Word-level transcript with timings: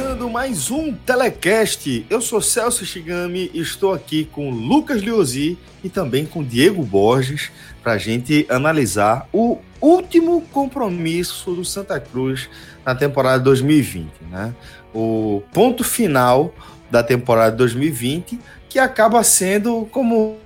Começando 0.00 0.30
mais 0.30 0.70
um 0.70 0.94
Telecast. 0.94 2.06
Eu 2.08 2.22
sou 2.22 2.40
Celso 2.40 2.86
Shigami 2.86 3.50
e 3.52 3.60
estou 3.60 3.92
aqui 3.92 4.24
com 4.24 4.48
Lucas 4.48 5.02
Liozzi 5.02 5.58
e 5.84 5.90
também 5.90 6.24
com 6.24 6.42
Diego 6.42 6.82
Borges 6.82 7.52
para 7.82 7.92
a 7.92 7.98
gente 7.98 8.46
analisar 8.48 9.28
o 9.30 9.58
último 9.78 10.40
compromisso 10.52 11.52
do 11.52 11.66
Santa 11.66 12.00
Cruz 12.00 12.48
na 12.82 12.94
temporada 12.94 13.44
2020, 13.44 14.10
né? 14.30 14.54
O 14.94 15.42
ponto 15.52 15.84
final 15.84 16.54
da 16.90 17.02
temporada 17.02 17.54
2020 17.56 18.40
que 18.70 18.78
acaba 18.78 19.22
sendo 19.22 19.86
como 19.92 20.38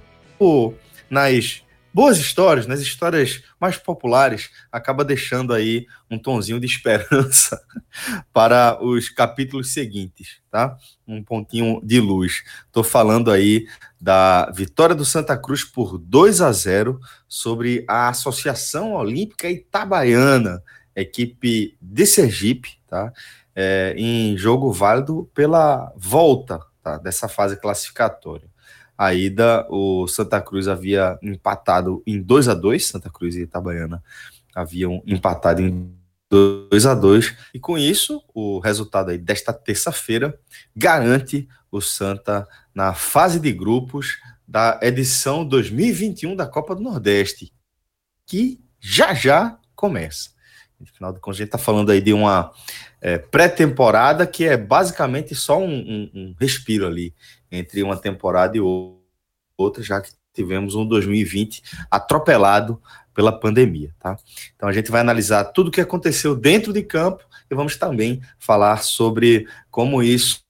nas 1.09 1.63
boas 1.95 2.19
histórias, 2.19 2.67
nas 2.67 2.81
histórias 2.81 3.41
mais 3.61 3.77
populares, 3.77 4.51
acaba 4.73 5.05
deixando 5.05 5.55
aí 5.55 5.87
um 6.11 6.19
tonzinho 6.19 6.59
de 6.59 6.67
esperança 6.67 7.63
para 8.35 8.85
os 8.85 9.09
capítulos 9.09 9.73
seguintes, 9.73 10.41
tá? 10.51 10.77
Um 11.07 11.23
pontinho 11.23 11.81
de 11.85 12.01
luz. 12.01 12.43
Estou 12.67 12.83
falando 12.83 13.31
aí 13.31 13.69
da 14.01 14.51
vitória 14.51 14.95
do 14.95 15.05
Santa 15.05 15.39
Cruz 15.39 15.63
por 15.63 15.97
2 15.97 16.41
a 16.41 16.51
0 16.51 16.99
sobre 17.29 17.85
a 17.89 18.09
Associação 18.09 18.95
Olímpica 18.95 19.49
Itabaiana, 19.49 20.61
equipe 20.97 21.77
de 21.81 22.07
Sergipe, 22.07 22.81
tá? 22.89 23.13
É, 23.55 23.95
em 23.97 24.37
jogo 24.37 24.73
válido 24.73 25.31
pela 25.33 25.93
volta 25.97 26.59
tá? 26.83 26.99
dessa 26.99 27.29
fase 27.29 27.57
classificatória. 27.57 28.53
A 28.97 29.15
ida, 29.15 29.67
o 29.69 30.07
Santa 30.07 30.41
Cruz 30.41 30.69
havia 30.69 31.19
empatado 31.23 32.03
em 32.07 32.21
2 32.21 32.49
a 32.49 32.55
2 32.55 32.87
Santa 32.87 33.11
Cruz 33.11 33.35
e 33.35 33.43
Itabaiana 33.43 34.03
haviam 34.55 35.03
empatado 35.07 35.61
em 35.61 35.93
2 36.31 36.87
a 36.87 36.95
2 36.95 37.35
e 37.53 37.59
com 37.59 37.77
isso, 37.77 38.23
o 38.35 38.59
resultado 38.59 39.11
aí 39.11 39.19
desta 39.19 39.53
terça-feira 39.53 40.39
garante 40.75 41.49
o 41.71 41.81
Santa 41.81 42.47
na 42.75 42.95
fase 42.95 43.41
de 43.41 43.53
grupos 43.53 44.19
da 44.47 44.79
edição 44.83 45.45
2021 45.45 46.37
da 46.37 46.47
Copa 46.47 46.75
do 46.75 46.83
Nordeste, 46.83 47.53
que 48.27 48.61
já 48.79 49.15
já 49.15 49.59
começa. 49.75 50.31
Afinal 50.83 51.13
de 51.13 51.21
contas, 51.21 51.37
a 51.37 51.39
gente 51.39 51.49
está 51.49 51.59
falando 51.59 51.91
aí 51.91 52.01
de 52.01 52.13
uma 52.13 52.53
é, 53.01 53.17
pré-temporada 53.17 54.27
que 54.27 54.45
é 54.45 54.57
basicamente 54.57 55.35
só 55.35 55.59
um, 55.59 55.73
um, 55.73 56.11
um 56.15 56.35
respiro 56.39 56.87
ali 56.87 57.15
entre 57.55 57.83
uma 57.83 57.97
temporada 57.97 58.57
e 58.57 58.61
outra, 59.57 59.83
já 59.83 60.01
que 60.01 60.11
tivemos 60.33 60.75
um 60.75 60.85
2020 60.87 61.63
atropelado 61.91 62.81
pela 63.15 63.33
pandemia, 63.33 63.95
tá? 64.01 64.17
Então 64.57 64.69
a 64.69 64.73
gente 64.73 64.91
vai 64.91 65.01
analisar 65.01 65.45
tudo 65.45 65.69
o 65.69 65.71
que 65.71 65.81
aconteceu 65.81 66.35
dentro 66.35 66.73
de 66.73 66.83
campo 66.83 67.25
e 67.49 67.55
vamos 67.55 67.77
também 67.77 68.21
falar 68.39 68.83
sobre 68.83 69.47
como 69.71 70.03
isso 70.03 70.43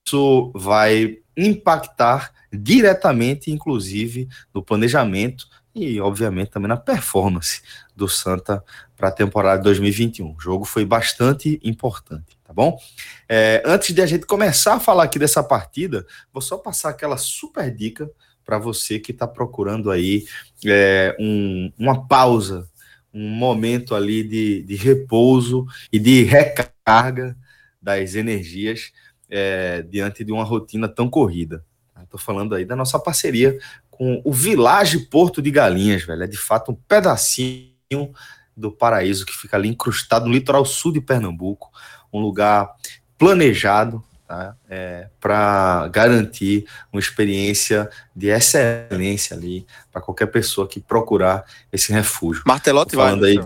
vai 0.55 1.19
impactar 1.37 2.31
diretamente, 2.51 3.51
inclusive, 3.51 4.27
no 4.53 4.63
planejamento 4.63 5.47
e, 5.75 5.99
obviamente, 5.99 6.51
também 6.51 6.69
na 6.69 6.77
performance 6.77 7.61
do 7.95 8.07
Santa 8.07 8.63
para 8.95 9.09
a 9.09 9.11
temporada 9.11 9.57
de 9.57 9.65
2021. 9.65 10.35
O 10.35 10.39
jogo 10.39 10.65
foi 10.65 10.85
bastante 10.85 11.59
importante, 11.63 12.34
bom? 12.55 12.79
É, 13.27 13.61
antes 13.65 13.93
de 13.93 14.01
a 14.01 14.05
gente 14.05 14.25
começar 14.25 14.75
a 14.75 14.79
falar 14.79 15.03
aqui 15.03 15.19
dessa 15.19 15.43
partida, 15.43 16.07
vou 16.31 16.41
só 16.41 16.57
passar 16.57 16.89
aquela 16.89 17.17
super 17.17 17.69
dica 17.69 18.09
para 18.45 18.57
você 18.57 18.97
que 18.97 19.11
está 19.11 19.27
procurando 19.27 19.91
aí 19.91 20.25
é, 20.65 21.15
um, 21.19 21.71
uma 21.77 22.07
pausa, 22.07 22.67
um 23.13 23.27
momento 23.27 23.93
ali 23.93 24.23
de, 24.23 24.63
de 24.63 24.75
repouso 24.75 25.65
e 25.91 25.99
de 25.99 26.23
recarga 26.23 27.35
das 27.81 28.15
energias 28.15 28.93
é, 29.29 29.81
diante 29.81 30.23
de 30.23 30.31
uma 30.31 30.43
rotina 30.43 30.87
tão 30.87 31.09
corrida. 31.09 31.63
Estou 32.03 32.19
falando 32.19 32.55
aí 32.55 32.63
da 32.63 32.75
nossa 32.75 32.97
parceria 32.99 33.57
com 33.89 34.21
o 34.23 34.31
Village 34.31 34.99
Porto 35.07 35.41
de 35.41 35.51
Galinhas, 35.51 36.03
velho. 36.03 36.23
É 36.23 36.27
de 36.27 36.37
fato 36.37 36.71
um 36.71 36.75
pedacinho 36.75 38.13
do 38.55 38.71
paraíso 38.71 39.25
que 39.25 39.33
fica 39.33 39.57
ali 39.57 39.67
incrustado 39.67 40.27
no 40.27 40.31
litoral 40.31 40.63
sul 40.63 40.93
de 40.93 41.01
Pernambuco, 41.01 41.71
um 42.11 42.19
lugar 42.19 42.73
planejado 43.17 44.03
tá? 44.27 44.55
É, 44.69 45.07
para 45.19 45.87
garantir 45.89 46.65
uma 46.91 46.99
experiência 46.99 47.89
de 48.15 48.27
excelência 48.27 49.35
ali 49.35 49.65
para 49.91 50.01
qualquer 50.01 50.27
pessoa 50.27 50.67
que 50.67 50.79
procurar 50.79 51.45
esse 51.71 51.91
refúgio. 51.91 52.43
Martelote 52.45 52.95
vai. 52.95 53.13
Aí, 53.13 53.39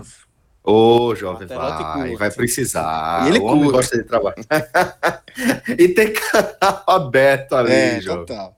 Ô, 0.62 1.06
oh, 1.06 1.14
jovem, 1.14 1.48
vai, 1.48 2.16
vai 2.16 2.30
precisar. 2.30 3.24
E 3.24 3.30
ele 3.30 3.38
o 3.38 3.44
homem 3.44 3.70
gosta 3.70 3.96
de 3.96 4.04
trabalhar. 4.04 4.36
e 5.66 5.88
tem 5.88 6.12
canal 6.12 6.84
aberto 6.86 7.54
ali, 7.54 7.72
é, 7.72 8.00
jovem. 8.00 8.26
Total. 8.26 8.56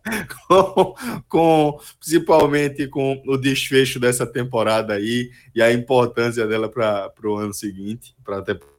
Com, 0.49 0.95
com, 1.29 1.81
principalmente 2.01 2.89
com 2.89 3.23
o 3.25 3.37
desfecho 3.37 4.01
dessa 4.01 4.27
temporada 4.27 4.95
aí 4.95 5.31
e 5.55 5.63
a 5.63 5.73
importância 5.73 6.45
dela 6.45 6.69
para 6.69 7.13
o 7.25 7.37
ano 7.37 7.55
seguinte, 7.55 8.17
para 8.25 8.39
a 8.39 8.43
temporada 8.43 8.72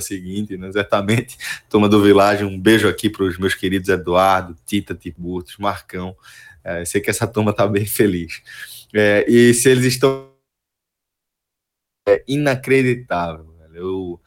seguinte, 0.00 0.56
né? 0.56 0.68
Exatamente. 0.68 1.36
Turma 1.70 1.88
do 1.88 2.02
Vilagem, 2.02 2.46
um 2.46 2.58
beijo 2.58 2.88
aqui 2.88 3.08
para 3.08 3.24
os 3.24 3.38
meus 3.38 3.54
queridos 3.54 3.88
Eduardo, 3.88 4.56
Tita, 4.66 4.94
Tiburtos, 4.94 5.56
Marcão. 5.58 6.16
É, 6.64 6.84
sei 6.84 7.00
que 7.00 7.10
essa 7.10 7.26
turma 7.26 7.50
está 7.50 7.66
bem 7.66 7.86
feliz. 7.86 8.42
É, 8.94 9.24
e 9.28 9.52
se 9.54 9.68
eles 9.68 9.84
estão 9.86 10.32
é 12.08 12.22
inacreditável. 12.26 13.52
Eu 13.74 14.20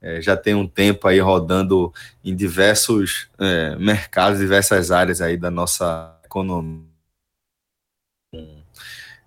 é, 0.00 0.20
já 0.20 0.36
tenho 0.36 0.58
um 0.58 0.68
tempo 0.68 1.08
aí 1.08 1.18
rodando 1.18 1.92
em 2.24 2.34
diversos 2.34 3.30
é, 3.38 3.76
mercados, 3.76 4.38
diversas 4.38 4.90
áreas 4.90 5.20
aí 5.20 5.36
da 5.36 5.50
nossa 5.50 6.20
economia. 6.24 6.91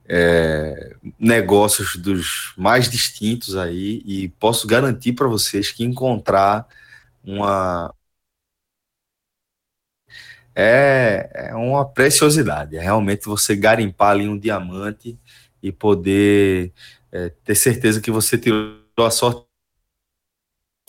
É, 0.08 0.96
negócios 1.20 1.96
dos 1.96 2.54
mais 2.56 2.88
distintos 2.88 3.56
aí 3.56 4.04
e 4.06 4.30
posso 4.40 4.68
garantir 4.68 5.14
para 5.14 5.28
vocês 5.28 5.72
que 5.72 5.84
encontrar 5.84 6.68
uma 7.24 7.92
é, 10.56 11.30
é 11.34 11.56
uma 11.56 11.86
preciosidade, 11.86 12.78
é 12.78 12.80
realmente 12.80 13.26
você 13.26 13.56
garimpar 13.56 14.12
ali 14.12 14.28
um 14.28 14.38
diamante 14.38 15.20
e 15.62 15.72
poder 15.72 16.72
é, 17.12 17.30
ter 17.44 17.56
certeza 17.56 18.00
que 18.00 18.12
você 18.12 18.38
tirou 18.38 18.78
a 19.00 19.12
sorte 19.12 19.46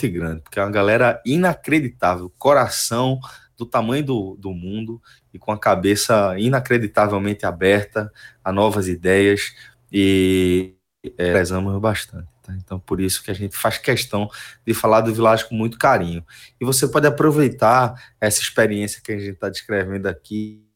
grande, 0.04 0.42
porque 0.42 0.58
é 0.60 0.62
uma 0.62 0.70
galera 0.70 1.20
inacreditável, 1.24 2.30
coração 2.38 3.18
do 3.56 3.64
tamanho 3.64 4.04
do, 4.04 4.36
do 4.38 4.52
mundo 4.52 5.00
e 5.32 5.38
com 5.38 5.52
a 5.52 5.58
cabeça 5.58 6.38
inacreditavelmente 6.38 7.46
aberta 7.46 8.12
a 8.44 8.52
novas 8.52 8.88
ideias 8.88 9.54
e 9.90 10.74
é, 11.16 11.32
prezamos 11.32 11.80
bastante. 11.80 12.28
Tá? 12.42 12.54
Então, 12.54 12.78
por 12.78 13.00
isso 13.00 13.22
que 13.22 13.30
a 13.30 13.34
gente 13.34 13.56
faz 13.56 13.78
questão 13.78 14.30
de 14.66 14.74
falar 14.74 15.00
do 15.00 15.12
Vilagem 15.12 15.48
com 15.48 15.54
muito 15.54 15.78
carinho. 15.78 16.24
E 16.60 16.64
você 16.64 16.86
pode 16.86 17.06
aproveitar 17.06 18.14
essa 18.20 18.40
experiência 18.40 19.00
que 19.02 19.12
a 19.12 19.18
gente 19.18 19.34
está 19.34 19.48
descrevendo 19.48 20.06
aqui 20.06 20.66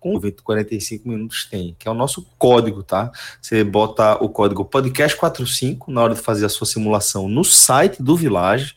com 0.00 0.16
o 0.16 0.20
45 0.42 1.06
minutos 1.06 1.44
tem, 1.44 1.76
que 1.78 1.86
é 1.86 1.90
o 1.90 1.94
nosso 1.94 2.24
código, 2.38 2.82
tá? 2.82 3.12
Você 3.40 3.62
bota 3.62 4.14
o 4.14 4.30
código 4.30 4.64
podcast45 4.64 5.88
na 5.88 6.02
hora 6.02 6.14
de 6.14 6.20
fazer 6.22 6.46
a 6.46 6.48
sua 6.48 6.66
simulação 6.66 7.28
no 7.28 7.44
site 7.44 8.02
do 8.02 8.16
Village. 8.16 8.76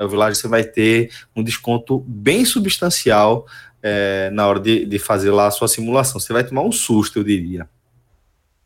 O 0.00 0.08
Village 0.08 0.36
você 0.36 0.48
vai 0.48 0.64
ter 0.64 1.10
um 1.34 1.42
desconto 1.42 2.00
bem 2.00 2.44
substancial 2.44 3.46
é, 3.82 4.30
na 4.30 4.46
hora 4.46 4.60
de, 4.60 4.84
de 4.84 4.98
fazer 4.98 5.30
lá 5.30 5.46
a 5.46 5.50
sua 5.50 5.68
simulação. 5.68 6.20
Você 6.20 6.32
vai 6.32 6.44
tomar 6.44 6.62
um 6.62 6.72
susto, 6.72 7.18
eu 7.18 7.24
diria. 7.24 7.68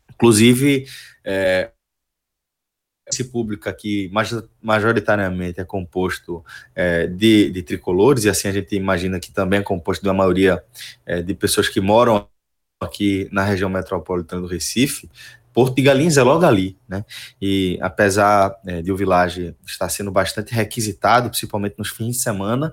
Inclusive, 0.09 0.87
é, 1.23 1.71
esse 3.07 3.23
público 3.23 3.69
aqui 3.69 4.11
majoritariamente 4.61 5.61
é 5.61 5.63
composto 5.63 6.43
é, 6.75 7.07
de, 7.07 7.49
de, 7.49 7.63
tricolores, 7.63 8.25
e 8.25 8.29
assim 8.29 8.49
a 8.49 8.51
gente 8.51 8.75
imagina 8.75 9.19
que 9.19 9.31
também 9.31 9.59
é 9.59 9.63
composto 9.63 10.03
de 10.03 10.09
uma 10.09 10.15
maioria 10.15 10.61
é, 11.05 11.21
de 11.21 11.33
pessoas 11.33 11.69
que 11.69 11.79
moram 11.79 12.27
aqui 12.79 13.27
na 13.31 13.43
região 13.43 13.69
metropolitana 13.69 14.41
do 14.41 14.47
Recife, 14.47 15.09
Porto 15.57 15.75
de 15.75 15.81
Galinhas 15.81 16.17
é 16.17 16.21
logo 16.21 16.45
ali, 16.45 16.77
né? 16.87 17.03
E 17.41 17.79
apesar 17.81 18.55
é, 18.63 18.79
de 18.79 18.91
o 18.91 18.95
Village 18.95 19.55
estar 19.65 19.89
sendo 19.89 20.11
bastante 20.11 20.53
requisitado, 20.53 21.31
principalmente 21.31 21.73
nos 21.79 21.89
fins 21.89 22.17
de 22.17 22.21
semana, 22.21 22.71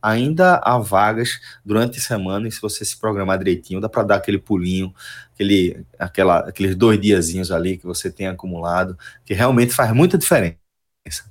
ainda 0.00 0.56
há 0.64 0.78
vagas 0.78 1.38
durante 1.62 1.98
a 1.98 2.00
semana 2.00 2.48
e 2.48 2.50
se 2.50 2.62
você 2.62 2.82
se 2.82 2.98
programar 2.98 3.36
direitinho, 3.36 3.78
dá 3.78 3.90
para 3.90 4.04
dar 4.04 4.16
aquele 4.16 4.38
pulinho, 4.38 4.94
aquele, 5.34 5.84
aquela, 5.98 6.38
aqueles 6.48 6.74
dois 6.74 6.98
diazinhos 6.98 7.52
ali 7.52 7.76
que 7.76 7.84
você 7.84 8.10
tem 8.10 8.28
acumulado, 8.28 8.98
que 9.22 9.34
realmente 9.34 9.74
faz 9.74 9.92
muita 9.92 10.16
diferença, 10.16 10.56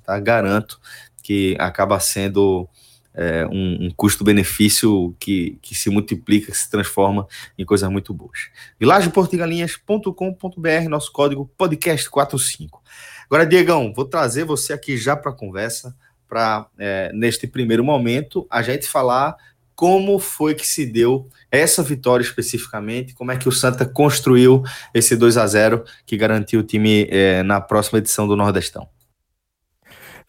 tá? 0.04 0.20
Garanto 0.20 0.80
que 1.24 1.56
acaba 1.58 1.98
sendo 1.98 2.68
é, 3.16 3.46
um, 3.46 3.86
um 3.86 3.90
custo-benefício 3.90 5.16
que, 5.18 5.58
que 5.62 5.74
se 5.74 5.88
multiplica, 5.88 6.52
que 6.52 6.58
se 6.58 6.70
transforma 6.70 7.26
em 7.58 7.64
coisas 7.64 7.90
muito 7.90 8.12
boas. 8.12 8.50
vilageportigalinhas.com.br, 8.78 10.88
nosso 10.88 11.10
código 11.10 11.50
podcast45. 11.58 12.78
Agora, 13.24 13.46
Diegão, 13.46 13.92
vou 13.94 14.04
trazer 14.04 14.44
você 14.44 14.72
aqui 14.72 14.96
já 14.96 15.16
para 15.16 15.32
a 15.32 15.34
conversa, 15.34 15.96
para, 16.28 16.66
é, 16.78 17.10
neste 17.12 17.46
primeiro 17.46 17.82
momento, 17.82 18.46
a 18.50 18.62
gente 18.62 18.86
falar 18.86 19.34
como 19.74 20.18
foi 20.18 20.54
que 20.54 20.66
se 20.66 20.86
deu 20.86 21.28
essa 21.50 21.82
vitória 21.82 22.22
especificamente, 22.22 23.14
como 23.14 23.30
é 23.30 23.36
que 23.36 23.48
o 23.48 23.52
Santa 23.52 23.84
construiu 23.84 24.62
esse 24.94 25.14
2 25.14 25.36
a 25.36 25.46
0 25.46 25.84
que 26.06 26.16
garantiu 26.16 26.60
o 26.60 26.62
time 26.62 27.06
é, 27.10 27.42
na 27.42 27.60
próxima 27.60 27.98
edição 27.98 28.26
do 28.26 28.36
Nordestão. 28.36 28.88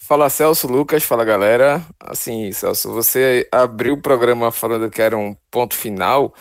Fala 0.08 0.30
Celso, 0.30 0.68
Lucas, 0.68 1.04
fala 1.04 1.26
galera. 1.26 1.86
Assim, 2.00 2.50
Celso, 2.54 2.94
você 2.94 3.46
abriu 3.52 3.96
o 3.96 4.02
programa 4.02 4.54
falando 4.54 4.90
que 4.90 5.02
era 5.02 5.18
um 5.18 5.36
ponto 5.52 5.76
final, 5.76 6.34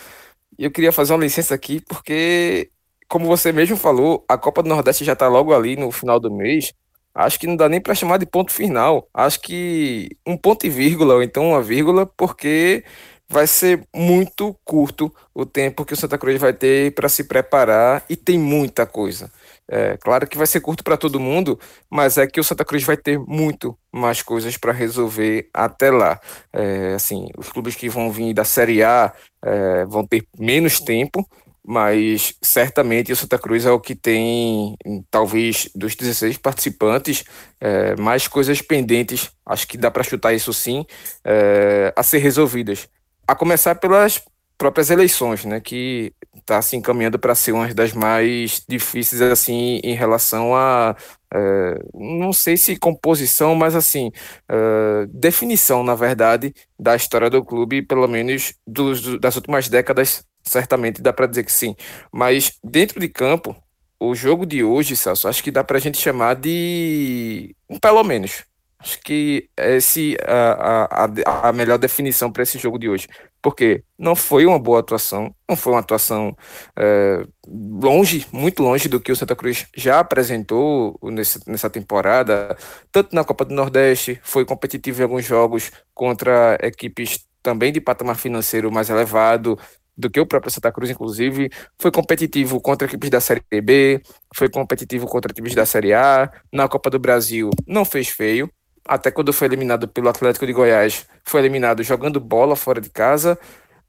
e 0.57 0.63
eu 0.63 0.71
queria 0.71 0.93
fazer 0.93 1.11
uma 1.11 1.19
licença 1.19 1.53
aqui, 1.53 1.81
porque, 1.81 2.69
como 3.09 3.25
você 3.25 3.51
mesmo 3.51 3.75
falou, 3.75 4.23
a 4.25 4.37
Copa 4.37 4.63
do 4.63 4.69
Nordeste 4.69 5.03
já 5.03 5.11
está 5.11 5.27
logo 5.27 5.53
ali 5.53 5.75
no 5.75 5.91
final 5.91 6.17
do 6.17 6.31
mês. 6.33 6.71
Acho 7.13 7.37
que 7.37 7.45
não 7.45 7.57
dá 7.57 7.67
nem 7.67 7.81
para 7.81 7.93
chamar 7.93 8.19
de 8.19 8.25
ponto 8.25 8.53
final. 8.53 9.09
Acho 9.13 9.41
que 9.41 10.11
um 10.25 10.37
ponto 10.37 10.65
e 10.65 10.69
vírgula, 10.69 11.15
ou 11.15 11.21
então 11.21 11.49
uma 11.49 11.61
vírgula, 11.61 12.05
porque 12.05 12.85
vai 13.27 13.47
ser 13.47 13.85
muito 13.93 14.57
curto 14.63 15.13
o 15.33 15.45
tempo 15.45 15.83
que 15.83 15.93
o 15.93 15.97
Santa 15.97 16.17
Cruz 16.17 16.39
vai 16.39 16.53
ter 16.53 16.93
para 16.95 17.09
se 17.09 17.25
preparar 17.25 18.05
e 18.09 18.15
tem 18.15 18.39
muita 18.39 18.85
coisa. 18.85 19.29
É, 19.69 19.97
claro 19.97 20.25
que 20.25 20.37
vai 20.37 20.47
ser 20.47 20.61
curto 20.61 20.83
para 20.83 20.95
todo 20.95 21.19
mundo, 21.19 21.59
mas 21.89 22.17
é 22.17 22.25
que 22.25 22.39
o 22.39 22.43
Santa 22.43 22.63
Cruz 22.63 22.83
vai 22.83 22.95
ter 22.95 23.19
muito 23.19 23.77
mais 23.91 24.21
coisas 24.21 24.55
para 24.55 24.71
resolver 24.71 25.49
até 25.53 25.91
lá. 25.91 26.19
É, 26.53 26.93
assim, 26.95 27.27
os 27.37 27.49
clubes 27.49 27.75
que 27.75 27.89
vão 27.89 28.11
vir 28.11 28.33
da 28.33 28.45
Série 28.45 28.81
A 28.81 29.13
é, 29.43 29.85
vão 29.85 30.05
ter 30.07 30.25
menos 30.39 30.79
tempo, 30.79 31.27
mas 31.65 32.33
certamente 32.41 33.11
o 33.11 33.15
Santa 33.15 33.37
Cruz 33.37 33.65
é 33.65 33.71
o 33.71 33.79
que 33.79 33.93
tem, 33.93 34.77
talvez, 35.11 35.69
dos 35.75 35.95
16 35.95 36.37
participantes, 36.37 37.25
é, 37.59 37.93
mais 37.97 38.25
coisas 38.25 38.61
pendentes, 38.61 39.29
acho 39.45 39.67
que 39.67 39.77
dá 39.77 39.91
para 39.91 40.03
chutar 40.03 40.33
isso 40.33 40.53
sim, 40.53 40.85
é, 41.25 41.93
a 41.93 42.03
ser 42.03 42.19
resolvidas. 42.19 42.87
A 43.27 43.35
começar 43.35 43.75
pelas 43.75 44.23
próprias 44.57 44.89
eleições, 44.89 45.45
né, 45.45 45.59
que 45.61 46.13
está 46.35 46.61
se 46.61 46.75
encaminhando 46.75 47.19
para 47.19 47.35
ser 47.35 47.51
uma 47.51 47.71
das 47.73 47.93
mais 47.93 48.63
difíceis 48.67 49.21
assim 49.21 49.79
em 49.83 49.93
relação 49.93 50.55
a 50.55 50.95
é, 51.33 51.79
não 51.93 52.31
sei 52.33 52.57
se 52.57 52.77
composição, 52.77 53.53
mas 53.55 53.75
assim 53.75 54.11
é, 54.49 55.05
definição, 55.09 55.83
na 55.83 55.95
verdade, 55.95 56.53
da 56.79 56.95
história 56.95 57.29
do 57.29 57.43
clube, 57.43 57.81
pelo 57.81 58.07
menos 58.07 58.53
dos, 58.65 59.19
das 59.19 59.35
últimas 59.35 59.69
décadas, 59.69 60.25
certamente 60.43 61.01
dá 61.01 61.11
para 61.13 61.27
dizer 61.27 61.43
que 61.43 61.51
sim. 61.51 61.75
Mas 62.11 62.57
dentro 62.63 62.99
de 62.99 63.09
campo, 63.09 63.55
o 63.99 64.15
jogo 64.15 64.45
de 64.45 64.63
hoje, 64.63 64.95
Celso, 64.95 65.27
acho 65.27 65.43
que 65.43 65.51
dá 65.51 65.63
para 65.63 65.77
a 65.77 65.81
gente 65.81 65.97
chamar 65.97 66.35
de 66.35 67.55
pelo 67.81 68.03
menos 68.03 68.45
Acho 68.79 68.99
que 69.01 69.49
esse 69.57 70.15
a, 70.23 71.05
a, 71.05 71.49
a 71.49 71.53
melhor 71.53 71.79
definição 71.79 72.31
para 72.31 72.43
esse 72.43 72.59
jogo 72.59 72.77
de 72.77 72.87
hoje. 72.87 73.07
Porque 73.47 73.81
não 73.97 74.13
foi 74.13 74.45
uma 74.45 74.59
boa 74.59 74.81
atuação, 74.81 75.33
não 75.47 75.55
foi 75.55 75.71
uma 75.71 75.79
atuação 75.79 76.35
é, 76.75 77.25
longe, 77.47 78.27
muito 78.29 78.61
longe 78.61 78.89
do 78.89 78.99
que 78.99 79.09
o 79.09 79.15
Santa 79.15 79.37
Cruz 79.37 79.67
já 79.73 80.01
apresentou 80.01 80.99
nesse, 81.01 81.39
nessa 81.49 81.69
temporada, 81.69 82.57
tanto 82.91 83.15
na 83.15 83.23
Copa 83.23 83.45
do 83.45 83.55
Nordeste, 83.55 84.19
foi 84.21 84.43
competitivo 84.43 84.99
em 84.99 85.03
alguns 85.03 85.23
jogos 85.23 85.71
contra 85.93 86.57
equipes 86.61 87.25
também 87.41 87.71
de 87.71 87.79
patamar 87.79 88.17
financeiro 88.17 88.69
mais 88.69 88.89
elevado, 88.89 89.57
do 89.97 90.09
que 90.09 90.19
o 90.19 90.25
próprio 90.25 90.51
Santa 90.51 90.69
Cruz, 90.69 90.89
inclusive, 90.89 91.49
foi 91.79 91.89
competitivo 91.89 92.59
contra 92.59 92.85
equipes 92.85 93.09
da 93.09 93.21
Série 93.21 93.41
B, 93.63 94.01
foi 94.35 94.49
competitivo 94.49 95.07
contra 95.07 95.31
equipes 95.31 95.55
da 95.55 95.65
Série 95.65 95.93
A, 95.93 96.29
na 96.51 96.67
Copa 96.67 96.89
do 96.89 96.99
Brasil 96.99 97.49
não 97.65 97.85
fez 97.85 98.09
feio, 98.09 98.51
até 98.87 99.11
quando 99.11 99.33
foi 99.33 99.47
eliminado 99.47 99.87
pelo 99.87 100.09
Atlético 100.09 100.45
de 100.45 100.53
Goiás, 100.53 101.07
foi 101.23 101.41
eliminado 101.41 101.83
jogando 101.83 102.19
bola 102.19 102.55
fora 102.55 102.81
de 102.81 102.89
casa, 102.89 103.37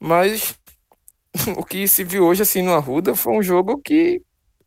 mas 0.01 0.55
o 1.57 1.65
que 1.65 1.89
se 1.89 2.05
viu 2.05 2.25
hoje 2.27 2.43
assim 2.43 2.63
no 2.63 2.75
Arruda 2.75 3.15
foi 3.15 3.33
um 3.35 3.43
jogo 3.43 3.81
que 3.83 4.23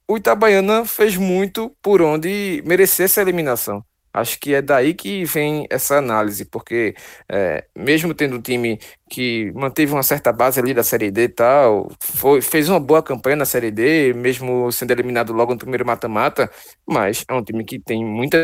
o 0.08 0.18
Itabaiana 0.18 0.86
fez 0.86 1.18
muito 1.18 1.76
por 1.82 2.02
onde 2.02 2.62
merecer 2.66 3.06
essa 3.06 3.22
eliminação. 3.22 3.84
Acho 4.14 4.38
que 4.40 4.54
é 4.54 4.62
daí 4.62 4.94
que 4.94 5.24
vem 5.24 5.66
essa 5.70 5.98
análise, 5.98 6.44
porque 6.46 6.94
é, 7.30 7.66
mesmo 7.78 8.14
tendo 8.14 8.36
um 8.36 8.42
time 8.42 8.78
que 9.10 9.52
manteve 9.54 9.94
uma 9.94 10.04
certa 10.04 10.34
base 10.34 10.60
ali 10.60 10.74
da 10.74 10.84
Série 10.84 11.10
D 11.12 11.24
e 11.24 11.30
tal, 11.30 11.90
foi, 12.02 12.42
fez 12.42 12.68
uma 12.68 12.80
boa 12.80 13.02
campanha 13.02 13.38
na 13.38 13.46
Série 13.46 13.72
D, 13.72 14.14
mesmo 14.14 14.70
sendo 14.72 14.92
eliminado 14.92 15.32
logo 15.34 15.54
no 15.54 15.60
primeiro 15.60 15.86
mata-mata, 15.86 16.52
mas 16.86 17.24
é 17.30 17.34
um 17.34 17.44
time 17.44 17.64
que 17.64 17.80
tem 17.80 18.04
muita 18.06 18.38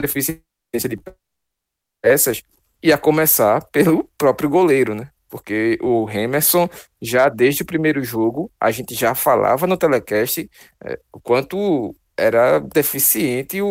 deficiência 0.00 0.43
de 0.82 0.98
peças, 2.02 2.42
e 2.82 2.92
a 2.92 2.98
começar 2.98 3.64
pelo 3.72 4.04
próprio 4.18 4.48
goleiro, 4.48 4.94
né? 4.94 5.08
Porque 5.30 5.78
o 5.82 6.08
Emerson, 6.10 6.68
já 7.00 7.28
desde 7.28 7.62
o 7.62 7.66
primeiro 7.66 8.04
jogo, 8.04 8.52
a 8.60 8.70
gente 8.70 8.94
já 8.94 9.14
falava 9.14 9.66
no 9.66 9.76
telecast 9.76 10.48
é, 10.84 10.98
o 11.12 11.18
quanto 11.18 11.94
era 12.16 12.60
deficiente 12.60 13.60
o, 13.60 13.66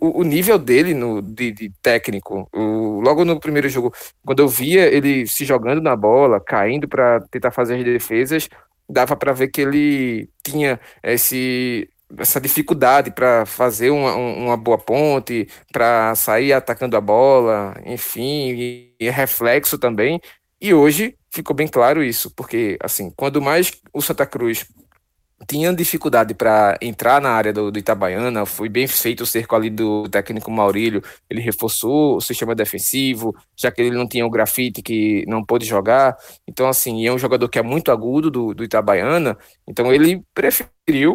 o, 0.00 0.20
o 0.20 0.22
nível 0.22 0.58
dele 0.58 0.94
no, 0.94 1.20
de, 1.20 1.50
de 1.50 1.72
técnico. 1.82 2.48
O, 2.54 3.00
logo 3.00 3.24
no 3.24 3.40
primeiro 3.40 3.68
jogo, 3.68 3.92
quando 4.24 4.40
eu 4.40 4.48
via 4.48 4.86
ele 4.86 5.26
se 5.26 5.44
jogando 5.44 5.82
na 5.82 5.96
bola, 5.96 6.40
caindo 6.40 6.86
para 6.86 7.20
tentar 7.30 7.50
fazer 7.50 7.76
as 7.76 7.84
defesas, 7.84 8.48
dava 8.88 9.16
para 9.16 9.32
ver 9.32 9.48
que 9.48 9.60
ele 9.60 10.30
tinha 10.44 10.78
esse 11.02 11.88
essa 12.16 12.40
dificuldade 12.40 13.10
para 13.10 13.44
fazer 13.44 13.90
uma, 13.90 14.14
uma 14.14 14.56
boa 14.56 14.78
ponte, 14.78 15.48
para 15.72 16.14
sair 16.14 16.52
atacando 16.52 16.96
a 16.96 17.00
bola, 17.00 17.74
enfim, 17.84 18.52
e, 18.54 18.94
e 18.98 19.10
reflexo 19.10 19.78
também. 19.78 20.20
E 20.60 20.72
hoje 20.74 21.16
ficou 21.30 21.54
bem 21.54 21.68
claro 21.68 22.02
isso, 22.02 22.30
porque 22.34 22.78
assim, 22.82 23.12
quando 23.16 23.40
mais 23.40 23.70
o 23.92 24.00
Santa 24.02 24.26
Cruz 24.26 24.66
tinha 25.46 25.72
dificuldade 25.72 26.34
para 26.34 26.76
entrar 26.82 27.20
na 27.20 27.30
área 27.30 27.52
do, 27.52 27.70
do, 27.70 27.78
Itabaiana, 27.78 28.44
foi 28.44 28.68
bem 28.68 28.86
feito 28.88 29.22
o 29.22 29.26
cerco 29.26 29.54
ali 29.54 29.70
do 29.70 30.08
técnico 30.08 30.50
Maurílio, 30.50 31.02
ele 31.30 31.40
reforçou 31.40 32.16
o 32.16 32.20
sistema 32.20 32.54
defensivo, 32.54 33.34
já 33.56 33.70
que 33.70 33.80
ele 33.80 33.96
não 33.96 34.08
tinha 34.08 34.26
o 34.26 34.30
grafite 34.30 34.82
que 34.82 35.24
não 35.28 35.44
pôde 35.44 35.64
jogar, 35.64 36.16
então 36.46 36.68
assim, 36.68 37.06
é 37.06 37.12
um 37.12 37.18
jogador 37.18 37.48
que 37.48 37.58
é 37.58 37.62
muito 37.62 37.92
agudo 37.92 38.30
do, 38.30 38.54
do 38.54 38.64
Itabaiana, 38.64 39.38
então 39.66 39.92
ele 39.92 40.22
preferiu 40.34 40.70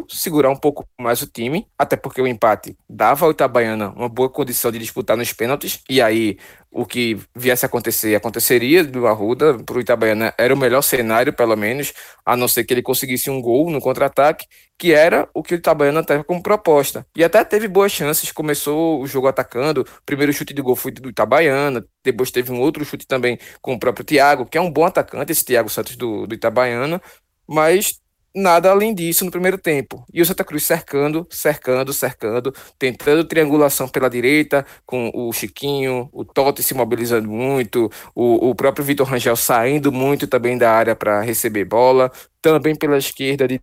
segurar 0.10 0.50
um 0.50 0.56
pouco 0.56 0.86
mais 1.00 1.22
o 1.22 1.27
time, 1.27 1.68
até 1.77 1.96
porque 1.96 2.22
o 2.22 2.27
empate 2.27 2.77
dava 2.89 3.25
ao 3.25 3.32
Itabaiana 3.32 3.89
uma 3.89 4.10
boa 4.10 4.30
condição 4.30 4.72
de 4.72 4.80
disputar 4.80 5.18
nos 5.18 5.34
pênaltis, 5.34 5.82
e 5.89 6.01
aí 6.01 6.38
o 6.72 6.86
que 6.86 7.20
viesse 7.36 7.65
a 7.65 7.68
acontecer, 7.68 8.15
aconteceria 8.15 8.84
do 8.84 9.06
Arruda 9.06 9.58
para 9.60 9.77
o 9.77 9.82
Itabaiana 9.82 10.34
era 10.38 10.53
o 10.53 10.58
melhor 10.58 10.82
cenário, 10.82 11.32
pelo 11.32 11.56
menos, 11.56 11.94
a 12.25 12.36
não 12.36 12.48
ser 12.48 12.63
que 12.63 12.74
ele 12.74 12.82
conseguisse 12.82 13.30
um 13.30 13.42
gol 13.42 13.70
no 13.70 13.80
contra-ataque, 13.80 14.48
que 14.77 14.92
era 14.92 15.30
o 15.34 15.44
que 15.44 15.53
o 15.53 15.58
Itabaiana 15.58 16.03
teve 16.03 16.24
como 16.24 16.42
proposta. 16.42 17.06
E 17.15 17.24
até 17.24 17.44
teve 17.44 17.68
boas 17.68 17.92
chances, 17.92 18.32
começou 18.32 19.01
o 19.01 19.08
jogo 19.08 19.27
atacando, 19.27 19.82
o 19.82 20.06
primeiro 20.06 20.34
chute 20.34 20.53
de 20.53 20.62
gol 20.62 20.75
foi 20.75 20.92
do 20.92 21.10
Itabaiana, 21.10 21.86
depois 22.03 22.32
teve 22.32 22.51
um 22.51 22.60
outro 22.60 22.84
chute 22.84 23.06
também 23.06 23.38
com 23.62 23.74
o 23.74 23.80
próprio 23.80 24.06
Thiago, 24.06 24.46
que 24.46 24.58
é 24.58 24.62
um 24.62 24.72
bom 24.72 24.86
atacante, 24.86 25.32
esse 25.32 25.46
Thiago 25.46 25.70
Santos 25.70 25.96
do, 25.96 26.25
do 26.25 26.34
Itabaiana, 26.34 27.01
mas 27.48 28.00
nada 28.36 28.70
além 28.72 28.94
disso 28.94 29.25
no 29.25 29.32
primeiro 29.32 29.58
tempo. 29.58 30.06
E 30.13 30.22
o 30.22 30.25
Santa 30.25 30.44
Cruz 30.44 30.63
cercando, 30.63 31.28
cercando, 31.30 31.94
cercando, 31.94 32.54
tentando 32.80 33.24
triangulação 33.24 33.88
pela 33.88 34.10
direita, 34.10 34.66
com 34.86 35.12
o 35.13 35.32
Chiquinho, 35.32 36.10
o 36.12 36.25
Totti 36.25 36.63
se 36.63 36.74
mobilizando 36.74 37.30
muito, 37.30 37.90
o, 38.16 38.50
o 38.50 38.56
próprio 38.56 38.86
Vitor 38.86 39.08
Rangel 39.08 39.36
saindo 39.36 39.92
muito 39.92 40.28
também 40.28 40.58
da 40.58 40.72
área 40.72 40.96
para 40.96 41.22
receber 41.22 41.66
bola, 41.66 42.12
também 42.42 42.75
pela 42.75 42.98
esquerda 42.98 43.48
de 43.48 43.62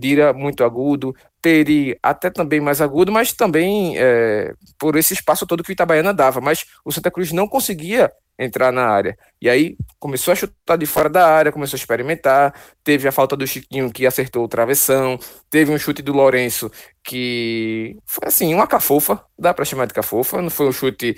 Dira 0.00 0.32
muito 0.32 0.64
agudo, 0.64 1.14
Peri 1.42 1.98
até 2.02 2.30
também 2.30 2.60
mais 2.60 2.80
agudo, 2.80 3.12
mas 3.12 3.32
também 3.32 3.94
é, 3.96 4.52
por 4.78 4.96
esse 4.96 5.14
espaço 5.14 5.46
todo 5.46 5.62
que 5.62 5.70
o 5.70 5.72
Itabaiana 5.72 6.12
dava. 6.12 6.40
Mas 6.40 6.64
o 6.84 6.92
Santa 6.92 7.10
Cruz 7.10 7.32
não 7.32 7.46
conseguia 7.46 8.10
entrar 8.38 8.72
na 8.72 8.86
área. 8.86 9.16
E 9.40 9.48
aí 9.48 9.76
começou 9.98 10.32
a 10.32 10.34
chutar 10.34 10.76
de 10.76 10.86
fora 10.86 11.10
da 11.10 11.28
área, 11.28 11.52
começou 11.52 11.76
a 11.76 11.80
experimentar. 11.80 12.54
Teve 12.82 13.06
a 13.06 13.12
falta 13.12 13.36
do 13.36 13.46
Chiquinho 13.46 13.92
que 13.92 14.06
acertou 14.06 14.44
o 14.44 14.48
travessão. 14.48 15.18
Teve 15.50 15.70
um 15.70 15.78
chute 15.78 16.02
do 16.02 16.12
Lourenço 16.12 16.70
que 17.04 17.96
foi 18.06 18.28
assim, 18.28 18.54
uma 18.54 18.66
cafofa, 18.66 19.22
dá 19.38 19.52
para 19.52 19.64
chamar 19.64 19.86
de 19.86 19.94
cafofa. 19.94 20.40
Não 20.40 20.50
foi 20.50 20.68
um 20.68 20.72
chute 20.72 21.16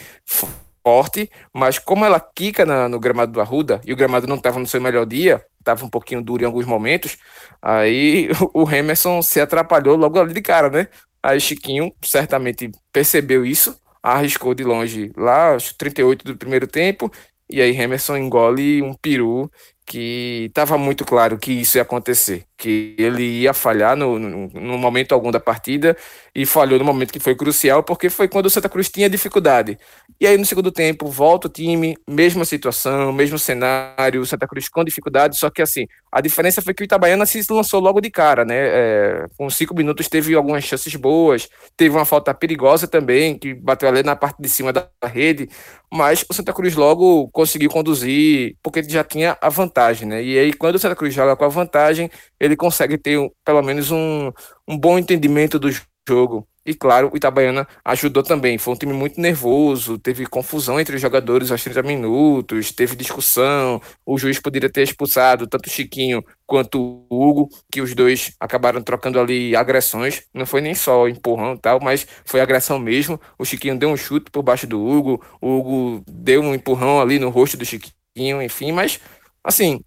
forte, 0.84 1.30
mas 1.54 1.78
como 1.78 2.04
ela 2.04 2.20
quica 2.20 2.66
na, 2.66 2.88
no 2.88 2.98
gramado 2.98 3.32
do 3.32 3.40
Arruda 3.40 3.80
e 3.84 3.92
o 3.92 3.96
gramado 3.96 4.26
não 4.26 4.36
estava 4.36 4.58
no 4.58 4.66
seu 4.66 4.80
melhor 4.80 5.06
dia, 5.06 5.44
estava 5.62 5.84
um 5.84 5.88
pouquinho 5.88 6.22
duro 6.22 6.42
em 6.42 6.46
alguns 6.46 6.66
momentos, 6.66 7.16
aí 7.62 8.28
o 8.54 8.70
Emerson 8.70 9.22
se 9.22 9.40
atrapalhou 9.40 9.96
logo 9.96 10.20
ali 10.20 10.34
de 10.34 10.42
cara, 10.42 10.68
né? 10.70 10.88
Aí 11.22 11.40
Chiquinho 11.40 11.92
certamente 12.02 12.70
percebeu 12.92 13.46
isso, 13.46 13.78
arriscou 14.02 14.54
de 14.54 14.64
longe 14.64 15.12
lá, 15.16 15.52
aos 15.52 15.72
38 15.72 16.24
do 16.24 16.36
primeiro 16.36 16.66
tempo, 16.66 17.10
e 17.48 17.60
aí 17.60 17.76
Emerson 17.76 18.16
engole 18.16 18.82
um 18.82 18.94
peru 18.94 19.50
que 19.86 20.46
estava 20.48 20.78
muito 20.78 21.04
claro 21.04 21.38
que 21.38 21.52
isso 21.52 21.78
ia 21.78 21.82
acontecer, 21.82 22.46
que 22.62 22.94
ele 22.96 23.24
ia 23.24 23.52
falhar 23.52 23.96
no, 23.96 24.20
no, 24.20 24.48
no, 24.48 24.78
momento 24.78 25.12
algum 25.12 25.32
da 25.32 25.40
partida 25.40 25.96
e 26.32 26.46
falhou 26.46 26.78
no 26.78 26.84
momento 26.84 27.12
que 27.12 27.18
foi 27.18 27.34
crucial, 27.34 27.82
porque 27.82 28.08
foi 28.08 28.28
quando 28.28 28.46
o 28.46 28.50
Santa 28.50 28.68
Cruz 28.68 28.88
tinha 28.88 29.10
dificuldade. 29.10 29.76
E 30.20 30.28
aí 30.28 30.38
no 30.38 30.46
segundo 30.46 30.70
tempo 30.70 31.08
volta 31.08 31.48
o 31.48 31.50
time, 31.50 31.96
mesma 32.08 32.44
situação, 32.44 33.12
mesmo 33.12 33.36
cenário, 33.36 34.20
o 34.20 34.26
Santa 34.26 34.46
Cruz 34.46 34.68
com 34.68 34.84
dificuldade, 34.84 35.36
só 35.36 35.50
que 35.50 35.60
assim, 35.60 35.88
a 36.12 36.20
diferença 36.20 36.62
foi 36.62 36.72
que 36.72 36.84
o 36.84 36.84
Itabaiana 36.84 37.26
se 37.26 37.44
lançou 37.50 37.80
logo 37.80 38.00
de 38.00 38.10
cara, 38.10 38.44
né? 38.44 38.54
É, 38.56 39.26
com 39.36 39.50
cinco 39.50 39.74
minutos 39.74 40.06
teve 40.06 40.32
algumas 40.36 40.62
chances 40.62 40.94
boas, 40.94 41.48
teve 41.76 41.96
uma 41.96 42.04
falta 42.04 42.32
perigosa 42.32 42.86
também, 42.86 43.36
que 43.36 43.54
bateu 43.54 43.88
ali 43.88 44.04
na 44.04 44.14
parte 44.14 44.40
de 44.40 44.48
cima 44.48 44.72
da 44.72 44.86
rede, 45.04 45.48
mas 45.92 46.24
o 46.30 46.32
Santa 46.32 46.52
Cruz 46.52 46.76
logo 46.76 47.28
conseguiu 47.30 47.68
conduzir, 47.68 48.56
porque 48.62 48.82
já 48.84 49.02
tinha 49.02 49.36
a 49.40 49.48
vantagem, 49.48 50.06
né? 50.06 50.22
E 50.22 50.38
aí, 50.38 50.52
quando 50.52 50.76
o 50.76 50.78
Santa 50.78 50.94
Cruz 50.94 51.12
joga 51.12 51.34
com 51.34 51.44
a 51.44 51.48
vantagem, 51.48 52.10
ele 52.38 52.51
consegue 52.56 52.98
ter 52.98 53.18
pelo 53.44 53.62
menos 53.62 53.90
um, 53.90 54.30
um 54.68 54.78
bom 54.78 54.98
entendimento 54.98 55.58
do 55.58 55.68
jogo. 56.08 56.46
E 56.64 56.74
claro, 56.74 57.10
o 57.12 57.16
Itabaiana 57.16 57.66
ajudou 57.84 58.22
também. 58.22 58.56
Foi 58.56 58.72
um 58.74 58.76
time 58.76 58.92
muito 58.92 59.20
nervoso, 59.20 59.98
teve 59.98 60.24
confusão 60.26 60.78
entre 60.78 60.94
os 60.94 61.02
jogadores 61.02 61.50
aos 61.50 61.62
30 61.62 61.82
minutos, 61.82 62.70
teve 62.70 62.94
discussão. 62.94 63.80
O 64.06 64.16
juiz 64.16 64.38
poderia 64.38 64.70
ter 64.70 64.82
expulsado 64.82 65.46
tanto 65.48 65.66
o 65.66 65.70
Chiquinho 65.70 66.24
quanto 66.46 66.80
o 66.80 67.06
Hugo, 67.10 67.48
que 67.70 67.80
os 67.80 67.94
dois 67.94 68.32
acabaram 68.38 68.80
trocando 68.80 69.18
ali 69.18 69.56
agressões. 69.56 70.22
Não 70.32 70.46
foi 70.46 70.60
nem 70.60 70.74
só 70.74 71.08
empurrão 71.08 71.56
tal, 71.56 71.80
mas 71.82 72.06
foi 72.24 72.40
agressão 72.40 72.78
mesmo. 72.78 73.20
O 73.36 73.44
Chiquinho 73.44 73.76
deu 73.76 73.88
um 73.90 73.96
chute 73.96 74.30
por 74.30 74.42
baixo 74.42 74.66
do 74.66 74.80
Hugo, 74.80 75.24
o 75.40 75.58
Hugo 75.58 76.04
deu 76.08 76.42
um 76.42 76.54
empurrão 76.54 77.00
ali 77.00 77.18
no 77.18 77.28
rosto 77.28 77.56
do 77.56 77.64
Chiquinho, 77.64 78.40
enfim, 78.40 78.70
mas 78.70 79.00
assim, 79.42 79.82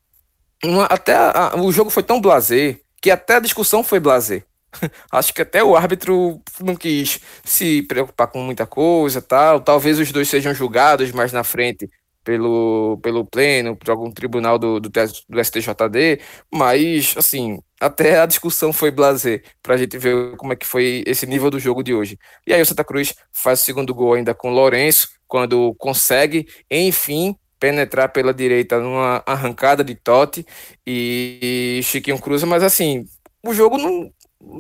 uma, 0.67 0.86
até 0.86 1.15
a, 1.15 1.53
o 1.57 1.72
jogo 1.72 1.89
foi 1.89 2.03
tão 2.03 2.22
blazer 2.22 2.79
que 3.01 3.12
até 3.12 3.36
a 3.36 3.39
discussão 3.39 3.84
foi 3.84 4.00
blazer. 4.00 4.45
Acho 5.12 5.34
que 5.34 5.41
até 5.41 5.63
o 5.63 5.75
árbitro 5.75 6.41
não 6.60 6.75
quis 6.75 7.19
se 7.43 7.81
preocupar 7.84 8.27
com 8.27 8.41
muita 8.41 8.65
coisa, 8.65 9.22
tal. 9.22 9.60
Talvez 9.62 10.00
os 10.00 10.12
dois 10.12 10.29
sejam 10.29 10.53
julgados 10.53 11.12
mais 11.12 11.31
na 11.31 11.43
frente 11.43 11.89
pelo, 12.25 12.98
pelo 13.03 13.24
pleno, 13.24 13.75
por 13.75 13.91
algum 13.91 14.12
tribunal 14.12 14.57
do, 14.57 14.79
do, 14.79 14.89
do 14.89 15.43
STJD, 15.43 16.19
mas 16.51 17.13
assim, 17.15 17.60
até 17.79 18.19
a 18.19 18.25
discussão 18.25 18.74
foi 18.74 18.89
blazer 18.89 19.43
para 19.62 19.75
a 19.75 19.77
gente 19.77 19.95
ver 19.98 20.36
como 20.36 20.51
é 20.51 20.55
que 20.55 20.65
foi 20.65 21.03
esse 21.05 21.27
nível 21.27 21.51
do 21.51 21.60
jogo 21.60 21.84
de 21.84 21.93
hoje. 21.93 22.17
E 22.48 22.51
aí 22.51 22.62
o 22.62 22.65
Santa 22.65 22.84
Cruz 22.84 23.13
faz 23.31 23.62
o 23.62 23.63
segundo 23.63 23.93
gol 23.93 24.15
ainda 24.15 24.34
com 24.34 24.50
o 24.50 24.53
Lourenço, 24.53 25.07
quando 25.27 25.75
consegue, 25.75 26.48
enfim, 26.69 27.36
penetrar 27.59 28.09
pela 28.09 28.33
direita 28.33 28.79
numa 28.79 29.24
arrancada 29.25 29.83
de 29.83 29.95
Totti 29.95 30.45
e 30.85 31.79
Chiquinho 31.83 32.19
cruza, 32.19 32.45
mas 32.45 32.63
assim, 32.63 33.05
o 33.43 33.53
jogo 33.53 33.77
não, 33.77 34.12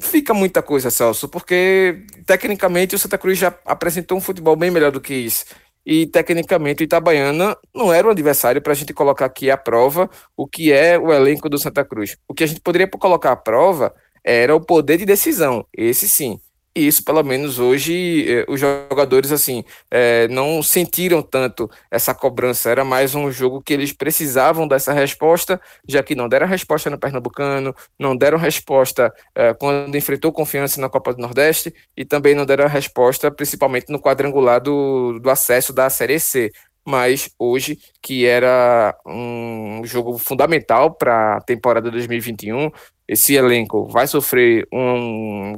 fica 0.01 0.33
muita 0.33 0.61
coisa, 0.61 0.89
Celso, 0.89 1.27
porque 1.29 2.03
tecnicamente 2.25 2.95
o 2.95 2.99
Santa 2.99 3.17
Cruz 3.17 3.37
já 3.37 3.53
apresentou 3.65 4.17
um 4.17 4.21
futebol 4.21 4.55
bem 4.55 4.71
melhor 4.71 4.91
do 4.91 5.01
que 5.01 5.13
isso. 5.13 5.45
E 5.85 6.07
tecnicamente 6.07 6.81
o 6.81 6.85
Itabaiana 6.85 7.55
não 7.73 7.93
era 7.93 8.07
um 8.07 8.09
adversário 8.09 8.61
para 8.61 8.73
a 8.73 8.75
gente 8.75 8.93
colocar 8.93 9.25
aqui 9.25 9.51
à 9.51 9.57
prova 9.57 10.09
o 10.35 10.47
que 10.47 10.71
é 10.71 10.97
o 10.97 11.13
elenco 11.13 11.47
do 11.47 11.59
Santa 11.59 11.85
Cruz. 11.85 12.17
O 12.27 12.33
que 12.33 12.43
a 12.43 12.47
gente 12.47 12.59
poderia 12.59 12.87
colocar 12.87 13.31
à 13.31 13.35
prova 13.35 13.93
era 14.23 14.55
o 14.55 14.59
poder 14.59 14.97
de 14.97 15.05
decisão, 15.05 15.65
esse 15.77 16.07
sim. 16.09 16.39
E 16.77 16.87
isso, 16.87 17.05
pelo 17.05 17.23
menos 17.23 17.57
hoje, 17.57 18.25
eh, 18.29 18.45
os 18.49 18.59
jogadores 18.59 19.31
assim 19.31 19.63
eh, 19.89 20.27
não 20.27 20.61
sentiram 20.61 21.21
tanto 21.21 21.69
essa 21.89 22.13
cobrança. 22.13 22.69
Era 22.69 22.83
mais 22.83 23.15
um 23.15 23.31
jogo 23.31 23.61
que 23.61 23.73
eles 23.73 23.93
precisavam 23.93 24.67
dessa 24.67 24.91
resposta, 24.91 25.59
já 25.87 26.03
que 26.03 26.15
não 26.15 26.27
deram 26.27 26.45
resposta 26.45 26.89
no 26.89 26.99
Pernambucano, 26.99 27.73
não 27.97 28.13
deram 28.13 28.37
resposta 28.37 29.13
eh, 29.33 29.53
quando 29.53 29.95
enfrentou 29.95 30.33
confiança 30.33 30.81
na 30.81 30.89
Copa 30.89 31.13
do 31.13 31.21
Nordeste 31.21 31.73
e 31.95 32.03
também 32.03 32.35
não 32.35 32.45
deram 32.45 32.67
resposta, 32.67 33.31
principalmente 33.31 33.89
no 33.89 33.99
quadrangular 33.99 34.59
do, 34.59 35.17
do 35.19 35.29
acesso 35.29 35.71
da 35.71 35.89
Série 35.89 36.19
C 36.19 36.51
mas 36.85 37.29
hoje, 37.39 37.79
que 38.01 38.25
era 38.25 38.95
um 39.05 39.81
jogo 39.83 40.17
fundamental 40.17 40.93
para 40.93 41.37
a 41.37 41.41
temporada 41.41 41.89
2021, 41.89 42.69
esse 43.07 43.35
elenco 43.35 43.87
vai 43.87 44.07
sofrer 44.07 44.67
um 44.71 45.53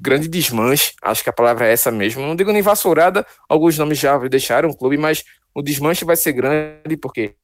grande 0.00 0.28
desmanche, 0.28 0.92
acho 1.02 1.22
que 1.22 1.30
a 1.30 1.32
palavra 1.32 1.66
é 1.66 1.72
essa 1.72 1.90
mesmo. 1.90 2.22
Não 2.26 2.36
digo 2.36 2.52
nem 2.52 2.62
vassourada, 2.62 3.26
alguns 3.48 3.76
nomes 3.78 3.98
já 3.98 4.16
deixaram 4.18 4.70
o 4.70 4.76
clube, 4.76 4.96
mas 4.96 5.24
o 5.54 5.62
desmanche 5.62 6.04
vai 6.04 6.16
ser 6.16 6.32
grande 6.32 6.96
porque 6.96 7.34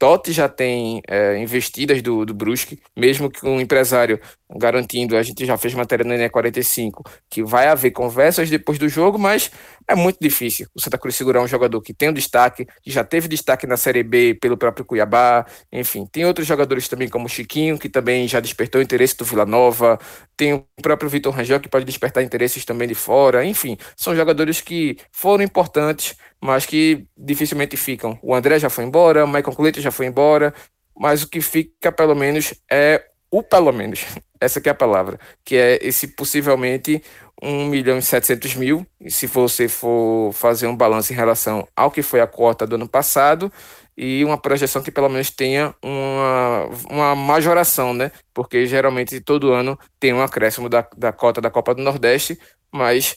Totti 0.00 0.32
já 0.32 0.48
tem 0.48 1.02
é, 1.06 1.36
investidas 1.36 2.00
do, 2.00 2.24
do 2.24 2.32
Brusque, 2.32 2.80
mesmo 2.96 3.30
que 3.30 3.46
um 3.46 3.60
empresário 3.60 4.18
garantindo, 4.56 5.14
a 5.14 5.22
gente 5.22 5.44
já 5.44 5.58
fez 5.58 5.74
matéria 5.74 6.04
no 6.06 6.14
ENE 6.14 6.30
45, 6.30 7.04
que 7.28 7.44
vai 7.44 7.68
haver 7.68 7.90
conversas 7.90 8.48
depois 8.48 8.78
do 8.78 8.88
jogo, 8.88 9.18
mas 9.18 9.50
é 9.86 9.94
muito 9.94 10.16
difícil 10.18 10.66
o 10.74 10.80
Santa 10.80 10.96
Cruz 10.96 11.14
segurar 11.14 11.42
um 11.42 11.46
jogador 11.46 11.82
que 11.82 11.92
tem 11.92 12.08
um 12.08 12.14
destaque, 12.14 12.66
que 12.82 12.90
já 12.90 13.04
teve 13.04 13.28
destaque 13.28 13.66
na 13.66 13.76
Série 13.76 14.02
B 14.02 14.34
pelo 14.40 14.56
próprio 14.56 14.86
Cuiabá, 14.86 15.44
enfim, 15.70 16.06
tem 16.10 16.24
outros 16.24 16.46
jogadores 16.46 16.88
também 16.88 17.06
como 17.06 17.26
o 17.26 17.28
Chiquinho, 17.28 17.78
que 17.78 17.90
também 17.90 18.26
já 18.26 18.40
despertou 18.40 18.80
interesse 18.80 19.14
do 19.18 19.24
Vila 19.26 19.44
Nova, 19.44 19.98
tem 20.34 20.54
o 20.54 20.64
próprio 20.80 21.10
Vitor 21.10 21.34
Rangel, 21.34 21.60
que 21.60 21.68
pode 21.68 21.84
despertar 21.84 22.24
interesses 22.24 22.64
também 22.64 22.88
de 22.88 22.94
fora, 22.94 23.44
enfim, 23.44 23.76
são 23.94 24.16
jogadores 24.16 24.62
que 24.62 24.96
foram 25.12 25.44
importantes, 25.44 26.16
mas 26.40 26.64
que 26.66 27.06
dificilmente 27.16 27.76
ficam. 27.76 28.18
O 28.22 28.34
André 28.34 28.58
já 28.58 28.70
foi 28.70 28.84
embora, 28.84 29.24
o 29.24 29.28
Michael 29.28 29.56
Cleiton 29.56 29.80
já 29.80 29.90
foi 29.90 30.06
embora, 30.06 30.54
mas 30.96 31.22
o 31.22 31.28
que 31.28 31.40
fica 31.40 31.92
pelo 31.92 32.14
menos 32.14 32.54
é 32.70 33.04
o 33.30 33.42
pelo 33.42 33.72
menos, 33.72 34.06
essa 34.40 34.60
que 34.60 34.68
é 34.68 34.72
a 34.72 34.74
palavra, 34.74 35.18
que 35.44 35.56
é 35.56 35.78
esse 35.82 36.08
possivelmente 36.08 37.02
1 37.42 37.66
milhão 37.66 37.98
e 37.98 38.02
700 38.02 38.54
mil, 38.54 38.86
e 39.00 39.10
se 39.10 39.26
você 39.26 39.68
for 39.68 40.32
fazer 40.32 40.66
um 40.66 40.76
balanço 40.76 41.12
em 41.12 41.16
relação 41.16 41.66
ao 41.76 41.90
que 41.90 42.02
foi 42.02 42.20
a 42.20 42.26
cota 42.26 42.66
do 42.66 42.74
ano 42.74 42.88
passado, 42.88 43.52
e 43.96 44.24
uma 44.24 44.38
projeção 44.38 44.82
que 44.82 44.90
pelo 44.90 45.10
menos 45.10 45.30
tenha 45.30 45.74
uma, 45.82 46.70
uma 46.90 47.14
majoração, 47.14 47.92
né? 47.92 48.10
Porque 48.32 48.64
geralmente 48.66 49.20
todo 49.20 49.52
ano 49.52 49.78
tem 49.98 50.14
um 50.14 50.22
acréscimo 50.22 50.70
da, 50.70 50.86
da 50.96 51.12
cota 51.12 51.38
da 51.38 51.50
Copa 51.50 51.74
do 51.74 51.82
Nordeste, 51.82 52.38
mas 52.72 53.16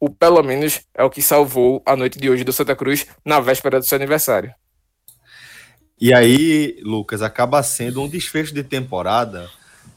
o 0.00 0.08
pelo 0.08 0.42
menos 0.42 0.80
é 0.94 1.04
o 1.04 1.10
que 1.10 1.20
salvou 1.20 1.82
a 1.84 1.94
noite 1.94 2.18
de 2.18 2.30
hoje 2.30 2.42
do 2.42 2.52
Santa 2.54 2.74
Cruz 2.74 3.06
na 3.22 3.38
véspera 3.38 3.78
do 3.78 3.86
seu 3.86 3.96
aniversário. 3.96 4.52
E 6.00 6.14
aí, 6.14 6.80
Lucas, 6.82 7.20
acaba 7.20 7.62
sendo 7.62 8.00
um 8.00 8.08
desfecho 8.08 8.54
de 8.54 8.64
temporada 8.64 9.50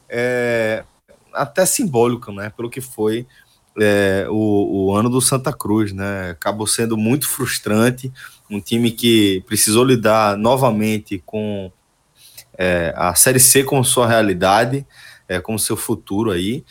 é, 0.06 0.84
até 1.32 1.64
simbólico, 1.64 2.30
né? 2.30 2.52
Pelo 2.54 2.68
que 2.68 2.82
foi 2.82 3.26
é, 3.80 4.26
o, 4.28 4.88
o, 4.88 4.94
ano 4.94 5.08
do 5.08 5.22
Santa 5.22 5.50
Cruz, 5.50 5.92
né? 5.92 6.32
Acabou 6.32 6.66
sendo 6.66 6.98
muito 6.98 7.26
frustrante. 7.26 8.12
Um 8.50 8.60
time 8.60 8.90
que 8.90 9.42
precisou 9.46 9.82
lidar 9.82 10.36
novamente 10.36 11.22
com 11.24 11.72
é, 12.58 12.92
a 12.94 13.14
Série 13.14 13.40
C 13.40 13.64
como 13.64 13.82
sua 13.82 14.06
realidade, 14.06 14.86
é, 15.26 15.40
como 15.40 15.58
seu 15.58 15.78
futuro 15.78 16.30
aí, 16.30 16.62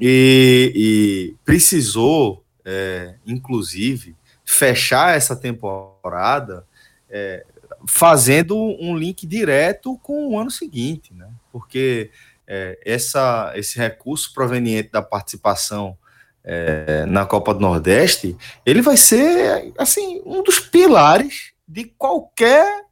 e, 0.00 0.72
e 0.74 1.34
precisou 1.44 2.42
é, 2.64 3.14
inclusive, 3.26 4.16
fechar 4.44 5.16
essa 5.16 5.36
temporada 5.36 6.66
é, 7.08 7.44
fazendo 7.86 8.56
um 8.56 8.96
link 8.96 9.26
direto 9.26 9.98
com 9.98 10.28
o 10.28 10.38
ano 10.38 10.50
seguinte, 10.50 11.14
né? 11.14 11.28
Porque 11.52 12.10
é, 12.46 12.78
essa, 12.84 13.52
esse 13.54 13.78
recurso 13.78 14.32
proveniente 14.34 14.90
da 14.90 15.02
participação 15.02 15.96
é, 16.42 17.04
na 17.06 17.26
Copa 17.26 17.54
do 17.54 17.60
Nordeste, 17.60 18.36
ele 18.64 18.82
vai 18.82 18.96
ser 18.96 19.72
assim 19.78 20.22
um 20.24 20.42
dos 20.42 20.58
pilares 20.58 21.52
de 21.66 21.84
qualquer 21.84 22.86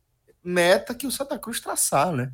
meta 0.44 0.94
que 0.94 1.06
o 1.06 1.10
Santa 1.10 1.38
Cruz 1.38 1.60
traçar, 1.60 2.12
né? 2.12 2.30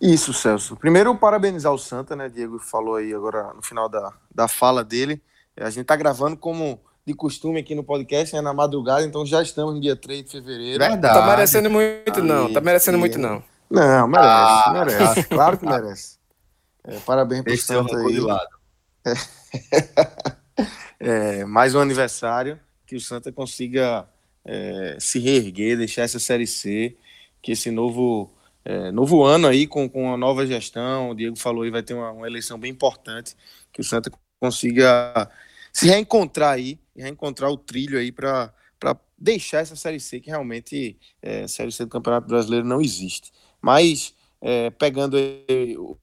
Isso, 0.00 0.32
Celso. 0.32 0.76
Primeiro, 0.76 1.14
parabenizar 1.16 1.72
o 1.72 1.78
Santa, 1.78 2.16
né? 2.16 2.28
Diego 2.28 2.58
falou 2.58 2.96
aí 2.96 3.12
agora 3.12 3.52
no 3.52 3.62
final 3.62 3.88
da, 3.88 4.12
da 4.34 4.48
fala 4.48 4.82
dele. 4.82 5.22
A 5.58 5.70
gente 5.70 5.84
tá 5.84 5.96
gravando 5.96 6.36
como 6.36 6.80
de 7.06 7.14
costume 7.14 7.60
aqui 7.60 7.74
no 7.74 7.82
podcast, 7.82 8.34
né, 8.34 8.40
na 8.40 8.52
madrugada, 8.52 9.04
então 9.04 9.24
já 9.26 9.42
estamos 9.42 9.74
no 9.74 9.80
dia 9.80 9.96
3 9.96 10.24
de 10.24 10.30
fevereiro. 10.30 10.78
Verdade. 10.78 11.18
Tá 11.18 11.26
merecendo 11.26 11.70
muito, 11.70 12.22
não. 12.22 12.52
Tá 12.52 12.60
merecendo 12.60 12.98
muito, 12.98 13.18
não. 13.18 13.42
Não, 13.70 14.08
merece, 14.08 14.28
ah, 14.28 14.72
merece. 14.72 15.24
Claro 15.24 15.58
que 15.58 15.66
merece. 15.66 16.18
É, 16.84 16.98
parabéns 17.00 17.42
pro 17.42 17.56
Santa 17.58 17.96
aí. 17.96 18.12
De 18.12 18.20
lado. 18.20 18.48
É, 21.02 21.46
mais 21.46 21.74
um 21.74 21.80
aniversário, 21.80 22.60
que 22.86 22.94
o 22.94 23.00
Santa 23.00 23.32
consiga 23.32 24.06
é, 24.44 24.98
se 25.00 25.18
reerguer, 25.18 25.78
deixar 25.78 26.02
essa 26.02 26.18
Série 26.18 26.46
C, 26.46 26.94
que 27.40 27.52
esse 27.52 27.70
novo, 27.70 28.30
é, 28.62 28.92
novo 28.92 29.24
ano 29.24 29.48
aí, 29.48 29.66
com, 29.66 29.88
com 29.88 30.12
a 30.12 30.18
nova 30.18 30.46
gestão, 30.46 31.08
o 31.08 31.14
Diego 31.14 31.38
falou 31.38 31.62
aí, 31.62 31.70
vai 31.70 31.82
ter 31.82 31.94
uma, 31.94 32.10
uma 32.10 32.26
eleição 32.26 32.58
bem 32.58 32.70
importante, 32.70 33.34
que 33.72 33.80
o 33.80 33.84
Santa 33.84 34.10
consiga 34.40 35.30
se 35.72 35.86
reencontrar 35.86 36.54
aí, 36.54 36.78
reencontrar 36.96 37.50
o 37.50 37.56
trilho 37.56 37.98
aí 37.98 38.10
para 38.10 38.52
deixar 39.16 39.60
essa 39.60 39.76
Série 39.76 40.00
C, 40.00 40.20
que 40.20 40.30
realmente 40.30 40.98
é, 41.20 41.46
Série 41.46 41.70
C 41.70 41.84
do 41.84 41.90
Campeonato 41.90 42.26
Brasileiro 42.26 42.66
não 42.66 42.80
existe. 42.80 43.32
Mas, 43.60 44.14
é, 44.40 44.70
pegando 44.70 45.16
o, 45.78 45.98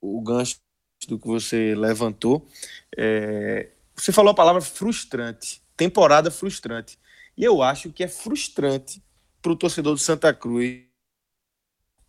o 0.00 0.20
gancho 0.22 0.58
do 1.06 1.18
que 1.18 1.26
você 1.26 1.74
levantou, 1.74 2.48
é, 2.96 3.70
você 3.94 4.12
falou 4.12 4.32
a 4.32 4.34
palavra 4.34 4.62
frustrante, 4.62 5.62
temporada 5.76 6.30
frustrante. 6.30 6.98
E 7.36 7.44
eu 7.44 7.62
acho 7.62 7.92
que 7.92 8.02
é 8.02 8.08
frustrante 8.08 9.02
para 9.40 9.52
o 9.52 9.56
torcedor 9.56 9.94
do 9.94 10.00
Santa 10.00 10.32
Cruz 10.34 10.82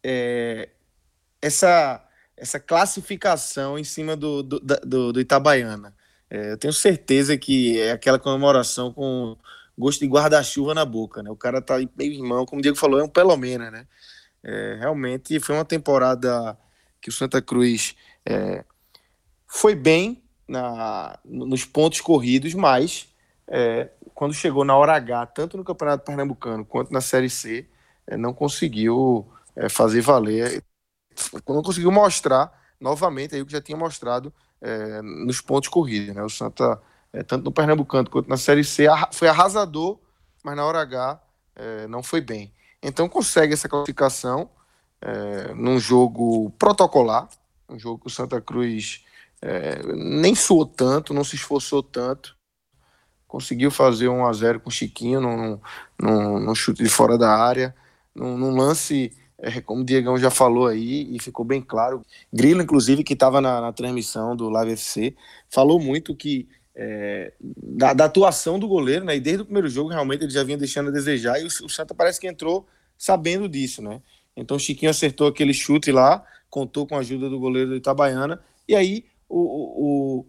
é, 0.04 0.70
essa, 1.42 2.06
essa 2.38 2.60
classificação 2.60 3.78
em 3.78 3.84
cima 3.84 4.16
do, 4.16 4.42
do, 4.44 4.60
do, 4.60 5.14
do 5.14 5.22
Itabaiana. 5.22 5.94
É, 6.30 6.54
eu 6.54 6.58
tenho 6.58 6.74
certeza 6.74 7.38
que 7.38 7.80
é 7.80 7.92
aquela 7.92 8.18
comemoração 8.18 8.94
com 8.94 9.38
gosto 9.78 10.00
de 10.00 10.08
guarda-chuva 10.08 10.74
na 10.74 10.86
boca, 10.86 11.22
né? 11.22 11.30
O 11.30 11.36
cara 11.36 11.62
tá 11.62 11.78
meio 11.98 12.14
irmão, 12.14 12.46
como 12.46 12.60
o 12.60 12.62
Diego 12.62 12.78
falou, 12.78 13.00
é 13.00 13.04
um 13.04 13.10
pelo 13.10 13.36
menos, 13.36 13.72
né? 13.72 13.88
É, 14.44 14.78
realmente 14.80 15.40
foi 15.40 15.56
uma 15.56 15.66
temporada 15.66 16.58
que 17.02 17.10
o 17.10 17.12
Santa 17.12 17.42
Cruz 17.42 17.96
é, 18.26 18.64
foi 19.48 19.76
bem 19.76 20.24
na, 20.48 21.18
nos 21.26 21.66
pontos 21.66 22.02
corridos, 22.02 22.54
mas 22.54 23.08
é, 23.48 23.90
quando 24.14 24.34
chegou 24.34 24.64
na 24.64 24.76
hora 24.76 24.96
H, 24.96 25.26
tanto 25.28 25.58
no 25.58 25.64
Campeonato 25.64 26.06
Pernambucano 26.06 26.66
quanto 26.66 26.92
na 26.92 27.02
Série 27.02 27.30
C, 27.30 27.68
é, 28.08 28.16
não 28.16 28.34
conseguiu 28.34 29.28
é, 29.56 29.68
fazer 29.68 30.02
valer, 30.02 30.64
não 31.48 31.62
conseguiu 31.62 31.92
mostrar 31.92 32.52
novamente 32.80 33.36
aí 33.36 33.42
o 33.42 33.46
que 33.46 33.52
já 33.52 33.62
tinha 33.62 33.78
mostrado 33.78 34.34
é, 34.62 35.02
nos 35.02 35.42
pontos 35.42 35.70
corridos. 35.70 36.16
Né? 36.16 36.24
O 36.24 36.30
Santa, 36.30 36.82
é, 37.14 37.24
tanto 37.24 37.46
no 37.46 37.52
Pernambucano 37.52 38.10
quanto 38.10 38.30
na 38.30 38.38
Série 38.38 38.64
C, 38.64 38.86
foi 39.12 39.28
arrasador, 39.28 40.00
mas 40.44 40.56
na 40.56 40.66
hora 40.66 40.82
H 40.82 41.22
é, 41.56 41.88
não 41.88 42.02
foi 42.02 42.22
bem. 42.22 42.54
Então 42.82 43.08
consegue 43.08 43.54
essa 43.54 43.70
classificação 43.70 44.50
num 45.56 45.80
jogo 45.80 46.52
protocolar, 46.60 47.28
um 47.68 47.80
jogo 47.80 48.02
que 48.02 48.08
o 48.08 48.10
Santa 48.10 48.40
Cruz 48.40 49.04
é, 49.42 49.82
nem 49.96 50.36
suou 50.36 50.66
tanto, 50.66 51.14
não 51.14 51.24
se 51.24 51.36
esforçou 51.36 51.82
tanto. 51.82 52.38
Conseguiu 53.28 53.72
fazer 53.72 54.10
um 54.10 54.26
a 54.26 54.34
0 54.34 54.60
com 54.60 54.70
o 54.70 54.72
Chiquinho 54.72 55.20
num, 55.20 55.60
num, 56.00 56.40
num 56.40 56.56
chute 56.56 56.84
de 56.84 56.90
fora 56.90 57.18
da 57.18 57.36
área, 57.36 57.76
num, 58.14 58.38
num 58.38 58.56
lance, 58.56 59.18
é, 59.42 59.60
como 59.60 59.82
o 59.82 59.86
Diegão 59.86 60.18
já 60.18 60.30
falou 60.30 60.68
aí, 60.68 61.14
e 61.16 61.20
ficou 61.20 61.44
bem 61.44 61.62
claro. 61.62 62.06
Grilo, 62.32 62.62
inclusive, 62.62 63.04
que 63.04 63.14
estava 63.14 63.42
na, 63.42 63.60
na, 63.60 63.74
transmissão 63.74 64.36
do 64.36 64.50
Live 64.50 64.74
FC, 64.74 65.16
falou 65.50 65.80
muito 65.80 66.16
que 66.16 66.48
é, 66.76 67.34
da, 67.42 67.94
da, 67.94 68.06
atuação 68.06 68.60
do 68.60 68.68
goleiro, 68.68 69.04
né? 69.04 69.16
E 69.16 69.20
desde 69.20 69.42
o 69.42 69.46
primeiro 69.46 69.68
jogo, 69.68 69.90
realmente, 69.90 70.24
ele 70.24 70.32
já 70.32 70.44
vinha 70.44 70.58
deixando 70.58 70.90
a 70.90 70.92
desejar, 70.92 71.40
e 71.40 71.44
o, 71.44 71.48
o 71.48 71.70
Santa 71.70 71.96
parece 71.96 72.20
que 72.20 72.28
entrou 72.28 72.68
sabendo 72.98 73.50
disso, 73.50 73.82
né? 73.82 74.02
Então 74.36 74.58
Chiquinho 74.60 74.92
acertou 74.92 75.28
aquele 75.28 75.54
chute 75.54 75.92
lá, 75.92 76.24
contou 76.50 76.88
com 76.88 76.96
a 76.96 77.00
ajuda 77.00 77.30
do 77.30 77.40
goleiro 77.40 77.72
do 77.72 77.76
Itabaiana, 77.76 78.40
e 78.68 78.76
aí 78.76 79.06
o, 79.28 80.20
o, 80.20 80.26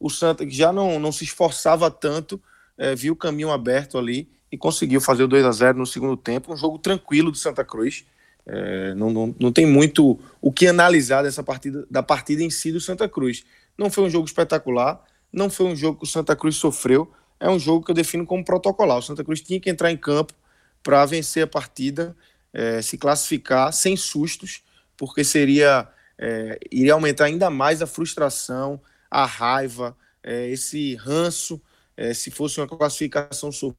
o 0.00 0.10
Santa, 0.10 0.44
que 0.44 0.54
já 0.54 0.72
não, 0.72 0.98
não 0.98 1.12
se 1.12 1.24
esforçava 1.24 1.90
tanto, 1.90 2.42
é, 2.76 2.94
viu 2.94 3.12
o 3.12 3.16
caminho 3.16 3.50
aberto 3.50 3.98
ali 3.98 4.28
e 4.50 4.58
conseguiu 4.58 5.00
fazer 5.00 5.22
o 5.22 5.28
2 5.28 5.44
a 5.44 5.52
0 5.52 5.78
no 5.78 5.86
segundo 5.86 6.16
tempo. 6.16 6.52
Um 6.52 6.56
jogo 6.56 6.78
tranquilo 6.78 7.30
do 7.30 7.36
Santa 7.36 7.64
Cruz. 7.64 8.04
É, 8.52 8.94
não, 8.94 9.10
não, 9.10 9.34
não 9.38 9.52
tem 9.52 9.64
muito 9.64 10.18
o 10.40 10.50
que 10.50 10.66
analisar 10.66 11.22
dessa 11.22 11.42
partida, 11.42 11.86
da 11.88 12.02
partida 12.02 12.42
em 12.42 12.50
si 12.50 12.72
do 12.72 12.80
Santa 12.80 13.08
Cruz. 13.08 13.44
Não 13.78 13.88
foi 13.88 14.04
um 14.04 14.10
jogo 14.10 14.26
espetacular, 14.26 15.04
não 15.32 15.48
foi 15.48 15.66
um 15.66 15.76
jogo 15.76 15.98
que 15.98 16.04
o 16.04 16.08
Santa 16.08 16.34
Cruz 16.34 16.56
sofreu, 16.56 17.12
é 17.38 17.48
um 17.48 17.58
jogo 17.58 17.84
que 17.84 17.92
eu 17.92 17.94
defino 17.94 18.26
como 18.26 18.44
protocolar. 18.44 18.98
O 18.98 19.02
Santa 19.02 19.22
Cruz 19.22 19.40
tinha 19.40 19.60
que 19.60 19.70
entrar 19.70 19.92
em 19.92 19.96
campo 19.96 20.34
para 20.82 21.06
vencer 21.06 21.44
a 21.44 21.46
partida, 21.46 22.16
é, 22.52 22.82
se 22.82 22.98
classificar 22.98 23.72
sem 23.72 23.96
sustos, 23.96 24.64
porque 24.96 25.22
seria 25.22 25.88
é, 26.18 26.58
iria 26.70 26.92
aumentar 26.92 27.26
ainda 27.26 27.48
mais 27.48 27.80
a 27.80 27.86
frustração, 27.86 28.80
a 29.08 29.24
raiva, 29.24 29.96
é, 30.22 30.48
esse 30.48 30.96
ranço, 30.96 31.62
é, 31.96 32.12
se 32.12 32.30
fosse 32.30 32.60
uma 32.60 32.66
classificação 32.66 33.52
sobre 33.52 33.78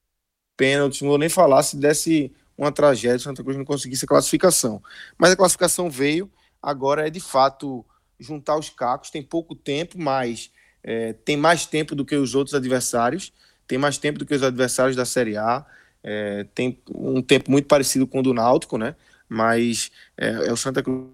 pênalti, 0.58 1.02
não 1.02 1.10
vou 1.10 1.18
nem 1.18 1.30
falar 1.30 1.62
se 1.64 1.76
desse 1.78 2.32
uma 2.64 2.72
tragédia, 2.72 3.20
Santa 3.20 3.44
Cruz 3.44 3.58
não 3.58 3.66
conseguisse 3.66 4.06
a 4.06 4.08
classificação. 4.08 4.82
Mas 5.18 5.32
a 5.32 5.36
classificação 5.36 5.90
veio, 5.90 6.32
agora 6.62 7.08
é 7.08 7.10
de 7.10 7.20
fato 7.20 7.86
juntar 8.20 8.58
os 8.58 8.70
cacos, 8.70 9.10
tem 9.10 9.24
pouco 9.24 9.56
tempo, 9.56 10.00
mas 10.00 10.52
é, 10.84 11.14
tem 11.14 11.36
mais 11.36 11.66
tempo 11.66 11.96
do 11.96 12.06
que 12.06 12.16
os 12.16 12.36
outros 12.36 12.54
adversários, 12.54 13.34
tem 13.68 13.78
mais 13.78 13.98
tempo 13.98 14.20
do 14.20 14.26
que 14.26 14.36
os 14.36 14.44
adversários 14.44 14.96
da 14.96 15.06
Série 15.06 15.38
A, 15.38 15.66
é, 16.04 16.46
tem 16.54 16.80
um 16.90 17.22
tempo 17.22 17.50
muito 17.50 17.68
parecido 17.68 18.06
com 18.06 18.20
o 18.20 18.24
do 18.24 18.34
Náutico, 18.34 18.78
né? 18.78 18.96
Mas 19.28 19.92
é, 20.18 20.48
é 20.48 20.54
o 20.54 20.58
Santa 20.58 20.84
Cruz 20.84 21.10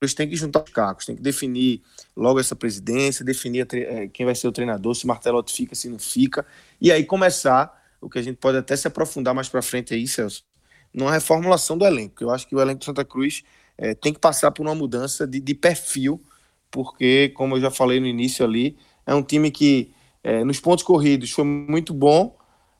eles 0.00 0.14
têm 0.14 0.28
que 0.28 0.36
juntar 0.36 0.62
os 0.62 0.70
cacos, 0.70 1.06
tem 1.06 1.16
que 1.16 1.22
definir 1.22 1.82
logo 2.16 2.38
essa 2.38 2.54
presidência, 2.54 3.24
definir 3.24 3.66
é, 3.72 4.06
quem 4.08 4.24
vai 4.24 4.34
ser 4.34 4.46
o 4.46 4.52
treinador, 4.52 4.94
se 4.94 5.06
Martelotti 5.06 5.52
fica, 5.52 5.74
se 5.74 5.88
não 5.88 5.98
fica, 5.98 6.46
e 6.80 6.92
aí 6.92 7.04
começar 7.04 7.76
o 8.00 8.08
que 8.08 8.18
a 8.18 8.22
gente 8.22 8.36
pode 8.36 8.56
até 8.56 8.76
se 8.76 8.86
aprofundar 8.86 9.34
mais 9.34 9.48
para 9.48 9.60
frente 9.60 9.92
aí, 9.92 10.06
Celso, 10.06 10.44
numa 10.92 11.12
reformulação 11.12 11.76
do 11.76 11.86
elenco. 11.86 12.22
Eu 12.22 12.30
acho 12.30 12.46
que 12.46 12.54
o 12.54 12.60
elenco 12.60 12.80
do 12.80 12.84
Santa 12.84 13.04
Cruz 13.04 13.42
é, 13.76 13.94
tem 13.94 14.12
que 14.12 14.18
passar 14.18 14.50
por 14.50 14.66
uma 14.66 14.74
mudança 14.74 15.26
de, 15.26 15.40
de, 15.40 15.54
perfil, 15.54 16.22
porque, 16.70 17.30
como 17.30 17.56
eu 17.56 17.60
já 17.60 17.70
falei 17.70 18.00
no 18.00 18.06
início 18.06 18.44
ali, 18.44 18.76
é 19.06 19.14
um 19.14 19.22
time 19.22 19.50
que 19.50 19.92
é, 20.22 20.42
nos 20.44 20.60
pontos 20.60 20.84
corridos 20.84 21.30
foi 21.30 21.44
muito 21.44 21.94
bom, 21.94 22.36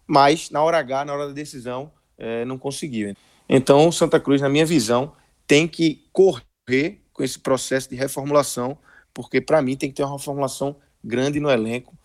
mas 0.06 0.50
na 0.50 0.62
hora 0.62 0.78
H, 0.78 1.04
na 1.04 1.14
hora 1.14 1.26
da 1.28 1.32
decisão, 1.32 1.92
é, 2.18 2.44
não 2.44 2.58
conseguiu. 2.58 3.14
Então, 3.48 3.88
o 3.88 3.92
Santa 3.92 4.18
Cruz, 4.18 4.40
na 4.40 4.48
minha 4.48 4.66
visão, 4.66 5.12
tem 5.46 5.66
que 5.66 6.06
correr 6.12 7.00
com 7.12 7.22
esse 7.22 7.38
processo 7.38 7.88
de 7.88 7.96
reformulação, 7.96 8.76
porque 9.14 9.40
para 9.40 9.62
mim 9.62 9.76
tem 9.76 9.88
que 9.88 9.96
ter 9.96 10.02
uma 10.02 10.16
reformulação 10.16 10.76
grande 11.02 11.40
no 11.40 11.50
elenco. 11.50 11.96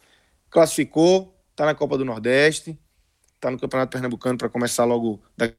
Classificou, 0.50 1.36
está 1.52 1.66
na 1.66 1.76
Copa 1.76 1.98
do 1.98 2.06
Nordeste, 2.06 2.80
está 3.36 3.52
no 3.52 3.60
Campeonato 3.60 3.92
Pernambucano 3.92 4.38
para 4.38 4.50
começar 4.50 4.86
logo 4.86 5.22
daqui 5.36 5.58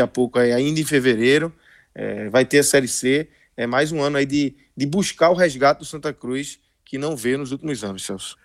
a 0.00 0.06
pouco, 0.06 0.38
ainda 0.38 0.80
em 0.80 0.84
fevereiro. 0.84 1.52
É, 1.94 2.28
vai 2.28 2.44
ter 2.44 2.58
a 2.58 2.64
Série 2.64 2.88
C. 2.88 3.28
É 3.56 3.66
mais 3.66 3.92
um 3.92 4.02
ano 4.02 4.16
aí 4.16 4.26
de, 4.26 4.54
de 4.76 4.86
buscar 4.86 5.30
o 5.30 5.34
resgate 5.34 5.80
do 5.80 5.86
Santa 5.86 6.12
Cruz 6.12 6.58
que 6.84 6.98
não 6.98 7.16
veio 7.16 7.38
nos 7.38 7.52
últimos 7.52 7.82
anos, 7.82 8.04
Celso. 8.04 8.36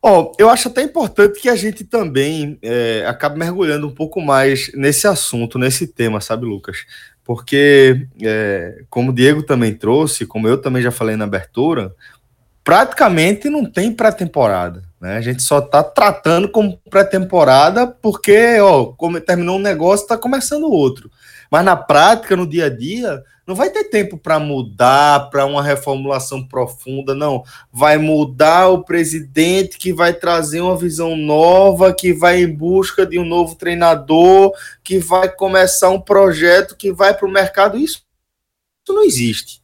Oh, 0.00 0.32
eu 0.38 0.48
acho 0.48 0.68
até 0.68 0.82
importante 0.82 1.40
que 1.40 1.48
a 1.48 1.56
gente 1.56 1.82
também 1.82 2.58
é, 2.62 3.04
acabe 3.06 3.38
mergulhando 3.38 3.88
um 3.88 3.94
pouco 3.94 4.20
mais 4.20 4.70
nesse 4.74 5.06
assunto, 5.06 5.58
nesse 5.58 5.86
tema, 5.86 6.20
sabe, 6.20 6.46
Lucas? 6.46 6.86
porque, 7.26 8.06
é, 8.22 8.84
como 8.88 9.10
o 9.10 9.12
Diego 9.12 9.42
também 9.42 9.74
trouxe, 9.74 10.24
como 10.24 10.46
eu 10.46 10.58
também 10.58 10.80
já 10.80 10.92
falei 10.92 11.16
na 11.16 11.24
abertura, 11.24 11.92
praticamente 12.62 13.50
não 13.50 13.68
tem 13.68 13.92
pré-temporada. 13.92 14.84
Né? 15.00 15.16
A 15.16 15.20
gente 15.20 15.42
só 15.42 15.58
está 15.58 15.82
tratando 15.82 16.48
como 16.48 16.78
pré-temporada 16.90 17.86
porque, 17.86 18.58
ó, 18.60 18.86
como 18.86 19.20
terminou 19.20 19.56
um 19.56 19.62
negócio, 19.62 20.04
está 20.04 20.16
começando 20.16 20.70
outro. 20.70 21.10
Mas 21.50 21.64
na 21.64 21.76
prática, 21.76 22.34
no 22.34 22.46
dia 22.46 22.66
a 22.66 22.68
dia, 22.68 23.22
não 23.46 23.54
vai 23.54 23.70
ter 23.70 23.84
tempo 23.84 24.18
para 24.18 24.40
mudar, 24.40 25.30
para 25.30 25.46
uma 25.46 25.62
reformulação 25.62 26.46
profunda, 26.46 27.14
não. 27.14 27.44
Vai 27.72 27.96
mudar 27.96 28.68
o 28.68 28.82
presidente 28.82 29.78
que 29.78 29.92
vai 29.92 30.12
trazer 30.12 30.60
uma 30.60 30.76
visão 30.76 31.16
nova, 31.16 31.94
que 31.94 32.12
vai 32.12 32.42
em 32.42 32.52
busca 32.52 33.06
de 33.06 33.18
um 33.18 33.24
novo 33.24 33.54
treinador, 33.54 34.52
que 34.82 34.98
vai 34.98 35.28
começar 35.28 35.90
um 35.90 36.00
projeto 36.00 36.76
que 36.76 36.92
vai 36.92 37.14
para 37.14 37.28
o 37.28 37.30
mercado. 37.30 37.78
Isso, 37.78 38.02
isso 38.82 38.94
não 38.94 39.04
existe. 39.04 39.62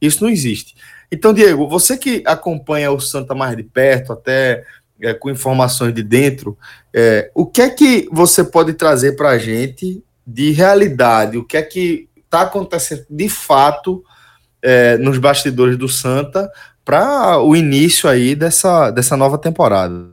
Isso 0.00 0.22
não 0.22 0.30
existe. 0.30 0.76
Então, 1.14 1.32
Diego, 1.32 1.68
você 1.68 1.96
que 1.96 2.24
acompanha 2.26 2.90
o 2.90 2.98
Santa 2.98 3.36
mais 3.36 3.56
de 3.56 3.62
perto, 3.62 4.12
até 4.12 4.64
é, 5.00 5.14
com 5.14 5.30
informações 5.30 5.94
de 5.94 6.02
dentro, 6.02 6.58
é, 6.92 7.30
o 7.32 7.46
que 7.46 7.62
é 7.62 7.70
que 7.70 8.08
você 8.10 8.42
pode 8.42 8.72
trazer 8.72 9.12
para 9.12 9.30
a 9.30 9.38
gente 9.38 10.02
de 10.26 10.50
realidade? 10.50 11.38
O 11.38 11.44
que 11.44 11.56
é 11.56 11.62
que 11.62 12.08
está 12.24 12.42
acontecendo 12.42 13.06
de 13.08 13.28
fato 13.28 14.02
é, 14.60 14.96
nos 14.98 15.18
bastidores 15.18 15.78
do 15.78 15.88
Santa 15.88 16.50
para 16.84 17.38
o 17.40 17.54
início 17.54 18.08
aí 18.08 18.34
dessa, 18.34 18.90
dessa 18.90 19.16
nova 19.16 19.38
temporada. 19.38 20.12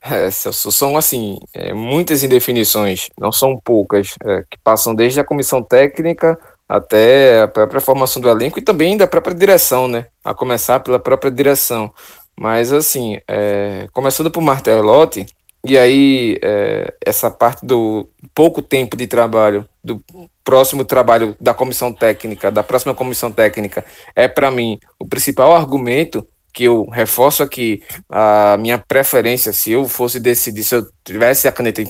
É, 0.00 0.30
são 0.30 0.96
assim 0.96 1.38
é, 1.52 1.74
muitas 1.74 2.22
indefinições, 2.22 3.10
não 3.20 3.30
são 3.30 3.60
poucas, 3.62 4.14
é, 4.24 4.44
que 4.48 4.56
passam 4.64 4.94
desde 4.94 5.20
a 5.20 5.24
comissão 5.24 5.62
técnica 5.62 6.38
até 6.68 7.42
a 7.42 7.48
própria 7.48 7.80
formação 7.80 8.20
do 8.20 8.28
elenco 8.28 8.58
e 8.58 8.62
também 8.62 8.96
da 8.96 9.06
própria 9.06 9.34
direção, 9.34 9.88
né? 9.88 10.06
A 10.22 10.34
começar 10.34 10.80
pela 10.80 10.98
própria 10.98 11.30
direção. 11.30 11.92
Mas 12.38 12.72
assim, 12.72 13.18
é, 13.26 13.88
começando 13.92 14.30
por 14.30 14.42
Martelotti, 14.42 15.26
e 15.64 15.76
aí 15.76 16.38
é, 16.42 16.94
essa 17.04 17.30
parte 17.30 17.66
do 17.66 18.08
pouco 18.34 18.62
tempo 18.62 18.96
de 18.96 19.06
trabalho, 19.06 19.68
do 19.82 20.02
próximo 20.44 20.84
trabalho 20.84 21.36
da 21.40 21.52
comissão 21.52 21.92
técnica, 21.92 22.50
da 22.50 22.62
próxima 22.62 22.94
comissão 22.94 23.32
técnica, 23.32 23.84
é 24.14 24.28
para 24.28 24.50
mim 24.50 24.78
o 24.98 25.06
principal 25.06 25.56
argumento 25.56 26.26
que 26.52 26.64
eu 26.64 26.88
reforço 26.90 27.42
aqui 27.42 27.82
a 28.08 28.56
minha 28.58 28.78
preferência, 28.78 29.52
se 29.52 29.72
eu 29.72 29.86
fosse 29.86 30.18
decidir, 30.20 30.64
se 30.64 30.74
eu 30.74 30.86
tivesse 31.04 31.46
a 31.46 31.52
caneta 31.52 31.82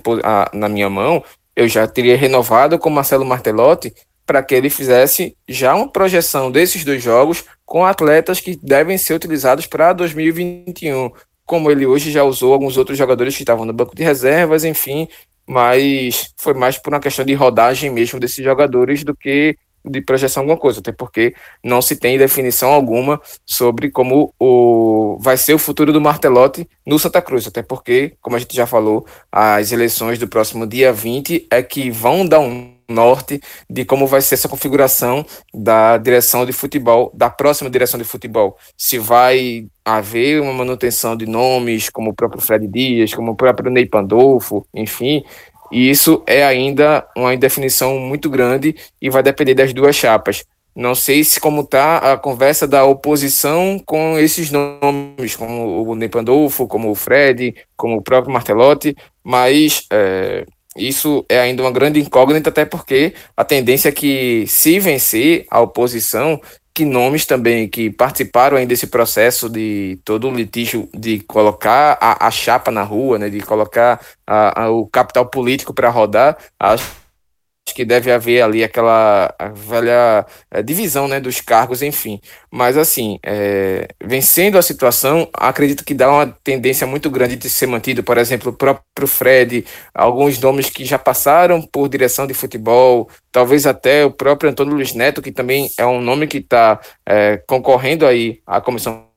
na 0.53 0.69
minha 0.69 0.91
mão, 0.91 1.23
eu 1.55 1.69
já 1.69 1.87
teria 1.87 2.17
renovado 2.17 2.79
com 2.79 2.91
Marcelo 2.91 3.25
Martelotti 3.25 3.93
para 4.29 4.43
que 4.43 4.55
ele 4.55 4.69
fizesse 4.69 5.35
já 5.49 5.75
uma 5.75 5.91
projeção 5.91 6.51
desses 6.51 6.85
dois 6.85 7.03
jogos 7.03 7.47
com 7.65 7.87
atletas 7.87 8.41
que 8.41 8.59
devem 8.63 8.99
ser 8.99 9.15
utilizados 9.15 9.67
para 9.67 9.95
2021, 9.95 11.11
como 11.47 11.71
ele 11.71 11.87
hoje 11.87 12.13
já 12.13 12.23
usou 12.23 12.53
alguns 12.53 12.77
outros 12.77 12.99
jogadores 12.99 13.35
que 13.35 13.43
estavam 13.43 13.65
no 13.65 13.73
banco 13.73 13.97
de 13.97 14.05
reservas, 14.05 14.65
enfim, 14.65 15.09
mas 15.47 16.31
foi 16.37 16.53
mais 16.53 16.77
por 16.77 16.93
uma 16.93 17.01
questão 17.01 17.25
de 17.25 17.33
rodagem 17.33 17.91
mesmo 17.91 18.21
desses 18.21 18.45
jogadores 18.45 19.03
do 19.03 19.17
que 19.17 19.57
de 19.83 20.03
projeção 20.03 20.43
alguma 20.43 20.59
coisa, 20.59 20.81
até 20.81 20.93
porque 20.93 21.35
não 21.65 21.81
se 21.81 21.97
tem 21.97 22.19
definição 22.19 22.71
alguma 22.71 23.19
sobre 23.47 23.91
como 23.91 24.35
o 24.39 25.17
vai 25.21 25.39
ser 25.39 25.55
o 25.55 25.59
futuro 25.59 25.91
do 25.91 26.03
Martelotti 26.03 26.69
no 26.87 26.99
Santa 26.99 27.23
Cruz, 27.23 27.47
até 27.47 27.63
porque, 27.63 28.13
como 28.21 28.37
a 28.37 28.39
gente 28.39 28.55
já 28.55 28.67
falou, 28.67 29.07
as 29.33 29.73
eleições 29.73 30.19
do 30.19 30.29
próximo 30.29 30.67
dia 30.67 30.93
20 30.93 31.47
é 31.51 31.63
que 31.63 31.91
vão 31.91 32.27
dar 32.27 32.41
um 32.41 32.78
norte 32.89 33.41
de 33.69 33.85
como 33.85 34.07
vai 34.07 34.21
ser 34.21 34.35
essa 34.35 34.49
configuração 34.49 35.25
da 35.53 35.99
direção 35.99 36.47
de 36.47 36.53
futebol, 36.53 37.11
da 37.15 37.29
próxima 37.29 37.69
direção 37.69 37.99
de 37.99 38.05
futebol. 38.05 38.57
Se 38.77 38.99
vai 38.99 39.67
haver 39.85 40.41
uma 40.41 40.53
manutenção 40.53 41.17
de 41.17 41.27
nomes 41.27 41.89
como 41.91 42.11
o 42.11 42.15
próprio 42.15 42.43
Fred 42.43 42.67
Dias, 42.67 43.15
como 43.15 43.33
o 43.33 43.37
próprio 43.37 43.71
Ney 43.71 43.87
Pandolfo, 43.87 44.67
enfim, 44.75 45.25
e 45.71 45.91
isso 45.91 46.23
é 46.27 46.45
ainda 46.45 47.07
uma 47.17 47.35
indefinição 47.35 47.99
muito 47.99 48.31
grande 48.31 48.75
e 49.01 49.11
vai 49.11 49.23
depender 49.23 49.55
das 49.55 49.73
duas 49.73 49.95
chapas. 49.95 50.45
Não 50.75 50.95
sei 50.95 51.25
se 51.25 51.41
como 51.41 51.63
está 51.63 52.13
a 52.13 52.17
conversa 52.17 52.67
da 52.67 52.85
oposição 52.85 53.81
com 53.85 54.17
esses 54.19 54.51
nomes, 54.51 55.35
como 55.35 55.83
o 55.85 55.95
Ney 55.95 56.09
Pandolfo, 56.09 56.69
como 56.69 56.91
o 56.91 56.95
Fred, 56.95 57.55
como 57.77 57.97
o 57.97 58.03
próprio 58.03 58.33
Martelotti, 58.33 58.97
mas 59.25 59.85
é, 59.91 60.47
isso 60.79 61.25
é 61.29 61.41
ainda 61.41 61.63
uma 61.63 61.71
grande 61.71 62.01
incógnita, 62.01 62.51
até 62.51 62.65
porque 62.65 63.15
a 63.37 63.45
tendência 63.45 63.89
é 63.89 63.93
que, 63.93 64.45
se 64.47 64.79
vencer 64.79 65.45
a 65.51 65.61
oposição, 65.61 66.41
que 66.79 66.85
nomes 66.85 67.27
também 67.27 67.69
que 67.69 67.91
participaram 67.91 68.57
ainda 68.57 68.69
desse 68.69 68.87
processo 68.87 69.49
de 69.49 69.99
todo 70.05 70.29
o 70.29 70.35
litígio 70.35 70.89
de 70.95 71.19
colocar 71.21 71.99
a, 72.01 72.29
a 72.29 72.31
chapa 72.31 72.71
na 72.71 72.85
rua, 72.85 73.19
né, 73.19 73.29
de 73.29 73.41
colocar 73.41 74.01
a, 74.25 74.63
a, 74.63 74.71
o 74.71 74.87
capital 74.87 75.27
político 75.27 75.75
para 75.75 75.91
rodar, 75.91 76.39
acho 76.57 76.98
que 77.75 77.85
deve 77.85 78.11
haver 78.11 78.43
ali 78.43 78.63
aquela 78.65 79.35
velha 79.55 80.27
é, 80.51 80.63
divisão 80.63 81.09
né, 81.09 81.21
dos 81.21 81.41
cargos, 81.41 81.83
enfim. 81.83 82.21
Mas, 82.51 82.77
assim, 82.77 83.19
é, 83.25 83.89
vencendo 84.03 84.59
a 84.59 84.63
situação, 84.63 85.29
acredito 85.33 85.85
que 85.85 85.95
dá 85.95 86.11
uma 86.11 86.27
tendência 86.45 86.87
muito 86.87 87.11
grande 87.11 87.37
de 87.37 87.51
ser 87.51 87.67
mantido, 87.67 88.03
por 88.03 88.19
exemplo, 88.19 88.51
o 88.51 88.57
próprio 88.57 89.07
Fred, 89.07 89.65
alguns 89.95 90.39
nomes 90.41 90.71
que 90.71 90.85
já 90.85 90.99
passaram 90.99 91.63
por 91.63 91.89
direção 91.89 92.27
de 92.27 92.35
futebol, 92.35 93.09
talvez 93.33 93.67
até 93.67 94.05
o 94.05 94.11
próprio 94.11 94.51
Antônio 94.51 94.75
Luiz 94.75 94.95
Neto, 94.95 95.23
que 95.23 95.33
também 95.33 95.69
é 95.79 95.87
um 95.87 96.01
nome 96.01 96.27
que 96.27 96.39
está 96.39 96.81
é, 97.07 97.43
concorrendo 97.47 98.07
aí 98.07 98.41
à 98.47 98.61
comissão 98.61 99.08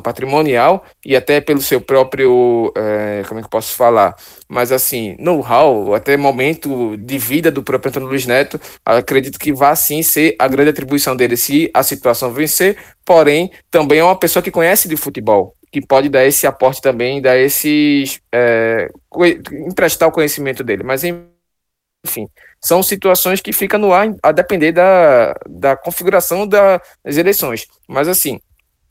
patrimonial 0.00 0.84
e 1.04 1.16
até 1.16 1.40
pelo 1.40 1.60
seu 1.60 1.80
próprio, 1.80 2.72
é, 2.76 3.22
como 3.26 3.40
é 3.40 3.42
que 3.42 3.46
eu 3.46 3.50
posso 3.50 3.74
falar, 3.74 4.16
mas 4.48 4.72
assim, 4.72 5.16
know-how, 5.18 5.94
até 5.94 6.16
momento 6.16 6.96
de 6.96 7.18
vida 7.18 7.50
do 7.50 7.62
próprio 7.62 7.90
Antônio 7.90 8.08
Luiz 8.08 8.26
Neto, 8.26 8.60
acredito 8.84 9.38
que 9.38 9.52
vai 9.52 9.74
sim 9.76 10.02
ser 10.02 10.34
a 10.38 10.48
grande 10.48 10.70
atribuição 10.70 11.16
dele 11.16 11.36
se 11.36 11.70
a 11.74 11.82
situação 11.82 12.32
vencer, 12.32 12.76
porém, 13.04 13.50
também 13.70 13.98
é 14.00 14.04
uma 14.04 14.18
pessoa 14.18 14.42
que 14.42 14.50
conhece 14.50 14.88
de 14.88 14.96
futebol, 14.96 15.54
que 15.70 15.80
pode 15.80 16.08
dar 16.08 16.24
esse 16.26 16.46
aporte 16.46 16.80
também, 16.80 17.20
dar 17.20 17.38
esses, 17.38 18.20
é, 18.32 18.88
emprestar 19.68 20.08
o 20.08 20.12
conhecimento 20.12 20.64
dele, 20.64 20.82
mas 20.82 21.02
enfim, 22.04 22.28
são 22.60 22.82
situações 22.82 23.40
que 23.40 23.52
ficam 23.52 23.78
no 23.78 23.92
ar 23.92 24.14
a 24.22 24.32
depender 24.32 24.72
da, 24.72 25.34
da 25.48 25.76
configuração 25.76 26.46
das 26.46 27.16
eleições, 27.16 27.66
mas 27.86 28.08
assim, 28.08 28.40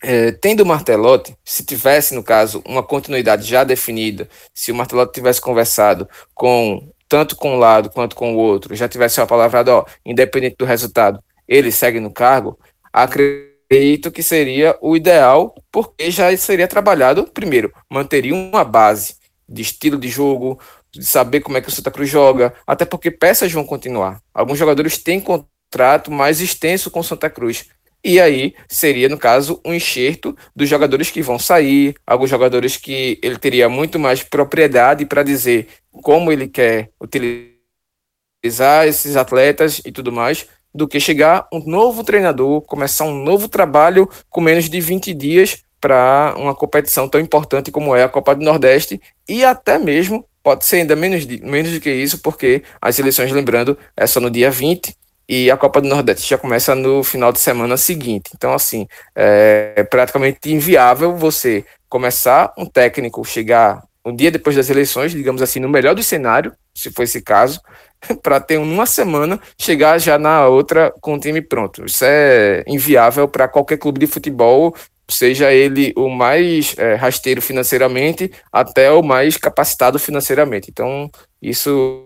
é, 0.01 0.31
tendo 0.31 0.62
o 0.62 0.65
Martelotti, 0.65 1.36
se 1.43 1.65
tivesse, 1.65 2.13
no 2.13 2.23
caso, 2.23 2.62
uma 2.65 2.83
continuidade 2.83 3.47
já 3.47 3.63
definida, 3.63 4.29
se 4.53 4.71
o 4.71 4.75
Martelotti 4.75 5.13
tivesse 5.13 5.41
conversado 5.41 6.07
com 6.33 6.91
tanto 7.10 7.36
com 7.36 7.55
um 7.55 7.57
lado 7.57 7.89
quanto 7.89 8.15
com 8.15 8.36
o 8.36 8.38
outro, 8.38 8.75
já 8.75 8.88
tivesse 8.88 9.19
uma 9.19 9.27
palavra, 9.27 9.63
ó, 9.73 9.86
independente 10.05 10.57
do 10.57 10.65
resultado, 10.65 11.23
ele 11.47 11.71
segue 11.71 11.99
no 11.99 12.12
cargo, 12.12 12.60
acredito 12.91 14.12
que 14.12 14.21
seria 14.21 14.77
o 14.81 14.95
ideal, 14.95 15.55
porque 15.71 16.12
já 16.12 16.36
seria 16.36 16.67
trabalhado, 16.67 17.25
primeiro, 17.33 17.73
manteria 17.89 18.36
uma 18.36 18.63
base 18.63 19.15
de 19.47 19.62
estilo 19.62 19.97
de 19.97 20.10
jogo, 20.10 20.60
de 20.91 21.05
saber 21.05 21.41
como 21.41 21.57
é 21.57 21.62
que 21.62 21.69
o 21.69 21.71
Santa 21.71 21.91
Cruz 21.91 22.10
joga, 22.10 22.53
até 22.65 22.83
porque 22.83 23.10
peças 23.10 23.51
vão 23.51 23.63
continuar. 23.63 24.21
Alguns 24.33 24.57
jogadores 24.57 24.97
têm 24.97 25.21
contrato 25.21 26.12
mais 26.12 26.41
extenso 26.41 26.91
com 26.91 26.99
o 26.99 27.03
Santa 27.03 27.29
Cruz. 27.29 27.65
E 28.08 28.22
aí 28.22 28.56
seria, 28.70 29.10
no 29.10 29.17
caso, 29.17 29.60
um 29.65 29.74
enxerto 29.74 30.34
dos 30.56 30.70
jogadores 30.70 31.12
que 31.12 31.22
vão 31.22 31.38
sair, 31.38 31.93
alguns 32.08 32.30
jogadores 32.30 32.78
que 32.78 33.20
ele 33.22 33.38
teria 33.38 33.67
muito 33.67 34.00
mais 34.00 34.24
propriedade 34.24 35.06
para 35.06 35.24
dizer 35.24 35.67
como 35.91 36.32
ele 36.32 36.48
quer 36.48 36.89
utilizar 37.02 38.88
esses 38.88 39.17
atletas 39.17 39.82
e 39.84 39.91
tudo 39.91 40.10
mais, 40.10 40.48
do 40.74 40.88
que 40.88 41.02
chegar 41.02 41.50
um 41.52 41.60
novo 41.60 42.02
treinador, 42.02 42.62
começar 42.62 43.04
um 43.04 43.26
novo 43.26 43.50
trabalho 43.50 44.10
com 44.30 44.39
menos 44.39 44.70
de 44.70 44.80
20 44.80 45.13
dias 45.13 45.63
para 45.82 46.34
uma 46.38 46.56
competição 46.56 47.10
tão 47.10 47.20
importante 47.20 47.74
como 47.74 47.93
é 47.93 48.04
a 48.04 48.10
Copa 48.10 48.34
do 48.36 48.46
Nordeste. 48.46 49.02
E 49.28 49.43
até 49.43 49.78
mesmo 49.78 50.26
pode 50.41 50.65
ser 50.65 50.78
ainda 50.78 50.96
menos, 50.96 51.28
de, 51.28 51.43
menos 51.43 51.74
do 51.74 51.82
que 51.82 51.91
isso, 51.91 52.20
porque 52.20 52.63
as 52.82 52.98
eleições, 53.00 53.34
lembrando, 53.34 53.78
é 53.98 54.08
só 54.08 54.22
no 54.22 54.32
dia 54.32 54.50
20 54.50 54.96
e 55.27 55.51
a 55.51 55.57
Copa 55.57 55.81
do 55.81 55.87
Nordeste 55.87 56.29
já 56.29 56.37
começa 56.37 56.73
no 56.73 57.03
final 57.03 57.31
de 57.31 57.39
semana 57.39 57.75
seguinte. 57.75 58.31
Então, 58.33 58.53
assim, 58.53 58.87
é 59.15 59.83
praticamente 59.83 60.51
inviável 60.51 61.15
você 61.15 61.65
começar 61.89 62.53
um 62.57 62.65
técnico, 62.65 63.23
chegar 63.25 63.83
um 64.05 64.15
dia 64.15 64.31
depois 64.31 64.55
das 64.55 64.69
eleições, 64.69 65.11
digamos 65.11 65.41
assim, 65.41 65.59
no 65.59 65.67
melhor 65.67 65.93
do 65.93 66.01
cenário, 66.01 66.53
se 66.73 66.89
for 66.91 67.03
esse 67.03 67.21
caso, 67.21 67.59
para 68.23 68.39
ter 68.39 68.57
uma 68.57 68.85
semana, 68.85 69.39
chegar 69.59 69.97
já 69.97 70.17
na 70.17 70.47
outra 70.47 70.93
com 71.01 71.15
o 71.15 71.19
time 71.19 71.41
pronto. 71.41 71.85
Isso 71.85 72.05
é 72.05 72.63
inviável 72.65 73.27
para 73.27 73.49
qualquer 73.49 73.77
clube 73.77 73.99
de 73.99 74.07
futebol, 74.07 74.73
seja 75.09 75.51
ele 75.51 75.93
o 75.97 76.09
mais 76.09 76.73
é, 76.77 76.95
rasteiro 76.95 77.41
financeiramente 77.41 78.31
até 78.51 78.91
o 78.91 79.01
mais 79.01 79.35
capacitado 79.35 79.99
financeiramente. 79.99 80.69
Então, 80.69 81.09
isso 81.41 82.05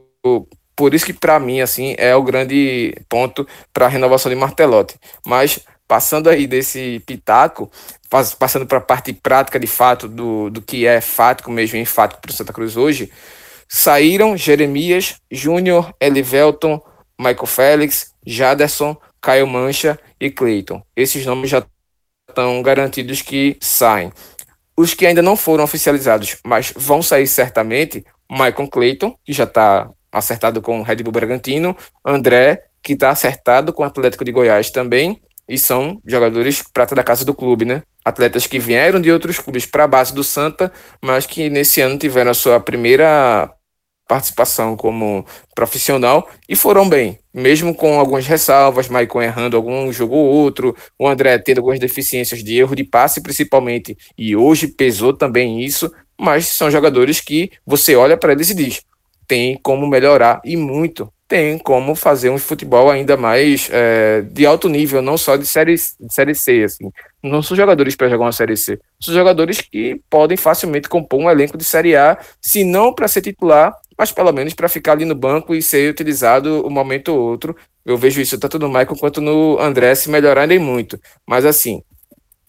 por 0.76 0.94
isso 0.94 1.06
que 1.06 1.14
para 1.14 1.40
mim 1.40 1.62
assim 1.62 1.96
é 1.98 2.16
o 2.16 2.24
grande 2.24 2.96
ponto 3.10 3.48
para 3.74 3.86
a 3.86 3.90
renovação 3.90 4.30
de 4.30 4.36
Martelotti. 4.36 4.96
Mas 5.26 5.60
passando 5.88 6.30
aí 6.30 6.48
desse 6.48 7.02
pitaco, 7.06 7.70
passando 8.40 8.66
para 8.66 8.78
a 8.78 8.82
parte 8.82 9.12
prática 9.12 9.60
de 9.60 9.68
fato 9.68 10.08
do, 10.08 10.50
do 10.50 10.62
que 10.62 10.88
é 10.88 11.02
fático 11.02 11.52
mesmo, 11.52 11.78
enfático 11.78 12.22
para 12.22 12.32
o 12.32 12.34
Santa 12.34 12.54
Cruz 12.54 12.78
hoje, 12.78 13.12
saíram 13.68 14.38
Jeremias, 14.38 15.18
Júnior, 15.30 15.94
Elivelton, 16.00 16.82
Michael 17.20 17.46
Félix, 17.46 18.14
Jaderson, 18.26 18.96
Caio 19.22 19.46
Mancha 19.46 20.00
e 20.20 20.32
Cleiton. 20.32 20.82
Esses 20.96 21.26
nomes 21.26 21.50
já 21.50 21.64
estão 22.30 22.62
garantidos 22.62 23.22
que 23.22 23.58
saem. 23.60 24.12
Os 24.76 24.94
que 24.94 25.06
ainda 25.06 25.22
não 25.22 25.36
foram 25.36 25.64
oficializados, 25.64 26.38
mas 26.46 26.74
vão 26.76 27.02
sair 27.02 27.28
certamente, 27.28 28.06
Michael 28.30 28.70
Clayton, 28.70 29.16
que 29.24 29.34
já 29.34 29.44
está 29.44 29.90
acertado 30.12 30.62
com 30.62 30.80
o 30.80 30.84
Red 30.84 30.98
Bull 30.98 31.14
Bragantino, 31.14 31.76
André, 32.06 32.64
que 32.84 32.94
está 32.94 33.10
acertado 33.10 33.72
com 33.72 33.84
o 33.84 33.86
Atlético 33.86 34.26
de 34.26 34.32
Goiás 34.32 34.70
também, 34.70 35.22
e 35.48 35.58
são 35.58 36.02
jogadores 36.06 36.64
prata 36.74 36.96
da 36.96 37.04
casa 37.04 37.26
do 37.26 37.34
clube, 37.34 37.66
né? 37.66 37.84
Atletas 38.04 38.48
que 38.48 38.58
vieram 38.58 39.02
de 39.02 39.12
outros 39.12 39.38
clubes 39.38 39.66
para 39.66 39.84
a 39.84 39.88
base 39.88 40.14
do 40.14 40.24
Santa, 40.24 40.72
mas 41.02 41.26
que 41.26 41.50
nesse 41.50 41.82
ano 41.82 41.98
tiveram 41.98 42.32
a 42.32 42.34
sua 42.34 42.60
primeira 42.60 43.52
participação 44.08 44.76
como 44.76 45.26
profissional 45.56 46.28
e 46.50 46.54
foram 46.54 46.88
bem, 46.90 47.18
mesmo 47.34 47.74
com 47.74 47.98
algumas 47.98 48.28
ressalvas, 48.28 48.90
Maicon 48.90 49.22
errando 49.22 49.56
algum 49.56 49.92
jogo 49.94 50.16
ou 50.16 50.26
outro, 50.26 50.76
o 51.00 51.08
André 51.08 51.38
tendo 51.38 51.60
algumas 51.60 51.80
deficiências 51.80 52.44
de 52.44 52.58
erro 52.58 52.76
de 52.76 52.84
passe 52.84 53.22
principalmente, 53.22 53.98
e 54.18 54.36
hoje 54.36 54.68
pesou 54.68 55.14
também 55.14 55.62
isso, 55.62 55.90
mas 56.20 56.48
são 56.48 56.70
jogadores 56.70 57.22
que 57.22 57.52
você 57.66 57.96
olha 57.96 58.18
para 58.18 58.34
eles 58.34 58.50
e 58.50 58.54
diz, 58.54 58.82
tem 59.32 59.58
como 59.64 59.88
melhorar 59.88 60.42
e 60.44 60.58
muito 60.58 61.10
tem 61.26 61.58
como 61.58 61.96
fazer 61.96 62.30
um 62.30 62.38
futebol 62.38 62.92
ainda 62.92 63.16
mais 63.16 63.70
é, 63.72 64.20
de 64.20 64.46
alto 64.46 64.68
nível, 64.68 65.02
não 65.02 65.18
só 65.18 65.38
de 65.38 65.46
série, 65.46 65.76
de 65.76 66.14
série 66.14 66.36
C. 66.36 66.64
Assim. 66.66 66.92
Não 67.24 67.42
são 67.42 67.56
jogadores 67.56 67.96
para 67.96 68.10
jogar 68.10 68.26
uma 68.26 68.34
série 68.34 68.58
C, 68.58 68.78
são 69.00 69.14
jogadores 69.14 69.62
que 69.62 70.02
podem 70.10 70.36
facilmente 70.36 70.90
compor 70.90 71.22
um 71.22 71.30
elenco 71.30 71.58
de 71.58 71.64
série 71.64 71.96
A, 71.96 72.18
se 72.42 72.66
não 72.66 72.94
para 72.94 73.08
ser 73.08 73.22
titular, 73.22 73.74
mas 73.98 74.12
pelo 74.12 74.34
menos 74.34 74.54
para 74.54 74.68
ficar 74.68 74.92
ali 74.92 75.06
no 75.06 75.16
banco 75.16 75.56
e 75.56 75.62
ser 75.62 75.90
utilizado 75.90 76.68
um 76.68 76.70
momento 76.70 77.14
ou 77.14 77.22
outro. 77.22 77.56
Eu 77.86 77.98
vejo 77.98 78.20
isso 78.20 78.38
tanto 78.38 78.60
no 78.60 78.68
Michael 78.68 78.98
quanto 79.00 79.22
no 79.22 79.58
André 79.62 79.96
se 79.96 80.10
melhorarem 80.10 80.60
muito. 80.60 81.00
Mas 81.26 81.46
assim, 81.46 81.82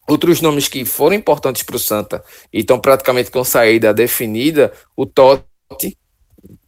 outros 0.09 0.41
nomes 0.41 0.67
que 0.67 0.85
foram 0.85 1.15
importantes 1.15 1.63
para 1.63 1.77
o 1.77 1.79
Santa 1.79 2.25
e 2.53 2.59
estão 2.59 2.81
praticamente 2.81 3.31
com 3.31 3.45
saída 3.45 3.95
definida, 3.95 4.73
o 4.97 5.07
Totti, 5.07 5.97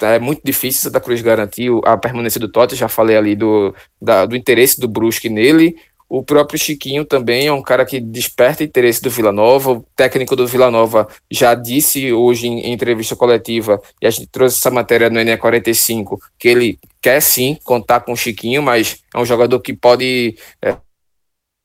é 0.00 0.18
muito 0.18 0.42
difícil 0.44 0.82
Santa 0.82 1.00
Cruz 1.00 1.20
garantir 1.22 1.70
a 1.84 1.96
permanência 1.96 2.40
do 2.40 2.48
Totti, 2.48 2.76
já 2.76 2.88
falei 2.88 3.16
ali 3.16 3.34
do, 3.34 3.74
da, 4.00 4.26
do 4.26 4.36
interesse 4.36 4.80
do 4.80 4.88
Brusque 4.88 5.28
nele, 5.28 5.76
o 6.08 6.22
próprio 6.22 6.58
Chiquinho 6.58 7.04
também 7.04 7.46
é 7.46 7.52
um 7.52 7.62
cara 7.62 7.84
que 7.84 7.98
desperta 7.98 8.62
interesse 8.62 9.02
do 9.02 9.10
Vila 9.10 9.32
Nova. 9.32 9.72
O 9.72 9.84
técnico 9.96 10.36
do 10.36 10.46
Vila 10.46 10.70
Nova 10.70 11.08
já 11.30 11.54
disse 11.54 12.12
hoje 12.12 12.46
em, 12.46 12.60
em 12.60 12.72
entrevista 12.72 13.16
coletiva, 13.16 13.80
e 14.00 14.06
a 14.06 14.10
gente 14.10 14.28
trouxe 14.28 14.58
essa 14.58 14.70
matéria 14.70 15.10
no 15.10 15.18
ENE 15.18 15.36
45, 15.36 16.20
que 16.38 16.48
ele 16.48 16.78
quer 17.00 17.20
sim 17.20 17.58
contar 17.64 18.00
com 18.00 18.12
o 18.12 18.16
Chiquinho, 18.16 18.62
mas 18.62 19.02
é 19.12 19.18
um 19.18 19.24
jogador 19.24 19.58
que 19.60 19.72
pode 19.72 20.36
é, 20.62 20.76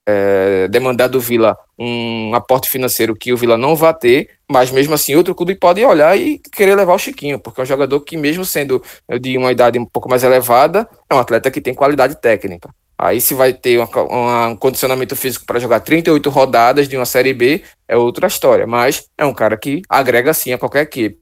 é, 0.09 0.67
demandar 0.67 1.07
do 1.07 1.19
Vila 1.19 1.57
um 1.77 2.33
aporte 2.33 2.69
financeiro 2.69 3.15
que 3.15 3.31
o 3.31 3.37
Vila 3.37 3.57
não 3.57 3.75
vai 3.75 3.93
ter, 3.93 4.29
mas 4.49 4.71
mesmo 4.71 4.93
assim 4.93 5.15
outro 5.15 5.35
clube 5.35 5.55
pode 5.55 5.83
olhar 5.85 6.17
e 6.17 6.39
querer 6.51 6.75
levar 6.75 6.93
o 6.93 6.99
Chiquinho, 6.99 7.39
porque 7.39 7.61
é 7.61 7.63
um 7.63 7.67
jogador 7.67 7.99
que, 8.01 8.17
mesmo 8.17 8.43
sendo 8.43 8.81
de 9.21 9.37
uma 9.37 9.51
idade 9.51 9.77
um 9.77 9.85
pouco 9.85 10.09
mais 10.09 10.23
elevada, 10.23 10.89
é 11.09 11.15
um 11.15 11.19
atleta 11.19 11.51
que 11.51 11.61
tem 11.61 11.73
qualidade 11.73 12.15
técnica. 12.19 12.69
Aí 12.97 13.21
se 13.21 13.33
vai 13.33 13.53
ter 13.53 13.79
um 13.79 14.55
condicionamento 14.57 15.15
físico 15.15 15.45
para 15.45 15.57
jogar 15.57 15.79
38 15.79 16.29
rodadas 16.29 16.89
de 16.89 16.97
uma 16.97 17.05
Série 17.05 17.33
B, 17.33 17.63
é 17.87 17.95
outra 17.95 18.27
história, 18.27 18.67
mas 18.67 19.05
é 19.17 19.23
um 19.25 19.33
cara 19.33 19.57
que 19.57 19.81
agrega 19.87 20.33
sim 20.33 20.51
a 20.51 20.57
qualquer 20.57 20.81
equipe. 20.81 21.17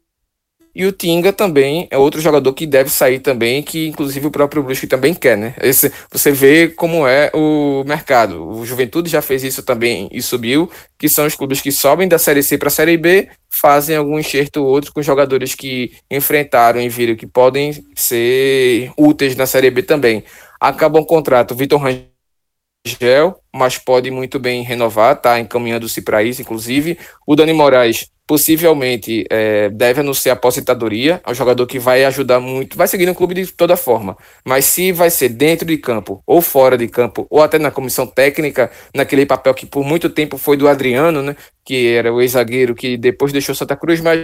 E 0.78 0.86
o 0.86 0.92
Tinga 0.92 1.34
também 1.34 1.88
é 1.90 1.98
outro 1.98 2.22
jogador 2.22 2.54
que 2.54 2.68
deve 2.68 2.92
sair 2.92 3.18
também, 3.18 3.63
que 3.63 3.88
inclusive 3.88 4.28
o 4.28 4.30
próprio 4.30 4.62
Brusque 4.62 4.86
também 4.86 5.12
quer, 5.12 5.36
né? 5.36 5.56
Esse, 5.60 5.92
você 6.12 6.32
vê 6.32 6.68
como 6.68 7.08
é 7.08 7.32
o 7.34 7.84
mercado. 7.84 8.48
O 8.48 8.63
Juventude 8.63 9.10
já 9.10 9.20
fez 9.20 9.44
isso 9.44 9.63
também 9.63 10.08
e 10.12 10.22
subiu, 10.22 10.70
que 10.96 11.10
são 11.10 11.26
os 11.26 11.34
clubes 11.34 11.62
que 11.62 11.72
sobem 11.72 12.08
da 12.08 12.20
Série 12.20 12.44
C 12.44 12.60
para 12.60 12.68
a 12.68 12.70
Série 12.70 12.96
B, 12.96 13.28
fazem 13.50 13.96
algum 13.96 14.20
enxerto 14.20 14.58
ou 14.58 14.68
outro 14.68 14.94
com 14.94 15.02
jogadores 15.02 15.56
que 15.56 15.94
enfrentaram 16.12 16.80
e 16.80 16.88
viram 16.90 17.16
que 17.16 17.26
podem 17.26 17.84
ser 17.96 18.92
úteis 18.96 19.36
na 19.36 19.48
Série 19.48 19.72
B 19.72 19.82
também. 19.82 20.24
Acaba 20.62 21.00
um 21.00 21.04
contrato, 21.04 21.56
Vitor 21.56 21.82
Rangel, 21.82 23.40
mas 23.52 23.80
pode 23.80 24.12
muito 24.12 24.38
bem 24.38 24.62
renovar, 24.62 25.20
tá 25.20 25.40
encaminhando-se 25.40 26.04
para 26.04 26.22
isso, 26.22 26.44
inclusive. 26.44 27.00
O 27.26 27.36
Dani 27.36 27.54
Moraes 27.54 28.12
possivelmente 28.28 29.26
é, 29.30 29.70
deve 29.70 30.02
anunciar 30.02 30.36
a 30.36 30.38
aposentadoria. 30.38 31.22
É 31.26 31.32
um 31.32 31.34
jogador 31.34 31.66
que 31.66 31.80
vai 31.80 32.04
ajudar 32.04 32.42
muito, 32.42 32.78
vai 32.78 32.88
seguir 32.88 33.06
no 33.06 33.16
clube 33.16 33.34
de 33.34 33.48
toda 33.48 33.78
forma. 33.78 34.18
Mas 34.46 34.66
se 34.66 34.92
vai 34.92 35.10
ser 35.10 35.30
dentro 35.30 35.66
de 35.66 35.78
campo, 35.78 36.22
ou 36.28 36.42
fora 36.42 36.78
de 36.78 36.90
campo, 36.90 37.26
ou 37.30 37.42
até 37.42 37.58
na 37.58 37.72
comissão 37.72 38.06
técnica, 38.06 38.70
naquele 38.94 39.26
papel 39.26 39.54
que 39.54 39.66
por 39.66 39.84
muito 39.86 40.10
tempo 40.10 40.38
foi 40.38 40.58
do 40.58 40.68
Adriano, 40.68 41.22
né? 41.22 41.36
Que 41.63 41.94
era 41.96 42.13
o 42.13 42.22
ex-zagueiro 42.22 42.76
que 42.76 42.98
depois 42.98 43.32
deixou 43.32 43.56
Santa 43.56 43.78
Cruz, 43.78 44.02
mas 44.02 44.20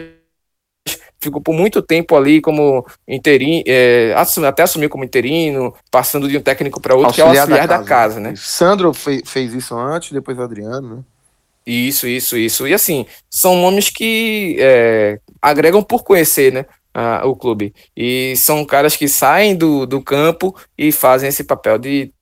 ficou 1.22 1.42
por 1.42 1.54
muito 1.54 1.82
tempo 1.82 2.18
ali 2.18 2.42
como 2.42 2.86
interino, 3.08 3.64
é, 3.66 4.14
até 4.46 4.64
assumiu 4.64 4.90
como 4.90 5.06
interino, 5.06 5.74
passando 5.90 6.28
de 6.28 6.38
um 6.38 6.42
técnico 6.42 6.82
para 6.82 6.94
outro, 6.94 7.08
auxiliar 7.08 7.48
que 7.48 7.54
é 7.54 7.56
o 7.56 7.58
auxiliar 7.58 7.68
da 7.68 7.78
casa, 7.78 7.84
da 7.84 7.90
casa 7.90 8.20
né? 8.20 8.34
Sandro 8.36 8.94
fez, 8.94 9.22
fez 9.26 9.54
isso 9.54 9.74
antes, 9.78 10.12
depois 10.12 10.38
o 10.38 10.42
Adriano, 10.42 10.98
né? 10.98 11.04
Isso, 11.66 12.08
isso, 12.08 12.38
isso. 12.38 12.68
E 12.68 12.74
assim, 12.74 13.06
são 13.30 13.56
nomes 13.56 13.90
que 13.90 14.58
é, 14.60 15.20
agregam 15.42 15.82
por 15.82 16.04
conhecer, 16.04 16.52
né? 16.52 16.66
A, 16.94 17.26
o 17.26 17.36
clube. 17.36 17.74
E 17.96 18.36
são 18.36 18.64
caras 18.66 18.96
que 18.96 19.08
saem 19.08 19.56
do, 19.56 19.86
do 19.86 20.02
campo 20.02 20.56
e 20.78 20.92
fazem 20.92 21.30
esse 21.30 21.44
papel 21.44 21.78
de 21.78 22.14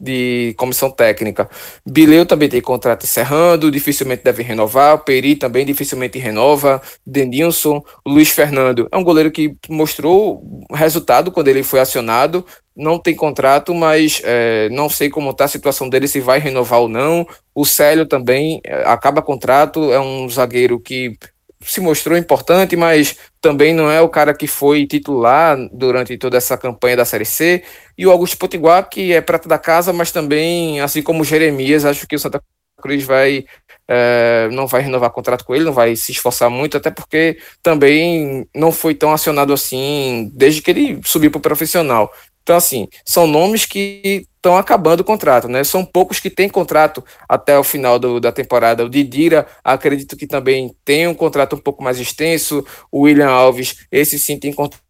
de 0.00 0.54
comissão 0.56 0.90
técnica. 0.90 1.48
Bileu 1.86 2.26
também 2.26 2.48
tem 2.48 2.60
contrato 2.60 3.04
encerrando, 3.04 3.70
dificilmente 3.70 4.24
deve 4.24 4.42
renovar. 4.42 4.98
Peri 4.98 5.36
também 5.36 5.64
dificilmente 5.64 6.18
renova. 6.18 6.82
Denilson, 7.06 7.82
Luiz 8.06 8.30
Fernando 8.30 8.88
é 8.90 8.96
um 8.96 9.04
goleiro 9.04 9.30
que 9.30 9.56
mostrou 9.68 10.42
resultado 10.72 11.30
quando 11.30 11.48
ele 11.48 11.62
foi 11.62 11.80
acionado. 11.80 12.44
Não 12.76 12.98
tem 12.98 13.14
contrato, 13.14 13.72
mas 13.72 14.20
é, 14.24 14.68
não 14.70 14.88
sei 14.88 15.08
como 15.08 15.30
está 15.30 15.44
a 15.44 15.48
situação 15.48 15.88
dele, 15.88 16.08
se 16.08 16.18
vai 16.18 16.40
renovar 16.40 16.80
ou 16.80 16.88
não. 16.88 17.26
O 17.54 17.64
Célio 17.64 18.04
também 18.04 18.60
é, 18.64 18.82
acaba 18.84 19.22
contrato, 19.22 19.92
é 19.92 20.00
um 20.00 20.28
zagueiro 20.28 20.80
que 20.80 21.16
se 21.64 21.80
mostrou 21.80 22.16
importante, 22.16 22.76
mas 22.76 23.16
também 23.40 23.74
não 23.74 23.90
é 23.90 24.00
o 24.00 24.08
cara 24.08 24.34
que 24.34 24.46
foi 24.46 24.86
titular 24.86 25.56
durante 25.72 26.16
toda 26.16 26.36
essa 26.36 26.56
campanha 26.56 26.96
da 26.98 27.04
Série 27.04 27.24
C. 27.24 27.62
E 27.96 28.06
o 28.06 28.10
Augusto 28.10 28.38
Potiguar, 28.38 28.88
que 28.88 29.12
é 29.12 29.20
prata 29.20 29.48
da 29.48 29.58
casa, 29.58 29.92
mas 29.92 30.10
também, 30.10 30.80
assim 30.80 31.02
como 31.02 31.22
o 31.22 31.24
Jeremias, 31.24 31.84
acho 31.84 32.06
que 32.06 32.16
o 32.16 32.18
Santa 32.18 32.42
Cruz 32.80 33.04
vai 33.04 33.44
é, 33.88 34.48
não 34.50 34.66
vai 34.66 34.82
renovar 34.82 35.10
contrato 35.10 35.44
com 35.44 35.54
ele, 35.54 35.64
não 35.64 35.72
vai 35.72 35.94
se 35.96 36.12
esforçar 36.12 36.50
muito, 36.50 36.76
até 36.76 36.90
porque 36.90 37.38
também 37.62 38.46
não 38.54 38.72
foi 38.72 38.94
tão 38.94 39.12
acionado 39.12 39.52
assim 39.52 40.30
desde 40.34 40.62
que 40.62 40.70
ele 40.70 41.00
subiu 41.04 41.30
para 41.30 41.38
o 41.38 41.42
profissional. 41.42 42.10
Então, 42.42 42.56
assim, 42.56 42.88
são 43.04 43.26
nomes 43.26 43.64
que 43.66 44.26
estão 44.44 44.58
acabando 44.58 45.00
o 45.00 45.04
contrato, 45.04 45.48
né? 45.48 45.64
São 45.64 45.82
poucos 45.82 46.20
que 46.20 46.28
têm 46.28 46.50
contrato 46.50 47.02
até 47.26 47.58
o 47.58 47.64
final 47.64 47.98
do, 47.98 48.20
da 48.20 48.30
temporada. 48.30 48.84
O 48.84 48.90
Didira, 48.90 49.46
acredito 49.64 50.18
que 50.18 50.26
também 50.26 50.76
tem 50.84 51.08
um 51.08 51.14
contrato 51.14 51.56
um 51.56 51.58
pouco 51.58 51.82
mais 51.82 51.98
extenso. 51.98 52.62
O 52.92 53.02
William 53.02 53.30
Alves, 53.30 53.86
esse 53.90 54.18
sim 54.18 54.38
tem 54.38 54.52
contrato 54.52 54.82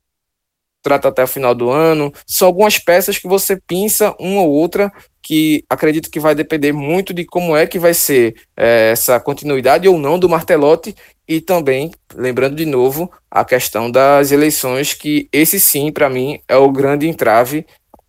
até 1.07 1.23
o 1.23 1.29
final 1.29 1.55
do 1.55 1.71
ano. 1.71 2.13
São 2.27 2.49
algumas 2.49 2.79
peças 2.79 3.17
que 3.17 3.29
você 3.29 3.57
pinça 3.57 4.13
uma 4.19 4.43
ou 4.43 4.51
outra 4.51 4.93
que 5.23 5.65
acredito 5.71 6.11
que 6.11 6.21
vai 6.21 6.35
depender 6.35 6.73
muito 6.73 7.15
de 7.15 7.25
como 7.25 7.57
é 7.57 7.67
que 7.67 7.79
vai 7.79 7.95
ser 7.95 8.35
é, 8.57 8.91
essa 8.91 9.19
continuidade 9.21 9.89
ou 9.89 9.97
não 9.97 10.19
do 10.19 10.29
Martelotti 10.29 10.95
e 11.27 11.41
também, 11.41 11.93
lembrando 12.15 12.57
de 12.57 12.67
novo, 12.67 13.11
a 13.31 13.43
questão 13.43 13.91
das 13.91 14.33
eleições, 14.33 14.93
que 14.93 15.27
esse 15.33 15.59
sim, 15.59 15.91
para 15.91 16.11
mim, 16.11 16.41
é 16.47 16.57
o 16.57 16.71
grande 16.71 17.09
entrave 17.09 17.65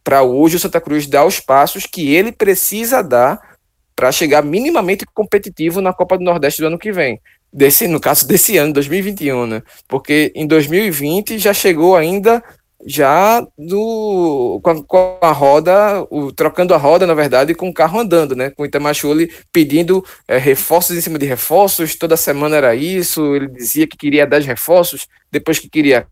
para 0.06 0.22
hoje 0.22 0.56
o 0.56 0.60
Santa 0.60 0.80
Cruz 0.80 1.08
dar 1.08 1.26
os 1.26 1.40
passos 1.40 1.88
que 1.88 2.14
ele 2.14 2.32
precisa 2.32 3.02
dar 3.02 3.58
para 3.96 4.12
chegar 4.12 4.44
minimamente 4.44 5.04
competitivo 5.12 5.82
na 5.82 5.92
Copa 5.92 6.16
do 6.16 6.24
Nordeste 6.24 6.62
do 6.62 6.68
ano 6.68 6.78
que 6.78 6.92
vem. 6.92 7.20
Desse, 7.52 7.88
no 7.88 8.00
caso 8.00 8.26
desse 8.30 8.56
ano, 8.56 8.72
2021, 8.72 9.48
né? 9.48 9.64
Porque 9.88 10.32
em 10.36 10.46
2020 10.46 11.40
já 11.40 11.54
chegou 11.54 11.96
ainda 11.96 12.44
já 12.86 13.42
do 13.58 14.60
com 14.62 14.70
a, 14.70 14.84
com 14.84 15.18
a, 15.20 15.32
roda, 15.32 16.06
o, 16.12 16.32
trocando 16.32 16.76
a 16.76 16.78
roda, 16.78 17.08
na 17.08 17.16
verdade, 17.16 17.56
com 17.56 17.68
o 17.68 17.74
carro 17.74 18.00
andando, 18.00 18.36
né? 18.36 18.52
Com 18.52 18.62
o 18.62 18.66
Itamachule 18.66 19.34
pedindo 19.52 20.06
é, 20.28 20.38
reforços 20.38 20.96
em 20.96 21.02
cima 21.02 21.18
de 21.18 21.26
reforços, 21.26 21.96
toda 21.96 22.16
semana 22.16 22.58
era 22.58 22.76
isso, 22.76 23.36
ele 23.36 23.48
dizia 23.48 23.88
que 23.88 23.98
queria 23.98 24.28
10 24.28 24.46
reforços, 24.46 25.08
depois 25.32 25.58
que 25.58 25.68
queria 25.68 26.06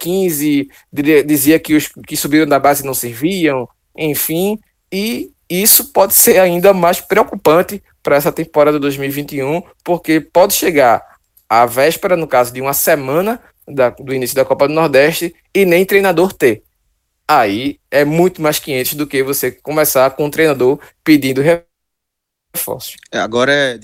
15, 0.00 0.70
dizia 1.26 1.58
que 1.58 1.74
os 1.74 1.88
que 2.06 2.16
subiram 2.16 2.46
da 2.46 2.58
base 2.58 2.84
não 2.84 2.94
serviam, 2.94 3.68
enfim, 3.96 4.58
e 4.90 5.30
isso 5.48 5.92
pode 5.92 6.14
ser 6.14 6.38
ainda 6.38 6.72
mais 6.72 7.00
preocupante 7.00 7.82
para 8.02 8.16
essa 8.16 8.32
temporada 8.32 8.78
2021, 8.78 9.62
porque 9.84 10.20
pode 10.20 10.54
chegar 10.54 11.04
à 11.48 11.66
véspera, 11.66 12.16
no 12.16 12.26
caso 12.26 12.52
de 12.52 12.60
uma 12.60 12.72
semana, 12.72 13.40
da, 13.68 13.90
do 13.90 14.14
início 14.14 14.34
da 14.34 14.44
Copa 14.44 14.66
do 14.66 14.74
Nordeste 14.74 15.34
e 15.54 15.64
nem 15.64 15.84
treinador 15.84 16.32
ter. 16.32 16.62
Aí 17.28 17.78
é 17.90 18.04
muito 18.04 18.42
mais 18.42 18.58
500 18.58 18.94
do 18.94 19.06
que 19.06 19.22
você 19.22 19.52
começar 19.52 20.10
com 20.10 20.24
um 20.24 20.30
treinador 20.30 20.80
pedindo 21.04 21.42
reforços. 22.52 22.96
É, 23.12 23.18
agora 23.18 23.52
é, 23.52 23.78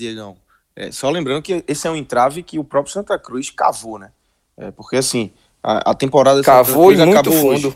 é, 0.75 0.91
só 0.91 1.09
lembrando 1.09 1.41
que 1.41 1.63
esse 1.67 1.87
é 1.87 1.91
um 1.91 1.95
entrave 1.95 2.43
que 2.43 2.59
o 2.59 2.63
próprio 2.63 2.93
Santa 2.93 3.17
Cruz 3.17 3.49
cavou, 3.49 3.97
né? 3.97 4.11
É, 4.57 4.71
porque 4.71 4.97
assim, 4.97 5.31
a, 5.67 5.91
a 5.91 5.93
temporada 5.93 6.41
cavou 6.41 6.93
e 6.93 6.95
muito 6.95 7.29
fundo. 7.29 7.75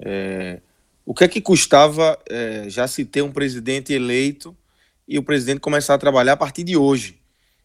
É, 0.00 0.60
o 1.06 1.14
que 1.14 1.22
é 1.22 1.28
que 1.28 1.40
custava 1.40 2.18
é, 2.28 2.64
já 2.66 2.88
se 2.88 3.04
ter 3.04 3.22
um 3.22 3.30
presidente 3.30 3.92
eleito 3.92 4.56
e 5.06 5.18
o 5.18 5.22
presidente 5.22 5.60
começar 5.60 5.94
a 5.94 5.98
trabalhar 5.98 6.32
a 6.32 6.36
partir 6.36 6.64
de 6.64 6.76
hoje? 6.76 7.16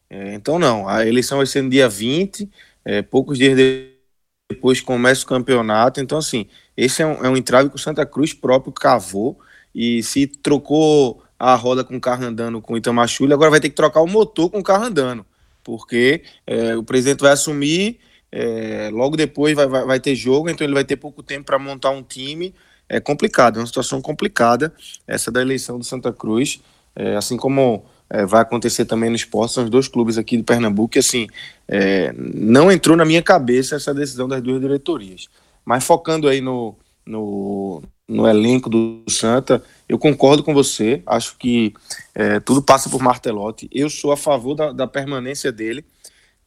É, 0.08 0.36
então, 0.36 0.60
não, 0.60 0.88
a 0.88 1.08
eleição 1.08 1.40
vai 1.40 1.48
ser 1.48 1.64
no 1.64 1.72
dia 1.72 1.90
20, 1.90 2.48
é, 2.86 3.02
poucos 3.02 3.40
dias 3.40 3.58
depois 4.48 4.80
começa 4.80 5.24
o 5.24 5.28
campeonato. 5.28 6.00
Então, 6.00 6.20
assim, 6.20 6.46
esse 6.78 7.02
é 7.02 7.08
um, 7.08 7.26
é 7.26 7.30
um 7.30 7.36
entrave 7.36 7.70
que 7.70 7.76
o 7.76 7.80
Santa 7.80 8.06
Cruz 8.06 8.32
próprio 8.32 8.72
cavou 8.72 9.40
e 9.74 10.04
se 10.04 10.28
trocou 10.28 11.24
a 11.40 11.56
roda 11.56 11.84
com 11.84 11.96
o 11.98 12.02
carro 12.02 12.26
andando 12.26 12.62
com 12.62 12.76
o 12.76 12.78
Itamachule, 12.78 13.34
agora 13.34 13.50
vai 13.50 13.60
ter 13.60 13.70
que 13.70 13.76
trocar 13.76 14.02
o 14.02 14.08
motor 14.08 14.52
com 14.52 14.60
o 14.60 14.64
carro 14.64 14.86
andando, 14.86 15.26
porque 15.64 16.22
é, 16.46 16.76
o 16.76 16.84
presidente 16.84 17.22
vai 17.22 17.32
assumir, 17.32 18.00
é, 18.36 18.90
logo 18.92 19.16
depois 19.16 19.56
vai, 19.56 19.68
vai, 19.68 19.86
vai, 19.86 20.00
ter 20.00 20.16
jogo, 20.16 20.50
então 20.50 20.66
ele 20.66 20.74
vai 20.74 20.84
ter 20.84 20.96
pouco 20.96 21.22
tempo 21.22 21.46
para 21.46 21.60
montar 21.60 21.92
um 21.92 22.02
time. 22.02 22.52
É 22.90 23.00
complicado, 23.00 23.58
é 23.58 23.60
uma 23.60 23.68
situação 23.68 24.02
complicada 24.02 24.74
essa 25.08 25.32
da 25.32 25.40
eleição 25.40 25.78
do 25.78 25.86
Santa 25.86 26.12
Cruz, 26.12 26.60
é, 26.96 27.16
assim 27.16 27.38
como 27.38 27.86
é, 28.10 28.26
vai 28.26 28.42
acontecer 28.42 28.86
também 28.86 29.12
no 29.12 29.16
esporte, 29.16 29.54
são 29.54 29.64
os 29.64 29.70
dois 29.70 29.88
clubes 29.88 30.18
aqui 30.18 30.36
de 30.36 30.42
Pernambuco, 30.42 30.98
assim, 30.98 31.28
é, 31.68 32.12
não 32.18 32.72
entrou 32.72 32.98
na 32.98 33.06
minha 33.06 33.22
cabeça 33.22 33.76
essa 33.76 33.94
decisão 33.94 34.28
das 34.28 34.42
duas 34.42 34.60
diretorias. 34.60 35.30
Mas 35.64 35.84
focando 35.84 36.28
aí 36.28 36.42
no, 36.42 36.76
no, 37.06 37.84
no 38.08 38.28
elenco 38.28 38.68
do 38.68 39.04
Santa, 39.08 39.64
eu 39.88 40.00
concordo 40.00 40.44
com 40.44 40.56
você, 40.56 41.04
acho 41.06 41.38
que 41.38 41.72
é, 42.16 42.40
tudo 42.40 42.64
passa 42.64 42.90
por 42.90 43.00
Martelotti. 43.00 43.70
Eu 43.72 43.92
sou 43.92 44.12
a 44.12 44.18
favor 44.18 44.56
da, 44.56 44.72
da, 44.72 44.88
permanência 44.88 45.52
dele, 45.52 45.86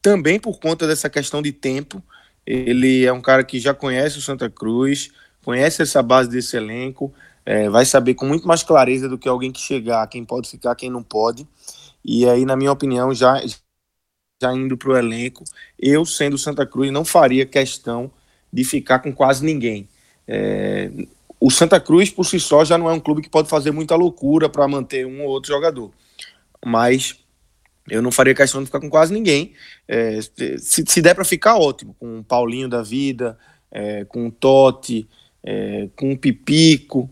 também 0.06 0.38
por 0.38 0.60
conta 0.60 0.86
dessa 0.86 1.10
questão 1.10 1.42
de 1.42 1.50
tempo. 1.50 2.00
Ele 2.46 3.04
é 3.04 3.12
um 3.12 3.20
cara 3.20 3.42
que 3.42 3.58
já 3.58 3.74
conhece 3.74 4.16
o 4.18 4.22
Santa 4.22 4.48
Cruz, 4.48 5.10
conhece 5.44 5.82
essa 5.82 6.00
base 6.00 6.30
desse 6.30 6.56
elenco, 6.56 7.12
é, 7.44 7.68
vai 7.68 7.84
saber 7.84 8.14
com 8.14 8.24
muito 8.24 8.46
mais 8.46 8.62
clareza 8.62 9.08
do 9.08 9.18
que 9.18 9.28
alguém 9.28 9.50
que 9.50 9.58
chegar, 9.58 10.06
quem 10.06 10.24
pode 10.24 10.48
ficar, 10.48 10.76
quem 10.76 10.88
não 10.88 11.02
pode. 11.02 11.44
E 12.04 12.24
aí, 12.28 12.44
na 12.44 12.54
minha 12.54 12.70
opinião, 12.70 13.12
já, 13.12 13.42
já 14.40 14.54
indo 14.54 14.76
para 14.76 14.90
o 14.90 14.96
elenco, 14.96 15.42
eu, 15.76 16.06
sendo 16.06 16.38
Santa 16.38 16.64
Cruz, 16.64 16.92
não 16.92 17.04
faria 17.04 17.44
questão 17.44 18.08
de 18.52 18.62
ficar 18.62 19.00
com 19.00 19.12
quase 19.12 19.44
ninguém. 19.44 19.88
É, 20.28 20.88
o 21.40 21.50
Santa 21.50 21.80
Cruz, 21.80 22.10
por 22.10 22.24
si 22.24 22.38
só, 22.38 22.64
já 22.64 22.78
não 22.78 22.88
é 22.88 22.92
um 22.92 23.00
clube 23.00 23.22
que 23.22 23.28
pode 23.28 23.48
fazer 23.48 23.72
muita 23.72 23.96
loucura 23.96 24.48
para 24.48 24.68
manter 24.68 25.04
um 25.04 25.24
ou 25.24 25.30
outro 25.30 25.52
jogador. 25.52 25.90
Mas 26.64 27.25
eu 27.88 28.02
não 28.02 28.10
faria 28.10 28.34
questão 28.34 28.60
de 28.60 28.66
ficar 28.66 28.80
com 28.80 28.90
quase 28.90 29.12
ninguém. 29.12 29.52
É, 29.86 30.20
se, 30.58 30.84
se, 30.86 31.02
der 31.02 31.14
para 31.14 31.24
ficar, 31.24 31.56
ótimo. 31.56 31.94
Com 31.98 32.18
o 32.18 32.24
Paulinho 32.24 32.68
da 32.68 32.82
vida, 32.82 33.38
é, 33.70 34.04
com 34.04 34.26
o 34.26 34.30
Totti, 34.30 35.08
é, 35.44 35.88
com 35.94 36.12
o 36.12 36.18
Pipico. 36.18 37.08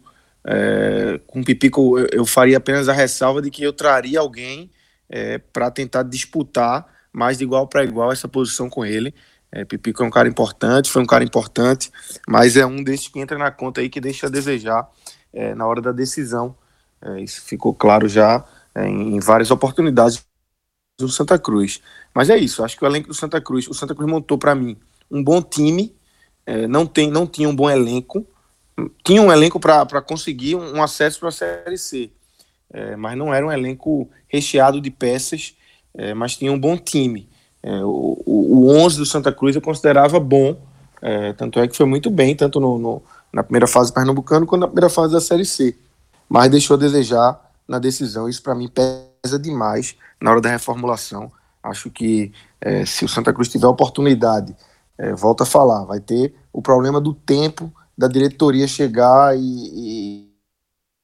É, 0.46 1.20
com 1.26 1.40
o 1.40 1.44
Pipico 1.44 1.98
eu, 1.98 2.06
eu, 2.12 2.26
faria 2.26 2.58
apenas 2.58 2.88
a 2.88 2.92
ressalva 2.92 3.40
de 3.40 3.50
que 3.50 3.62
eu 3.62 3.72
traria 3.72 4.20
alguém 4.20 4.70
é, 5.08 5.38
para 5.38 5.70
tentar 5.70 6.02
disputar 6.02 6.86
mais 7.10 7.38
de 7.38 7.44
igual 7.44 7.66
para 7.66 7.84
igual 7.84 8.12
essa 8.12 8.28
posição 8.28 8.68
com 8.68 8.84
ele. 8.84 9.14
É, 9.52 9.64
Pipico 9.64 10.02
é 10.02 10.06
um 10.06 10.10
cara 10.10 10.28
importante, 10.28 10.90
foi 10.90 11.00
um 11.00 11.06
cara 11.06 11.22
importante, 11.22 11.90
mas 12.26 12.56
é 12.56 12.66
um 12.66 12.82
desses 12.82 13.06
que 13.06 13.20
entra 13.20 13.38
na 13.38 13.52
conta 13.52 13.80
aí 13.80 13.88
que 13.88 14.00
deixa 14.00 14.26
a 14.26 14.30
desejar 14.30 14.88
na 15.56 15.66
hora 15.66 15.80
da 15.80 15.90
decisão. 15.90 16.56
Isso 17.18 17.42
ficou 17.42 17.74
claro 17.74 18.08
já 18.08 18.44
em, 18.76 19.18
várias 19.18 19.50
oportunidades 19.50 20.24
do 20.98 21.08
Santa 21.08 21.38
Cruz. 21.38 21.80
Mas 22.14 22.30
é 22.30 22.36
isso, 22.36 22.62
acho 22.64 22.76
que 22.76 22.84
o 22.84 22.86
elenco 22.86 23.08
do 23.08 23.14
Santa 23.14 23.40
Cruz, 23.40 23.66
o 23.68 23.74
Santa 23.74 23.94
Cruz 23.94 24.10
montou 24.10 24.38
para 24.38 24.54
mim 24.54 24.76
um 25.10 25.22
bom 25.22 25.42
time, 25.42 25.94
é, 26.46 26.66
não, 26.66 26.86
tem, 26.86 27.10
não 27.10 27.26
tinha 27.26 27.48
um 27.48 27.54
bom 27.54 27.68
elenco, 27.68 28.26
tinha 29.02 29.20
um 29.20 29.32
elenco 29.32 29.58
para 29.58 30.00
conseguir 30.02 30.56
um, 30.56 30.82
acesso 30.82 31.20
para 31.20 31.28
a 31.28 31.32
Série 31.32 31.78
C, 31.78 32.10
é, 32.72 32.96
mas 32.96 33.16
não 33.16 33.32
era 33.32 33.46
um 33.46 33.52
elenco 33.52 34.08
recheado 34.28 34.80
de 34.80 34.90
peças, 34.90 35.54
mas 36.16 36.36
tinha 36.36 36.52
um 36.52 36.58
bom 36.58 36.76
time. 36.76 37.28
É, 37.62 37.70
o, 37.84 38.20
o 38.26 38.68
11 38.68 38.98
do 38.98 39.06
Santa 39.06 39.32
Cruz 39.32 39.54
eu 39.54 39.62
considerava 39.62 40.18
bom, 40.18 40.60
é, 41.00 41.32
tanto 41.34 41.60
é 41.60 41.68
que 41.68 41.76
foi 41.76 41.86
muito 41.86 42.10
bem, 42.10 42.34
tanto 42.34 42.58
no, 42.58 42.78
no, 42.78 43.02
na 43.32 43.44
primeira 43.44 43.68
fase 43.68 43.90
do 43.90 43.94
Pernambucano 43.94 44.44
quanto 44.44 44.60
na 44.62 44.66
primeira 44.66 44.90
fase 44.90 45.12
da 45.12 45.20
Série 45.20 45.44
C. 45.44 45.76
Mas 46.28 46.50
deixou 46.50 46.76
a 46.76 46.80
desejar 46.80 47.40
na 47.68 47.78
decisão. 47.78 48.28
Isso 48.28 48.42
para 48.42 48.54
mim 48.54 48.68
pesa 48.68 49.13
demais 49.40 49.96
na 50.20 50.30
hora 50.30 50.40
da 50.40 50.50
reformulação. 50.50 51.32
Acho 51.62 51.90
que 51.90 52.32
é, 52.60 52.84
se 52.84 53.04
o 53.04 53.08
Santa 53.08 53.32
Cruz 53.32 53.48
tiver 53.48 53.66
oportunidade, 53.66 54.54
é, 54.98 55.14
volta 55.14 55.44
a 55.44 55.46
falar, 55.46 55.84
vai 55.84 56.00
ter 56.00 56.34
o 56.52 56.60
problema 56.60 57.00
do 57.00 57.14
tempo 57.14 57.72
da 57.96 58.06
diretoria 58.06 58.66
chegar 58.68 59.36
e, 59.36 60.28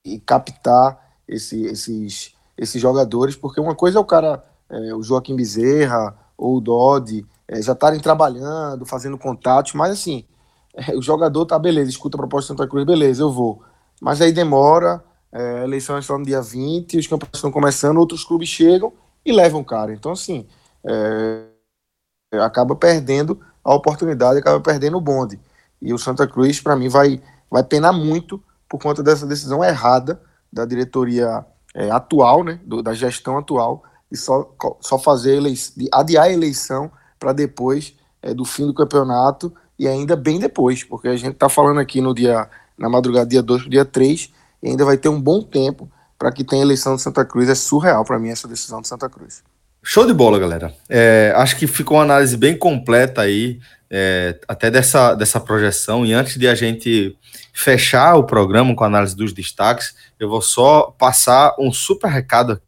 e, 0.04 0.14
e 0.14 0.20
captar 0.20 0.98
esse, 1.26 1.62
esses, 1.64 2.35
esses 2.56 2.80
jogadores, 2.80 3.37
porque 3.37 3.61
uma 3.61 3.74
coisa 3.74 3.98
é 3.98 4.00
o 4.00 4.04
cara, 4.04 4.44
é, 4.68 4.94
o 4.94 5.02
Joaquim 5.02 5.37
Bezerra, 5.37 6.16
ou 6.37 6.56
o 6.56 6.61
Dodge 6.61 7.26
é, 7.46 7.61
já 7.61 7.72
estarem 7.72 8.00
trabalhando, 8.00 8.87
fazendo 8.87 9.18
contatos, 9.18 9.74
mas 9.74 9.92
assim, 9.92 10.24
é, 10.74 10.96
o 10.96 11.02
jogador 11.02 11.46
tá 11.46 11.59
beleza, 11.59 11.90
escuta 11.90 12.16
a 12.16 12.20
proposta 12.20 12.52
de 12.52 12.59
Santa 12.59 12.68
Cruz, 12.68 12.85
beleza, 12.85 13.22
eu 13.22 13.30
vou. 13.33 13.62
Mas 14.00 14.20
aí 14.20 14.33
demora, 14.33 15.02
é, 15.33 15.61
a 15.61 15.64
eleição 15.64 15.97
é 15.97 16.01
no 16.19 16.25
dia 16.25 16.43
20, 16.43 16.99
os 16.99 17.07
campeonatos 17.07 17.38
estão 17.38 17.51
começando, 17.51 17.99
outros 17.99 18.25
clubes 18.25 18.49
chegam 18.49 18.93
e 19.25 19.33
levam 19.33 19.61
o 19.61 19.64
cara. 19.64 19.93
Então, 19.93 20.12
assim, 20.12 20.47
é, 20.85 21.45
acaba 22.33 22.75
perdendo 22.75 23.40
a 23.64 23.75
oportunidade, 23.75 24.38
acaba 24.38 24.61
perdendo 24.61 24.97
o 24.97 25.01
bonde. 25.01 25.38
E 25.81 25.93
o 25.93 25.99
Santa 25.99 26.27
Cruz, 26.27 26.61
para 26.61 26.77
mim, 26.77 26.88
vai, 26.88 27.23
vai 27.51 27.62
penar 27.62 27.93
muito 27.93 28.43
por 28.69 28.81
conta 28.81 29.03
dessa 29.03 29.27
decisão 29.27 29.64
errada 29.64 30.21
da 30.53 30.64
diretoria 30.64 31.45
é, 31.75 31.90
atual, 31.90 32.43
né, 32.43 32.61
do, 32.64 32.83
da 32.83 32.93
gestão 32.93 33.38
atual, 33.38 33.83
e 34.11 34.16
só, 34.16 34.53
só 34.81 34.99
fazer 34.99 35.37
eleição, 35.37 35.75
adiar 35.93 36.25
a 36.25 36.33
eleição 36.33 36.90
para 37.19 37.33
depois 37.33 37.95
é, 38.23 38.35
do 38.35 38.45
fim 38.45 38.66
do 38.66 38.75
campeonato 38.75 39.53
e 39.79 39.87
ainda 39.87 40.16
bem 40.16 40.38
depois, 40.38 40.83
porque 40.83 41.09
a 41.09 41.16
gente 41.16 41.35
está 41.35 41.49
falando 41.49 41.79
aqui 41.79 42.01
no 42.01 42.14
dia, 42.14 42.49
na 42.77 42.88
madrugada, 42.88 43.27
dia 43.27 43.43
2 43.43 43.69
dia 43.69 43.85
3, 43.85 44.33
e 44.62 44.68
ainda 44.68 44.85
vai 44.85 44.96
ter 44.96 45.09
um 45.09 45.20
bom 45.20 45.42
tempo 45.42 45.90
para 46.18 46.31
que 46.31 46.44
tenha 46.44 46.62
eleição 46.62 46.96
de 46.96 47.03
Santa 47.03 47.25
Cruz. 47.25 47.49
É 47.49 47.55
surreal 47.55 48.05
para 48.05 48.18
mim 48.18 48.29
essa 48.29 48.46
decisão 48.46 48.81
de 48.81 48.88
Santa 48.88 49.09
Cruz. 49.09 49.42
Show 49.83 50.07
de 50.07 50.12
bola, 50.12 50.38
galera. 50.38 50.75
É, 50.88 51.33
acho 51.37 51.57
que 51.57 51.66
ficou 51.66 51.96
uma 51.96 52.03
análise 52.03 52.37
bem 52.37 52.57
completa 52.57 53.23
aí, 53.23 53.59
é, 53.88 54.38
até 54.46 54.70
dessa, 54.70 55.14
dessa 55.14 55.40
projeção. 55.40 56.05
E 56.05 56.12
antes 56.12 56.37
de 56.37 56.46
a 56.46 56.55
gente 56.55 57.16
fechar 57.53 58.16
o 58.16 58.25
programa 58.25 58.75
com 58.75 58.85
a 58.85 58.87
análise 58.87 59.16
dos 59.16 59.33
destaques, 59.33 59.94
eu 60.18 60.29
vou 60.29 60.42
só 60.42 60.94
passar 60.99 61.55
um 61.59 61.73
super 61.73 62.09
recado 62.09 62.61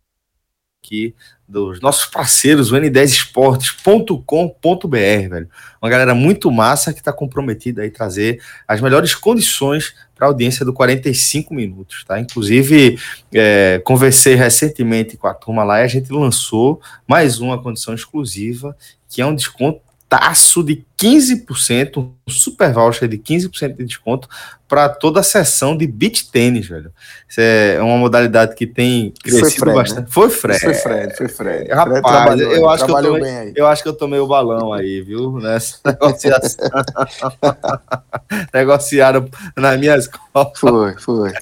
aqui 0.83 1.14
dos 1.46 1.81
nossos 1.81 2.07
parceiros, 2.07 2.72
o 2.72 2.76
n10esportes.com.br, 2.76 4.88
velho. 4.88 5.48
Uma 5.83 5.90
galera 5.90 6.14
muito 6.14 6.50
massa 6.50 6.94
que 6.94 7.00
está 7.00 7.12
comprometida 7.12 7.83
aí 7.83 7.90
trazer 7.90 8.42
as 8.66 8.81
melhores 8.81 9.14
condições 9.14 9.94
para 10.22 10.28
audiência 10.28 10.64
do 10.64 10.72
45 10.72 11.52
minutos, 11.52 12.04
tá? 12.04 12.20
Inclusive, 12.20 12.96
é, 13.35 13.82
conversei 13.85 14.37
recentemente 14.37 15.16
com 15.16 15.26
a 15.26 15.35
turma 15.35 15.64
lá 15.64 15.80
e 15.80 15.82
a 15.82 15.88
gente 15.88 16.12
lançou 16.12 16.80
mais 17.08 17.40
uma 17.40 17.61
condição 17.61 17.92
exclusiva, 17.92 18.76
que 19.08 19.20
é 19.20 19.26
um 19.26 19.35
desconto 19.35 19.80
taço 20.12 20.62
de 20.62 20.85
15%, 21.01 21.96
um 21.96 22.31
super 22.31 22.70
voucher 22.70 23.09
de 23.09 23.16
15% 23.16 23.77
de 23.79 23.85
desconto 23.87 24.29
para 24.68 24.90
toda 24.90 25.20
a 25.20 25.22
sessão 25.22 25.75
de 25.75 25.87
beach 25.87 26.31
tênis, 26.31 26.68
velho. 26.68 26.92
Isso 27.27 27.40
é 27.40 27.81
uma 27.81 27.96
modalidade 27.96 28.55
que 28.55 28.66
tem 28.66 29.14
crescido 29.22 29.48
foi 29.48 29.59
Fred, 29.59 29.75
bastante. 29.75 30.01
Né? 30.03 30.07
Foi 30.11 30.29
Fred. 30.29 30.61
Foi 30.61 30.75
Fred, 30.75 31.16
foi 31.16 31.29
Fred. 31.29 31.72
Rapaz, 31.72 32.38
Fred 32.38 32.53
eu, 32.53 32.68
acho 32.68 32.85
que 32.85 32.90
eu, 32.90 33.03
tomei, 33.03 33.53
eu 33.57 33.66
acho 33.66 33.83
que 33.83 33.88
eu 33.88 33.92
tomei 33.94 34.18
o 34.18 34.27
balão 34.27 34.70
aí, 34.70 35.01
viu? 35.01 35.38
Nessa 35.40 35.79
negociação. 35.87 36.68
Negociaram 38.53 39.31
nas 39.57 39.81
minhas 39.81 40.11
costas. 40.35 40.59
Foi, 40.61 40.94
foi. 40.98 41.33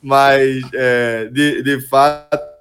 Mas, 0.00 0.62
é, 0.72 1.28
de, 1.32 1.64
de 1.64 1.80
fato, 1.88 2.53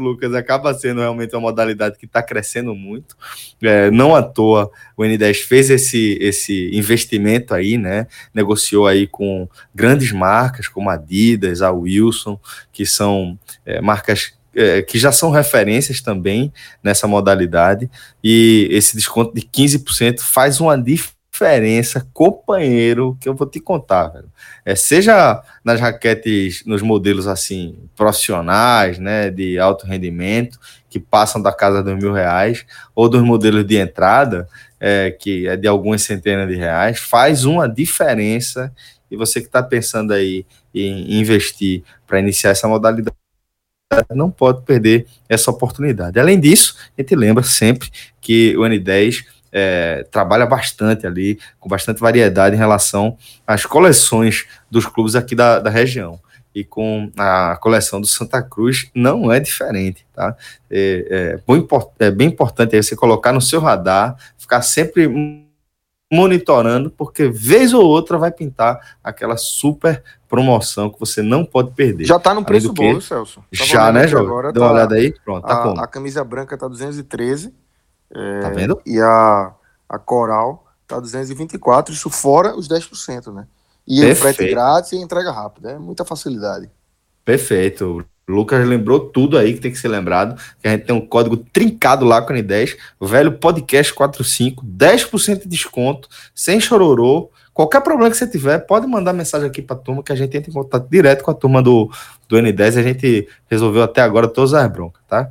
Lucas, 0.00 0.34
acaba 0.34 0.72
sendo 0.74 1.00
realmente 1.00 1.34
uma 1.34 1.42
modalidade 1.42 1.98
que 1.98 2.06
está 2.06 2.22
crescendo 2.22 2.74
muito. 2.74 3.16
É, 3.62 3.90
não 3.90 4.14
à 4.14 4.22
toa 4.22 4.70
o 4.96 5.02
N10 5.02 5.42
fez 5.46 5.70
esse, 5.70 6.18
esse 6.20 6.70
investimento 6.74 7.54
aí, 7.54 7.76
né? 7.76 8.06
Negociou 8.32 8.86
aí 8.86 9.06
com 9.06 9.48
grandes 9.74 10.12
marcas 10.12 10.68
como 10.68 10.90
a 10.90 10.94
Adidas, 10.94 11.62
a 11.62 11.70
Wilson, 11.70 12.38
que 12.72 12.86
são 12.86 13.38
é, 13.64 13.80
marcas 13.80 14.34
é, 14.54 14.82
que 14.82 14.98
já 14.98 15.10
são 15.10 15.30
referências 15.30 16.00
também 16.00 16.52
nessa 16.82 17.08
modalidade, 17.08 17.90
e 18.22 18.68
esse 18.70 18.94
desconto 18.94 19.34
de 19.34 19.42
15% 19.42 20.20
faz 20.20 20.60
uma 20.60 20.78
diferença 20.78 21.14
diferença, 21.34 22.06
companheiro, 22.12 23.18
que 23.20 23.28
eu 23.28 23.34
vou 23.34 23.46
te 23.46 23.58
contar, 23.58 24.06
velho. 24.06 24.30
É, 24.64 24.76
seja 24.76 25.42
nas 25.64 25.80
raquetes, 25.80 26.64
nos 26.64 26.80
modelos 26.80 27.26
assim, 27.26 27.76
profissionais, 27.96 29.00
né, 29.00 29.30
de 29.30 29.58
alto 29.58 29.84
rendimento, 29.84 30.60
que 30.88 31.00
passam 31.00 31.42
da 31.42 31.52
casa 31.52 31.82
dos 31.82 31.96
mil 31.96 32.12
reais, 32.12 32.64
ou 32.94 33.08
dos 33.08 33.20
modelos 33.20 33.66
de 33.66 33.76
entrada, 33.76 34.48
é, 34.78 35.10
que 35.10 35.48
é 35.48 35.56
de 35.56 35.66
algumas 35.66 36.02
centenas 36.02 36.48
de 36.48 36.54
reais, 36.54 37.00
faz 37.00 37.44
uma 37.44 37.68
diferença. 37.68 38.72
E 39.10 39.16
você 39.16 39.40
que 39.40 39.46
está 39.46 39.62
pensando 39.62 40.12
aí 40.12 40.46
em 40.72 41.18
investir 41.18 41.82
para 42.06 42.20
iniciar 42.20 42.50
essa 42.50 42.68
modalidade, 42.68 43.16
não 44.14 44.30
pode 44.30 44.62
perder 44.62 45.06
essa 45.28 45.50
oportunidade. 45.50 46.18
Além 46.18 46.38
disso, 46.38 46.76
a 46.96 47.02
gente 47.02 47.14
lembra 47.16 47.42
sempre 47.42 47.90
que 48.20 48.56
o 48.56 48.62
N10 48.62 49.24
é, 49.56 50.04
trabalha 50.10 50.44
bastante 50.44 51.06
ali, 51.06 51.38
com 51.60 51.68
bastante 51.68 52.00
variedade 52.00 52.56
em 52.56 52.58
relação 52.58 53.16
às 53.46 53.64
coleções 53.64 54.46
dos 54.68 54.84
clubes 54.84 55.14
aqui 55.14 55.36
da, 55.36 55.60
da 55.60 55.70
região 55.70 56.18
e 56.52 56.64
com 56.64 57.10
a 57.16 57.56
coleção 57.60 58.00
do 58.00 58.06
Santa 58.06 58.42
Cruz 58.42 58.90
não 58.94 59.30
é 59.32 59.40
diferente, 59.40 60.06
tá? 60.12 60.36
É, 60.70 61.38
é, 61.38 61.52
bem, 61.52 61.68
é 61.98 62.10
bem 62.10 62.28
importante 62.28 62.80
você 62.80 62.94
colocar 62.94 63.32
no 63.32 63.40
seu 63.40 63.60
radar, 63.60 64.16
ficar 64.36 64.62
sempre 64.62 65.08
monitorando, 66.12 66.90
porque 66.90 67.28
vez 67.28 67.74
ou 67.74 67.84
outra 67.84 68.16
vai 68.16 68.30
pintar 68.30 68.96
aquela 69.02 69.36
super 69.36 70.02
promoção 70.28 70.90
que 70.90 70.98
você 70.98 71.22
não 71.22 71.44
pode 71.44 71.72
perder. 71.72 72.04
Já 72.04 72.20
tá 72.20 72.32
no 72.32 72.44
preço 72.44 72.72
bom, 72.72 73.00
Celso. 73.00 73.42
Tava 73.56 73.68
já, 73.68 73.92
né, 73.92 74.06
João? 74.06 74.42
Dá 74.42 74.52
tá, 74.52 74.60
uma 74.60 74.72
olhada 74.72 74.94
aí, 74.94 75.12
pronto, 75.24 75.44
tá 75.44 75.54
a, 75.54 75.62
como? 75.62 75.80
A 75.80 75.86
camisa 75.88 76.22
branca 76.22 76.56
tá 76.56 76.68
213. 76.68 77.52
É, 78.14 78.40
tá 78.40 78.50
vendo? 78.50 78.80
E 78.86 79.00
a, 79.00 79.52
a 79.88 79.98
coral 79.98 80.64
tá 80.86 81.00
224, 81.00 81.94
isso 81.94 82.10
fora 82.10 82.56
os 82.56 82.68
10%, 82.68 83.32
né? 83.32 83.46
E 83.86 84.00
Perfeito. 84.00 84.16
o 84.16 84.20
frete 84.20 84.50
grátis 84.50 84.92
e 84.92 84.96
entrega 84.96 85.30
rápida. 85.30 85.72
É 85.72 85.78
muita 85.78 86.04
facilidade. 86.04 86.70
Perfeito. 87.24 88.04
Lucas 88.26 88.66
lembrou 88.66 89.00
tudo 89.00 89.36
aí 89.36 89.52
que 89.52 89.60
tem 89.60 89.70
que 89.70 89.78
ser 89.78 89.88
lembrado. 89.88 90.40
Que 90.60 90.68
a 90.68 90.70
gente 90.70 90.86
tem 90.86 90.94
um 90.94 91.06
código 91.06 91.36
trincado 91.36 92.04
lá 92.04 92.22
com 92.22 92.32
a 92.32 92.36
N10, 92.36 92.76
o 92.98 93.06
velho 93.06 93.32
podcast 93.38 93.92
45, 93.92 94.64
10% 94.64 95.42
de 95.42 95.48
desconto, 95.48 96.08
sem 96.34 96.58
chororô. 96.58 97.30
Qualquer 97.52 97.82
problema 97.82 98.10
que 98.10 98.16
você 98.16 98.26
tiver, 98.26 98.58
pode 98.60 98.86
mandar 98.86 99.12
mensagem 99.12 99.46
aqui 99.46 99.62
para 99.62 99.76
a 99.76 99.78
turma 99.78 100.02
que 100.02 100.10
a 100.10 100.16
gente 100.16 100.36
entra 100.36 100.50
em 100.50 100.54
contato 100.54 100.88
direto 100.88 101.22
com 101.22 101.30
a 101.30 101.34
turma 101.34 101.62
do, 101.62 101.88
do 102.28 102.36
N10 102.36 102.76
e 102.76 102.78
a 102.78 102.82
gente 102.82 103.28
resolveu 103.48 103.82
até 103.82 104.00
agora 104.00 104.26
todas 104.26 104.54
as 104.54 104.68
broncas, 104.70 105.02
tá? 105.06 105.30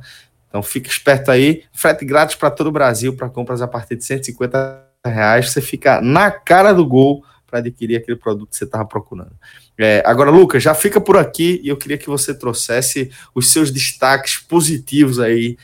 Então 0.54 0.62
fica 0.62 0.88
esperto 0.88 1.32
aí, 1.32 1.64
frete 1.72 2.04
grátis 2.04 2.36
para 2.36 2.48
todo 2.48 2.68
o 2.68 2.72
Brasil 2.72 3.16
para 3.16 3.28
compras 3.28 3.60
a 3.60 3.66
partir 3.66 3.96
de 3.96 4.04
150 4.04 4.86
reais. 5.04 5.50
Você 5.50 5.60
fica 5.60 6.00
na 6.00 6.30
cara 6.30 6.72
do 6.72 6.86
gol 6.86 7.24
para 7.44 7.58
adquirir 7.58 7.96
aquele 7.96 8.16
produto 8.16 8.50
que 8.50 8.56
você 8.56 8.62
estava 8.62 8.84
procurando. 8.84 9.32
É, 9.76 10.00
agora, 10.06 10.30
Lucas, 10.30 10.62
já 10.62 10.72
fica 10.72 11.00
por 11.00 11.16
aqui 11.16 11.60
e 11.64 11.68
eu 11.68 11.76
queria 11.76 11.98
que 11.98 12.06
você 12.06 12.32
trouxesse 12.32 13.10
os 13.34 13.50
seus 13.50 13.72
destaques 13.72 14.36
positivos 14.36 15.18
aí 15.18 15.58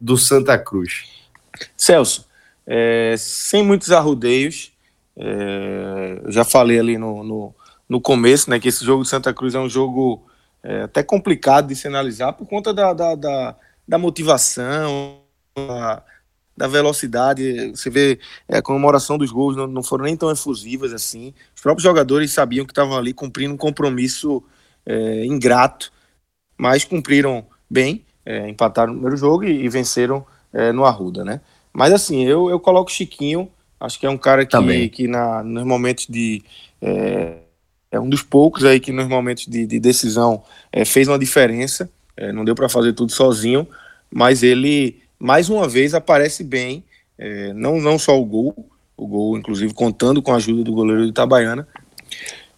do 0.00 0.16
Santa 0.16 0.58
Cruz. 0.58 1.04
Celso, 1.76 2.26
é, 2.66 3.16
sem 3.18 3.62
muitos 3.62 3.90
arrudeios, 3.90 4.72
é, 5.14 6.22
eu 6.24 6.32
já 6.32 6.42
falei 6.42 6.80
ali 6.80 6.96
no, 6.96 7.22
no, 7.22 7.54
no, 7.86 8.00
começo, 8.00 8.48
né, 8.48 8.58
que 8.58 8.68
esse 8.68 8.82
jogo 8.82 9.02
de 9.02 9.10
Santa 9.10 9.34
Cruz 9.34 9.54
é 9.54 9.58
um 9.58 9.68
jogo 9.68 10.26
é, 10.66 10.82
até 10.82 11.02
complicado 11.02 11.68
de 11.68 11.76
se 11.76 11.86
analisar 11.86 12.32
por 12.32 12.46
conta 12.48 12.74
da, 12.74 12.92
da, 12.92 13.14
da, 13.14 13.56
da 13.86 13.98
motivação, 13.98 15.20
da 16.56 16.66
velocidade. 16.66 17.70
Você 17.70 17.88
vê 17.88 18.18
é, 18.48 18.56
a 18.58 18.62
comemoração 18.62 19.16
dos 19.16 19.30
gols 19.30 19.56
não, 19.56 19.68
não 19.68 19.82
foram 19.82 20.04
nem 20.04 20.16
tão 20.16 20.28
efusivas 20.28 20.92
assim. 20.92 21.32
Os 21.54 21.62
próprios 21.62 21.84
jogadores 21.84 22.32
sabiam 22.32 22.66
que 22.66 22.72
estavam 22.72 22.96
ali 22.96 23.12
cumprindo 23.12 23.54
um 23.54 23.56
compromisso 23.56 24.42
é, 24.84 25.24
ingrato, 25.24 25.92
mas 26.58 26.84
cumpriram 26.84 27.46
bem, 27.70 28.04
é, 28.24 28.48
empataram 28.48 28.92
no 28.92 28.98
primeiro 28.98 29.16
jogo 29.16 29.44
e, 29.44 29.64
e 29.64 29.68
venceram 29.68 30.26
é, 30.52 30.72
no 30.72 30.84
Arruda, 30.84 31.24
né? 31.24 31.40
Mas 31.72 31.92
assim, 31.92 32.24
eu, 32.24 32.50
eu 32.50 32.58
coloco 32.58 32.90
o 32.90 32.92
Chiquinho, 32.92 33.48
acho 33.78 34.00
que 34.00 34.06
é 34.06 34.10
um 34.10 34.18
cara 34.18 34.44
que, 34.44 34.88
que 34.88 35.06
na, 35.06 35.44
nos 35.44 35.64
momentos 35.64 36.06
de. 36.08 36.42
É, 37.96 37.98
é, 37.98 38.00
um 38.00 38.08
dos 38.08 38.22
poucos 38.22 38.64
aí 38.64 38.78
que 38.78 38.92
nos 38.92 39.08
momentos 39.08 39.46
de, 39.46 39.66
de 39.66 39.80
decisão 39.80 40.42
é, 40.72 40.84
fez 40.84 41.08
uma 41.08 41.18
diferença. 41.18 41.90
não 42.34 42.44
deu 42.44 42.54
para 42.54 42.68
fazer 42.68 42.92
tudo 42.92 43.12
sozinho, 43.12 43.66
mas 44.10 44.42
ele 44.42 45.02
mais 45.18 45.48
uma 45.48 45.66
vez 45.68 45.94
aparece 45.94 46.44
bem, 46.44 46.84
é, 47.18 47.52
não, 47.52 47.80
não 47.80 47.98
só 47.98 48.20
o 48.20 48.24
gol, 48.24 48.54
o 48.96 49.06
gol, 49.06 49.36
inclusive, 49.38 49.72
contando 49.72 50.22
com 50.22 50.32
a 50.32 50.36
ajuda 50.36 50.62
do 50.62 50.72
goleiro 50.72 51.04
de 51.04 51.10
Itabaiana, 51.10 51.66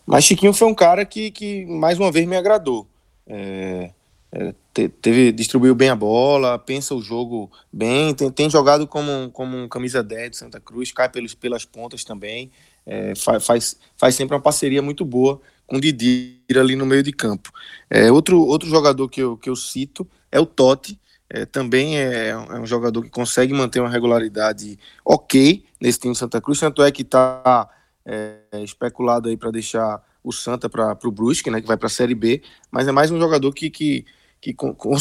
mas 0.06 0.24
Chiquinho 0.24 0.52
foi 0.52 0.68
um 0.68 0.74
cara 0.74 1.04
que, 1.04 1.30
que 1.30 1.66
mais 1.66 1.98
uma 1.98 2.10
vez 2.10 2.26
me 2.26 2.36
agradou. 2.36 2.86
É, 3.26 3.90
é, 4.32 4.54
teve, 5.00 5.32
distribuiu 5.32 5.74
bem 5.74 5.90
a 5.90 5.96
bola, 5.96 6.58
pensa 6.58 6.94
o 6.94 7.02
jogo 7.02 7.50
bem, 7.72 8.14
tem, 8.14 8.30
tem 8.30 8.50
jogado 8.50 8.86
como, 8.86 9.30
como 9.32 9.56
um 9.56 9.68
camisa 9.68 10.02
10 10.02 10.30
de 10.30 10.36
Santa 10.36 10.60
Cruz, 10.60 10.92
cai 10.92 11.08
pelos, 11.08 11.34
pelas 11.34 11.64
pontas 11.64 12.04
também, 12.04 12.50
é, 12.88 13.14
faz, 13.14 13.76
faz, 13.96 14.14
sempre 14.14 14.34
uma 14.34 14.40
parceria 14.40 14.80
muito 14.80 15.04
boa 15.04 15.40
com 15.66 15.76
o 15.76 15.80
Didi 15.80 16.40
ali 16.56 16.74
no 16.74 16.86
meio 16.86 17.02
de 17.02 17.12
campo. 17.12 17.52
É, 17.90 18.10
outro, 18.10 18.40
outro 18.40 18.68
jogador 18.68 19.06
que 19.10 19.20
eu, 19.20 19.36
que 19.36 19.50
eu 19.50 19.54
cito 19.54 20.08
é 20.32 20.40
o 20.40 20.46
Totti, 20.46 20.98
é, 21.28 21.44
também 21.44 21.98
é, 21.98 22.28
é, 22.28 22.36
um 22.58 22.64
jogador 22.64 23.02
que 23.02 23.10
consegue 23.10 23.52
manter 23.52 23.80
uma 23.80 23.90
regularidade 23.90 24.78
ok 25.04 25.66
nesse 25.78 26.00
time 26.00 26.14
do 26.14 26.18
Santa 26.18 26.40
Cruz, 26.40 26.58
tanto 26.58 26.82
é 26.82 26.90
que 26.90 27.02
está 27.02 27.68
é, 28.06 28.38
especulado 28.64 29.28
aí 29.28 29.36
para 29.36 29.50
deixar 29.50 30.02
o 30.24 30.32
Santa 30.32 30.70
para 30.70 30.96
o 31.04 31.12
Brusque, 31.12 31.50
né, 31.50 31.60
que 31.60 31.66
vai 31.66 31.76
para 31.76 31.86
a 31.86 31.90
Série 31.90 32.14
B, 32.14 32.42
mas 32.70 32.88
é 32.88 32.92
mais 32.92 33.10
um 33.10 33.20
jogador 33.20 33.52
que, 33.52 33.68
que, 33.68 34.06
que 34.40 34.54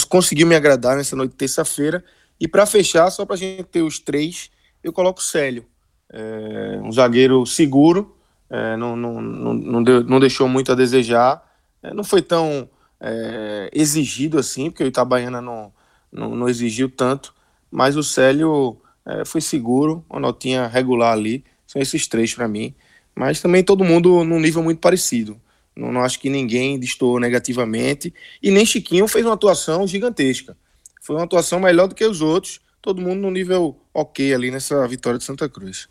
conseguiu 0.09 0.45
me 0.45 0.55
agradar 0.55 0.97
nessa 0.97 1.15
noite 1.15 1.31
de 1.31 1.38
terça-feira. 1.38 2.03
E 2.39 2.47
para 2.47 2.65
fechar, 2.65 3.09
só 3.09 3.25
para 3.25 3.35
a 3.35 3.38
gente 3.38 3.63
ter 3.63 3.81
os 3.81 3.97
três, 3.97 4.51
eu 4.83 4.91
coloco 4.93 5.19
o 5.19 5.23
Célio, 5.23 5.65
é, 6.12 6.80
um 6.84 6.91
zagueiro 6.91 7.45
seguro, 7.45 8.16
é, 8.49 8.78
não, 8.78 8.95
não, 8.95 9.22
não, 9.22 9.82
não, 9.82 10.20
deixou 10.20 10.47
muito 10.47 10.72
a 10.72 10.76
desejar, 10.76 11.43
é, 11.84 11.93
não 11.93 12.03
foi 12.03 12.22
tão 12.22 12.70
exigido 13.72 14.39
assim, 14.39 14.72
porque 14.72 14.84
o 14.84 14.88
Itabaiana 14.88 15.39
não 15.39 15.72
não, 16.12 16.36
não 16.36 16.49
exigiu 16.49 16.89
tanto, 16.89 17.34
mas 17.70 17.95
o 17.95 18.03
Célio 18.03 18.78
é, 19.05 19.26
foi 19.26 19.41
seguro, 19.41 20.05
uma 20.10 20.20
notinha 20.20 20.68
regular 20.68 21.14
ali. 21.14 21.43
São 21.66 21.82
esses 21.82 22.08
três 22.08 22.34
para 22.34 22.47
mim. 22.47 22.74
Mas 23.14 23.41
também 23.41 23.64
todo 23.64 23.84
mundo 23.84 24.24
num 24.24 24.39
nível 24.39 24.64
muito 24.64 24.80
parecido. 24.80 25.39
Não, 25.76 25.91
não 25.91 26.01
acho 26.01 26.20
que 26.20 26.30
ninguém 26.30 26.80
distou 26.80 27.20
negativamente. 27.20 28.14
E 28.41 28.51
nem 28.51 28.66
Chiquinho 28.66 29.08
fez 29.08 29.26
uma 29.26 29.34
atuação 29.34 29.86
gigantesca. 29.86 30.58
Foi 31.01 31.16
uma 31.16 31.26
atuação 31.26 31.60
melhor 31.60 31.88
do 31.88 31.95
que 31.95 32.05
os 32.05 32.22
outros. 32.22 32.60
Todo 32.82 33.01
mundo 33.01 33.22
no 33.22 33.32
nível 33.32 33.78
ok 33.93 34.34
ali 34.34 34.51
nessa 34.51 34.88
vitória 34.88 35.18
de 35.18 35.26
Santa 35.26 35.49
Cruz. 35.49 35.89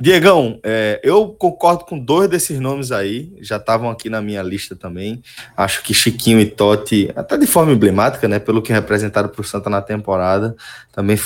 Diegão, 0.00 0.60
é, 0.62 1.00
eu 1.02 1.28
concordo 1.30 1.84
com 1.84 1.98
dois 1.98 2.30
desses 2.30 2.60
nomes 2.60 2.92
aí, 2.92 3.32
já 3.40 3.56
estavam 3.56 3.90
aqui 3.90 4.08
na 4.08 4.22
minha 4.22 4.42
lista 4.42 4.76
também. 4.76 5.20
Acho 5.56 5.82
que 5.82 5.92
Chiquinho 5.92 6.38
e 6.38 6.46
Totti, 6.46 7.10
até 7.16 7.36
de 7.36 7.46
forma 7.48 7.72
emblemática, 7.72 8.28
né, 8.28 8.38
pelo 8.38 8.62
que 8.62 8.72
representaram 8.72 9.28
para 9.28 9.40
o 9.40 9.44
Santa 9.44 9.68
na 9.68 9.82
temporada, 9.82 10.54
também 10.92 11.18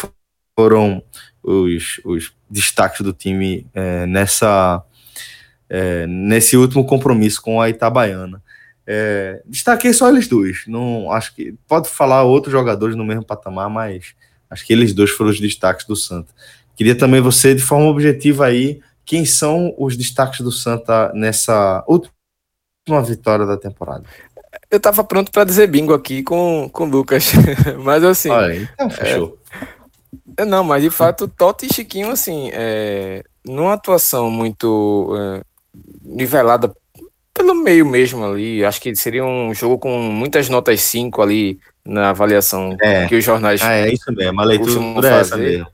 foram 0.58 1.02
os, 1.42 2.00
os 2.04 2.32
destaques 2.48 3.02
do 3.02 3.12
time 3.12 3.66
é, 3.74 4.06
nessa 4.06 4.82
é, 5.68 6.06
nesse 6.06 6.56
último 6.56 6.84
compromisso 6.86 7.40
com 7.40 7.60
a 7.60 7.68
Itabaiana. 7.68 8.42
É, 8.86 9.42
destaquei 9.46 9.92
só 9.92 10.08
eles 10.08 10.28
dois. 10.28 10.64
Não 10.66 11.10
acho 11.10 11.34
que 11.34 11.54
pode 11.66 11.88
falar 11.88 12.24
outros 12.24 12.52
jogadores 12.52 12.94
no 12.94 13.04
mesmo 13.04 13.24
patamar, 13.24 13.70
mas 13.70 14.14
acho 14.50 14.66
que 14.66 14.72
eles 14.72 14.92
dois 14.92 15.10
foram 15.10 15.30
os 15.30 15.40
destaques 15.40 15.86
do 15.86 15.96
Santa. 15.96 16.32
Queria 16.76 16.96
também 16.96 17.20
você, 17.20 17.54
de 17.54 17.62
forma 17.62 17.86
objetiva 17.86 18.46
aí, 18.46 18.80
quem 19.04 19.24
são 19.24 19.74
os 19.78 19.96
destaques 19.96 20.40
do 20.40 20.52
Santa 20.52 21.12
nessa 21.14 21.84
última 21.86 23.02
vitória 23.04 23.46
da 23.46 23.56
temporada? 23.56 24.04
Eu 24.70 24.80
tava 24.80 25.04
pronto 25.04 25.30
para 25.30 25.44
dizer 25.44 25.66
bingo 25.66 25.92
aqui 25.92 26.22
com 26.22 26.70
o 26.72 26.84
Lucas, 26.84 27.32
mas 27.82 28.02
assim. 28.04 28.30
Olha, 28.30 28.56
então 28.56 28.90
fechou. 28.90 29.38
É, 30.36 30.44
não, 30.44 30.64
mas 30.64 30.82
de 30.82 30.90
fato, 30.90 31.28
Totti 31.28 31.66
e 31.66 31.74
Chiquinho, 31.74 32.10
assim, 32.10 32.50
é, 32.52 33.22
numa 33.44 33.74
atuação 33.74 34.30
muito 34.30 35.14
é, 35.16 35.42
nivelada 36.02 36.72
pelo 37.34 37.54
meio 37.54 37.86
mesmo 37.86 38.24
ali, 38.24 38.64
acho 38.64 38.80
que 38.80 38.94
seria 38.94 39.24
um 39.24 39.54
jogo 39.54 39.78
com 39.78 39.98
muitas 39.98 40.48
notas 40.48 40.80
5 40.82 41.22
ali 41.22 41.58
na 41.84 42.10
avaliação 42.10 42.76
é. 42.80 43.06
que 43.06 43.16
os 43.16 43.24
jornais. 43.24 43.60
Ah, 43.62 43.72
é 43.72 43.92
isso 43.92 44.12
mesmo, 44.12 44.40
a 44.40 44.44
leitura 44.44 45.08
é 45.08 45.20
essa 45.20 45.36
mesmo. 45.36 45.66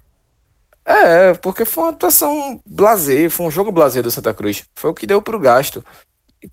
É, 0.88 1.34
porque 1.34 1.66
foi 1.66 1.84
uma 1.84 1.90
atuação 1.90 2.58
blazer, 2.64 3.30
foi 3.30 3.44
um 3.46 3.50
jogo 3.50 3.70
blazer 3.70 4.02
do 4.02 4.10
Santa 4.10 4.32
Cruz. 4.32 4.64
Foi 4.74 4.90
o 4.90 4.94
que 4.94 5.06
deu 5.06 5.20
pro 5.20 5.38
gasto. 5.38 5.84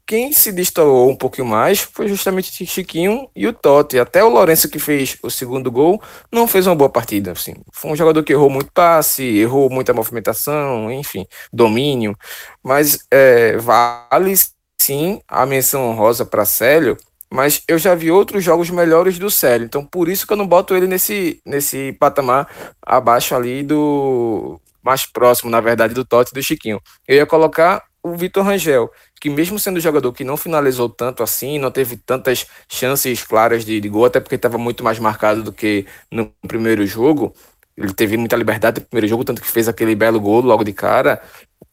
Quem 0.05 0.33
se 0.33 0.51
destoou 0.51 1.09
um 1.09 1.15
pouquinho 1.15 1.47
mais 1.47 1.79
foi 1.79 2.09
justamente 2.09 2.63
o 2.63 2.67
Chiquinho 2.67 3.29
e 3.33 3.47
o 3.47 3.53
Totti. 3.53 3.97
Até 3.97 4.21
o 4.21 4.29
Lourenço, 4.29 4.67
que 4.67 4.77
fez 4.77 5.17
o 5.23 5.29
segundo 5.29 5.71
gol, 5.71 6.01
não 6.29 6.47
fez 6.47 6.67
uma 6.67 6.75
boa 6.75 6.89
partida. 6.89 7.31
Assim. 7.31 7.53
Foi 7.71 7.91
um 7.91 7.95
jogador 7.95 8.23
que 8.23 8.33
errou 8.33 8.49
muito 8.49 8.73
passe, 8.73 9.23
errou 9.23 9.69
muita 9.69 9.93
movimentação, 9.93 10.91
enfim, 10.91 11.25
domínio. 11.53 12.17
Mas 12.61 12.99
é, 13.09 13.55
vale 13.57 14.33
sim 14.81 15.21
a 15.29 15.45
menção 15.45 15.89
honrosa 15.89 16.25
para 16.25 16.43
Célio, 16.43 16.97
mas 17.35 17.61
eu 17.67 17.77
já 17.77 17.93
vi 17.93 18.09
outros 18.09 18.43
jogos 18.43 18.69
melhores 18.69 19.19
do 19.19 19.29
Célio, 19.29 19.65
então 19.65 19.85
por 19.85 20.07
isso 20.07 20.25
que 20.25 20.31
eu 20.31 20.37
não 20.37 20.47
boto 20.47 20.73
ele 20.73 20.87
nesse, 20.87 21.41
nesse 21.45 21.91
patamar 21.99 22.47
abaixo 22.81 23.35
ali 23.35 23.61
do 23.61 24.59
mais 24.81 25.05
próximo, 25.05 25.49
na 25.49 25.59
verdade, 25.59 25.93
do 25.93 26.05
Totti 26.05 26.31
e 26.31 26.35
do 26.35 26.43
Chiquinho. 26.43 26.79
Eu 27.07 27.17
ia 27.17 27.25
colocar 27.25 27.83
o 28.01 28.15
Vitor 28.15 28.45
Rangel, 28.45 28.89
que 29.19 29.29
mesmo 29.29 29.57
sendo 29.59 29.79
jogador 29.79 30.13
que 30.13 30.23
não 30.23 30.37
finalizou 30.37 30.87
tanto 30.87 31.23
assim, 31.23 31.57
não 31.59 31.71
teve 31.71 31.97
tantas 31.97 32.45
chances 32.69 33.23
claras 33.23 33.65
de, 33.65 33.81
de 33.81 33.89
gol, 33.89 34.05
até 34.05 34.19
porque 34.19 34.35
estava 34.35 34.57
muito 34.57 34.83
mais 34.83 34.99
marcado 34.99 35.43
do 35.43 35.51
que 35.51 35.85
no 36.11 36.31
primeiro 36.47 36.85
jogo, 36.85 37.33
ele 37.75 37.93
teve 37.93 38.15
muita 38.15 38.37
liberdade 38.37 38.79
no 38.79 38.87
primeiro 38.87 39.07
jogo, 39.07 39.25
tanto 39.25 39.41
que 39.41 39.47
fez 39.47 39.67
aquele 39.67 39.95
belo 39.95 40.21
gol 40.21 40.41
logo 40.41 40.63
de 40.63 40.71
cara. 40.71 41.21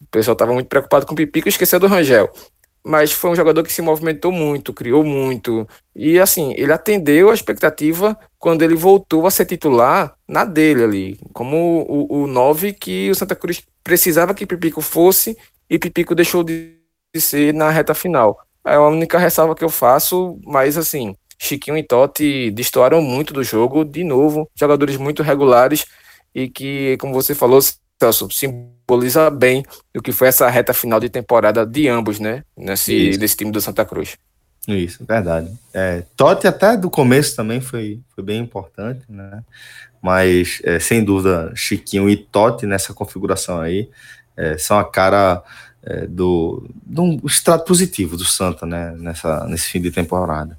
O 0.01 0.07
pessoal 0.11 0.33
estava 0.33 0.51
muito 0.51 0.67
preocupado 0.67 1.05
com 1.05 1.13
o 1.13 1.15
Pipico 1.15 1.47
e 1.47 1.49
esqueceu 1.49 1.79
do 1.79 1.87
Rangel. 1.87 2.29
Mas 2.85 3.11
foi 3.11 3.31
um 3.31 3.35
jogador 3.35 3.63
que 3.63 3.71
se 3.71 3.81
movimentou 3.81 4.31
muito, 4.31 4.73
criou 4.73 5.03
muito. 5.03 5.67
E 5.95 6.19
assim, 6.19 6.53
ele 6.57 6.73
atendeu 6.73 7.29
a 7.29 7.33
expectativa 7.33 8.17
quando 8.37 8.61
ele 8.61 8.75
voltou 8.75 9.25
a 9.25 9.31
ser 9.31 9.45
titular 9.45 10.13
na 10.27 10.43
dele 10.43 10.83
ali, 10.83 11.19
como 11.31 11.85
o, 11.87 12.23
o 12.23 12.27
9 12.27 12.73
que 12.73 13.09
o 13.09 13.15
Santa 13.15 13.35
Cruz 13.35 13.63
precisava 13.83 14.33
que 14.33 14.45
Pipico 14.45 14.81
fosse 14.81 15.37
e 15.69 15.79
Pipico 15.79 16.13
deixou 16.13 16.43
de 16.43 16.75
ser 17.15 17.53
na 17.53 17.69
reta 17.69 17.93
final. 17.93 18.37
É 18.65 18.75
a 18.75 18.81
única 18.81 19.17
ressalva 19.17 19.55
que 19.55 19.63
eu 19.63 19.69
faço, 19.69 20.37
mas 20.45 20.77
assim, 20.77 21.15
Chiquinho 21.37 21.77
e 21.77 21.83
Totti 21.83 22.51
destoaram 22.51 23.01
muito 23.01 23.33
do 23.33 23.43
jogo, 23.43 23.83
de 23.83 24.03
novo, 24.03 24.49
jogadores 24.55 24.97
muito 24.97 25.21
regulares 25.23 25.85
e 26.33 26.49
que, 26.49 26.97
como 26.97 27.13
você 27.13 27.35
falou, 27.35 27.59
Celso, 28.01 28.29
simboliza 28.31 29.29
bem 29.29 29.63
o 29.95 30.01
que 30.01 30.11
foi 30.11 30.27
essa 30.27 30.49
reta 30.49 30.73
final 30.73 30.99
de 30.99 31.09
temporada 31.09 31.65
de 31.65 31.87
ambos, 31.87 32.19
né? 32.19 32.43
Nesse, 32.55 33.17
desse 33.17 33.37
time 33.37 33.51
do 33.51 33.61
Santa 33.61 33.85
Cruz. 33.85 34.17
Isso, 34.67 35.05
verdade. 35.05 35.51
É, 35.73 36.03
Totti 36.15 36.47
até 36.47 36.77
do 36.77 36.89
começo 36.89 37.35
também 37.35 37.59
foi, 37.59 37.99
foi 38.15 38.23
bem 38.23 38.39
importante, 38.41 39.03
né? 39.09 39.43
Mas, 40.01 40.61
é, 40.63 40.79
sem 40.79 41.03
dúvida, 41.03 41.51
Chiquinho 41.55 42.09
e 42.09 42.15
Totti 42.15 42.65
nessa 42.65 42.93
configuração 42.93 43.59
aí 43.59 43.89
é, 44.35 44.57
são 44.57 44.77
a 44.77 44.83
cara 44.83 45.43
é, 45.83 46.07
do, 46.07 46.69
do 46.85 47.19
extrato 47.25 47.65
positivo 47.65 48.15
do 48.15 48.25
Santa, 48.25 48.65
né? 48.65 48.93
Nessa, 48.97 49.45
nesse 49.47 49.69
fim 49.69 49.81
de 49.81 49.91
temporada. 49.91 50.57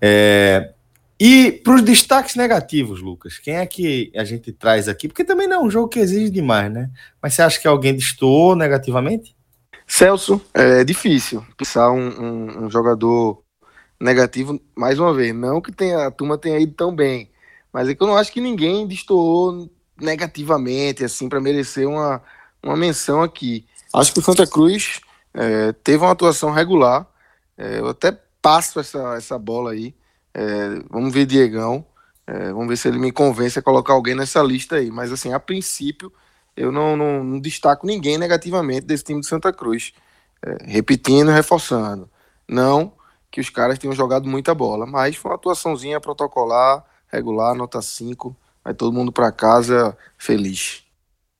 É, 0.00 0.73
e 1.18 1.52
para 1.52 1.74
os 1.74 1.82
destaques 1.82 2.34
negativos, 2.34 3.00
Lucas, 3.00 3.38
quem 3.38 3.56
é 3.56 3.66
que 3.66 4.10
a 4.16 4.24
gente 4.24 4.52
traz 4.52 4.88
aqui? 4.88 5.06
Porque 5.06 5.24
também 5.24 5.46
não 5.46 5.56
é 5.56 5.64
um 5.64 5.70
jogo 5.70 5.88
que 5.88 6.00
exige 6.00 6.30
demais, 6.30 6.72
né? 6.72 6.90
Mas 7.22 7.34
você 7.34 7.42
acha 7.42 7.60
que 7.60 7.68
alguém 7.68 7.94
destoou 7.94 8.56
negativamente? 8.56 9.34
Celso, 9.86 10.40
é 10.52 10.82
difícil 10.82 11.44
pensar 11.56 11.90
um, 11.92 12.08
um, 12.08 12.64
um, 12.64 12.70
jogador 12.70 13.42
negativo, 14.00 14.60
mais 14.74 14.98
uma 14.98 15.14
vez, 15.14 15.34
não 15.34 15.60
que 15.60 15.70
tenha, 15.70 16.06
a 16.06 16.10
turma 16.10 16.38
tenha 16.38 16.58
ido 16.58 16.72
tão 16.72 16.94
bem, 16.94 17.30
mas 17.72 17.88
é 17.88 17.94
que 17.94 18.02
eu 18.02 18.06
não 18.06 18.16
acho 18.16 18.32
que 18.32 18.40
ninguém 18.40 18.86
destoou 18.86 19.70
negativamente, 20.00 21.04
assim, 21.04 21.28
para 21.28 21.40
merecer 21.40 21.88
uma, 21.88 22.22
uma 22.62 22.76
menção 22.76 23.22
aqui. 23.22 23.66
Acho 23.92 24.12
que 24.12 24.18
o 24.18 24.22
Santa 24.22 24.46
Cruz 24.46 25.00
é, 25.32 25.72
teve 25.72 25.98
uma 26.02 26.12
atuação 26.12 26.50
regular, 26.50 27.06
é, 27.56 27.78
eu 27.78 27.88
até 27.88 28.18
passo 28.42 28.80
essa, 28.80 29.14
essa 29.16 29.38
bola 29.38 29.72
aí. 29.72 29.94
É, 30.34 30.82
vamos 30.90 31.14
ver 31.14 31.26
Diegão. 31.26 31.86
É, 32.26 32.52
vamos 32.52 32.68
ver 32.68 32.76
se 32.76 32.88
ele 32.88 32.98
me 32.98 33.12
convence 33.12 33.58
a 33.58 33.62
colocar 33.62 33.92
alguém 33.92 34.14
nessa 34.14 34.42
lista 34.42 34.76
aí. 34.76 34.90
Mas 34.90 35.12
assim, 35.12 35.32
a 35.32 35.40
princípio, 35.40 36.12
eu 36.56 36.72
não, 36.72 36.96
não, 36.96 37.22
não 37.22 37.40
destaco 37.40 37.86
ninguém 37.86 38.18
negativamente 38.18 38.86
desse 38.86 39.04
time 39.04 39.20
de 39.20 39.26
Santa 39.26 39.52
Cruz. 39.52 39.92
É, 40.44 40.72
repetindo, 40.72 41.30
reforçando. 41.30 42.10
Não 42.48 42.92
que 43.30 43.40
os 43.40 43.50
caras 43.50 43.78
tenham 43.78 43.94
jogado 43.94 44.28
muita 44.28 44.54
bola, 44.54 44.86
mas 44.86 45.16
foi 45.16 45.30
uma 45.30 45.34
atuaçãozinha 45.34 46.00
protocolar, 46.00 46.84
regular, 47.08 47.54
nota 47.54 47.82
5. 47.82 48.36
Vai 48.62 48.72
todo 48.72 48.92
mundo 48.92 49.10
para 49.10 49.32
casa 49.32 49.96
feliz. 50.16 50.84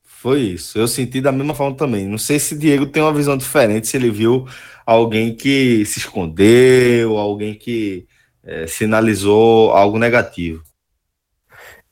Foi 0.03 0.40
isso. 0.40 0.76
Eu 0.78 0.88
senti 0.88 1.20
da 1.20 1.30
mesma 1.30 1.55
forma 1.55 1.76
também. 1.76 2.09
Não 2.09 2.18
sei 2.18 2.40
se 2.40 2.59
Diego 2.59 2.86
tem 2.86 3.03
uma 3.03 3.12
visão 3.12 3.36
diferente, 3.36 3.86
se 3.86 3.97
ele 3.97 4.11
viu 4.11 4.45
alguém 4.84 5.36
que 5.36 5.84
se 5.86 5.99
escondeu, 6.01 7.16
alguém 7.16 7.55
que 7.55 8.09
é, 8.47 8.66
sinalizou 8.66 9.72
algo 9.72 9.99
negativo. 9.99 10.62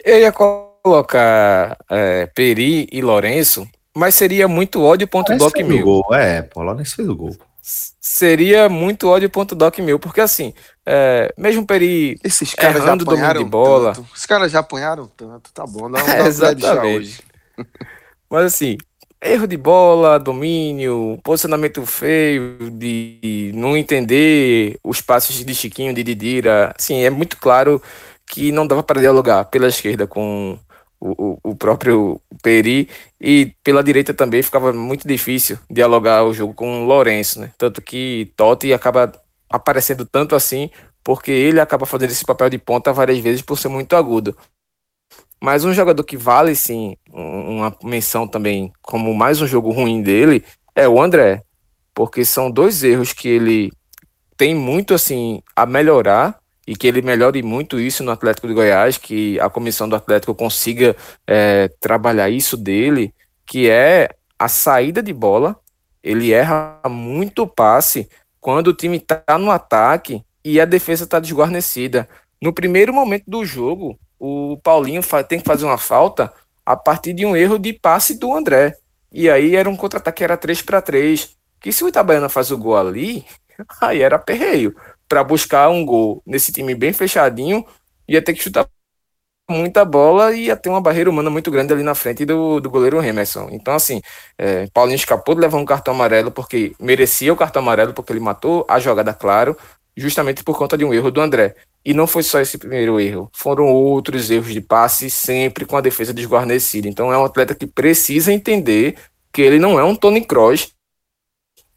Eu 0.05 0.19
ia 0.19 0.33
colocar 0.33 1.77
é, 1.91 2.27
Peri 2.27 2.89
e 2.93 3.01
Lourenço, 3.01 3.69
mas 3.95 4.15
seria 4.15 4.49
muito 4.49 4.83
ódio 4.83 5.07
ponto 5.07 5.37
doc 5.37 5.57
mil. 5.59 5.85
Gol. 5.85 6.15
É, 6.15 6.43
pô, 6.43 6.63
Lourenço 6.63 6.97
fez 6.97 7.09
o 7.09 7.15
gol. 7.15 7.37
Seria 7.63 8.69
muito 8.69 9.09
ódio 9.09 9.31
ponto 9.31 9.55
doc 9.55 9.79
mil, 9.79 9.99
porque 9.99 10.21
assim, 10.21 10.53
é, 10.85 11.33
mesmo 11.39 11.65
Peri 11.65 12.19
Esses 12.25 12.55
caras 12.55 12.83
já 12.83 12.93
apanharam 12.93 13.45
de 13.45 13.49
bola. 13.49 13.93
Tanto. 13.95 14.09
Os 14.13 14.27
caras 14.27 14.51
já 14.51 14.59
apanharam 14.59 15.07
tanto, 15.07 15.53
tá 15.53 15.65
bom, 15.65 15.89
não, 15.89 16.01
não 16.01 16.01
é, 16.11 16.27
exatamente. 16.27 17.23
Mas 18.29 18.47
assim, 18.47 18.77
erro 19.23 19.47
de 19.47 19.57
bola, 19.57 20.19
domínio, 20.19 21.19
posicionamento 21.23 21.87
feio, 21.87 22.71
de 22.73 23.53
não 23.55 23.77
entender 23.77 24.79
os 24.83 25.01
passos 25.01 25.45
de 25.45 25.55
Chiquinho, 25.55 25.95
de 25.95 26.03
Didira. 26.03 26.75
Assim, 26.77 27.03
é 27.05 27.11
muito 27.11 27.37
claro 27.37 27.81
que 28.27 28.51
não 28.51 28.67
dava 28.67 28.83
para 28.83 29.01
dialogar 29.01 29.45
pela 29.45 29.69
esquerda 29.69 30.07
com 30.07 30.59
o, 31.01 31.39
o, 31.43 31.55
próprio 31.55 32.21
Peri 32.43 32.89
e 33.21 33.53
pela 33.63 33.83
direita 33.83 34.15
também 34.15 34.43
ficava 34.43 34.73
muito 34.73 35.07
difícil 35.07 35.59
dialogar 35.71 36.25
o 36.25 36.33
jogo 36.33 36.55
com 36.55 36.83
o 36.83 36.87
Lourenço, 36.87 37.41
né? 37.41 37.51
Tanto 37.59 37.83
que 37.83 38.33
Totti 38.37 38.73
acaba 38.73 39.13
aparecendo 39.51 40.07
tanto 40.07 40.35
assim 40.35 40.71
porque 41.05 41.31
ele 41.31 41.61
acaba 41.61 41.87
fazendo 41.87 42.11
esse 42.11 42.25
papel 42.25 42.49
de 42.49 42.59
ponta 42.59 42.93
várias 42.93 43.19
vezes 43.19 43.43
por 43.43 43.59
ser 43.59 43.69
muito 43.69 43.97
agudo. 43.97 44.37
Mas 45.43 45.65
um 45.65 45.75
jogador 45.75 46.05
que 46.05 46.17
vale 46.17 46.55
sim 46.55 46.97
uma 47.13 47.77
menção 47.83 48.29
também 48.29 48.73
como 48.81 49.13
mais 49.13 49.41
um 49.41 49.47
jogo 49.47 49.73
ruim 49.73 50.01
dele 50.01 50.45
é 50.73 50.89
o 50.89 51.03
André, 51.03 51.43
porque 51.93 52.25
são 52.25 52.49
dois 52.49 52.85
erros 52.85 53.13
que 53.13 53.27
ele 53.27 53.73
tem 54.37 54.55
muito 54.55 54.95
assim 54.95 55.43
a 55.57 55.67
melhorar 55.67 56.39
e 56.65 56.77
que 56.77 56.87
ele 56.87 57.03
melhore 57.03 57.43
muito 57.43 57.81
isso 57.81 58.05
no 58.05 58.13
Atlético 58.13 58.47
de 58.47 58.55
Goiás, 58.55 58.97
que 58.97 59.41
a 59.41 59.51
comissão 59.51 59.89
do 59.89 59.97
Atlético 59.97 60.33
consiga 60.33 60.95
é, 61.27 61.69
trabalhar 61.81 62.31
isso 62.31 62.57
dele, 62.57 63.13
que 63.45 63.69
é 63.69 64.11
a 64.39 64.47
saída 64.47 65.03
de 65.03 65.13
bola. 65.13 65.57
Ele 66.05 66.33
erra 66.33 66.81
muito 66.89 67.49
passe 67.49 68.09
quando 68.41 68.69
o 68.69 68.73
time 68.73 68.99
está 68.99 69.37
no 69.41 69.51
ataque 69.51 70.23
e 70.45 70.61
a 70.61 70.65
defesa 70.65 71.03
está 71.03 71.19
desguarnecida. 71.19 72.09
No 72.41 72.53
primeiro 72.53 72.95
momento 72.95 73.25
do 73.27 73.45
jogo, 73.45 73.99
o 74.23 74.57
Paulinho 74.59 75.03
tem 75.29 75.41
que 75.41 75.45
fazer 75.45 75.65
uma 75.65 75.77
falta 75.77 76.33
a 76.65 76.77
partir 76.77 77.13
de 77.13 77.27
um 77.27 77.37
erro 77.37 77.59
de 77.59 77.73
passe 77.73 78.17
do 78.17 78.33
André. 78.33 78.77
E 79.11 79.29
aí 79.29 79.57
era 79.57 79.69
um 79.69 79.77
contra-ataque, 79.77 80.23
era 80.23 80.37
3 80.37 80.63
para 80.63 80.81
3 80.81 81.37
Que 81.61 81.73
se 81.73 81.83
o 81.83 81.89
Itabaiana 81.89 82.29
faz 82.29 82.53
o 82.53 82.57
gol 82.57 82.77
ali, 82.77 83.27
aí 83.83 84.01
era 84.01 84.21
perreio. 84.21 84.77
Para 85.09 85.25
buscar 85.25 85.69
um 85.71 85.85
gol 85.85 86.23
nesse 86.25 86.53
time 86.53 86.73
bem 86.73 86.93
fechadinho, 86.93 87.67
ia 88.07 88.23
ter 88.23 88.33
que 88.35 88.43
chutar 88.43 88.69
muita 89.51 89.85
bola 89.85 90.33
e 90.33 90.47
ia 90.47 90.57
ter 90.57 90.69
uma 90.69 90.81
barreira 90.81 91.11
humana 91.11 91.29
muito 91.29 91.51
grande 91.51 91.73
ali 91.73 91.83
na 91.83 91.95
frente 91.95 92.25
do, 92.25 92.61
do 92.61 92.71
goleiro 92.71 93.03
Emerson. 93.03 93.49
Então, 93.51 93.75
assim, 93.75 94.01
é, 94.39 94.69
Paulinho 94.73 94.97
escapou 94.97 95.35
de 95.35 95.41
levar 95.41 95.59
um 95.59 95.65
cartão 95.65 95.95
amarelo 95.95 96.31
porque 96.31 96.75
merecia 96.81 97.33
o 97.33 97.37
cartão 97.37 97.61
amarelo, 97.61 97.93
porque 97.93 98.13
ele 98.13 98.21
matou 98.21 98.65
a 98.69 98.79
jogada, 98.79 99.13
claro, 99.13 99.57
justamente 99.97 100.43
por 100.43 100.57
conta 100.57 100.77
de 100.77 100.85
um 100.85 100.93
erro 100.93 101.11
do 101.11 101.21
André. 101.21 101.55
E 101.85 101.93
não 101.93 102.07
foi 102.07 102.23
só 102.23 102.41
esse 102.41 102.57
primeiro 102.57 103.01
erro, 103.01 103.29
foram 103.33 103.67
outros 103.67 104.31
erros 104.31 104.53
de 104.53 104.61
passe, 104.61 105.11
sempre 105.11 105.65
com 105.65 105.77
a 105.77 105.81
defesa 105.81 106.15
desguarnecida. 106.15 106.89
Então 106.89 107.13
é 107.13 107.19
um 107.19 107.25
atleta 107.25 107.55
que 107.55 107.67
precisa 107.67 108.33
entender 108.33 108.97
que 109.33 109.43
ele 109.43 109.59
não 109.59 109.79
é 109.79 109.85
um 109.85 109.95
Tony 109.95 110.25
Kroos 110.25 110.73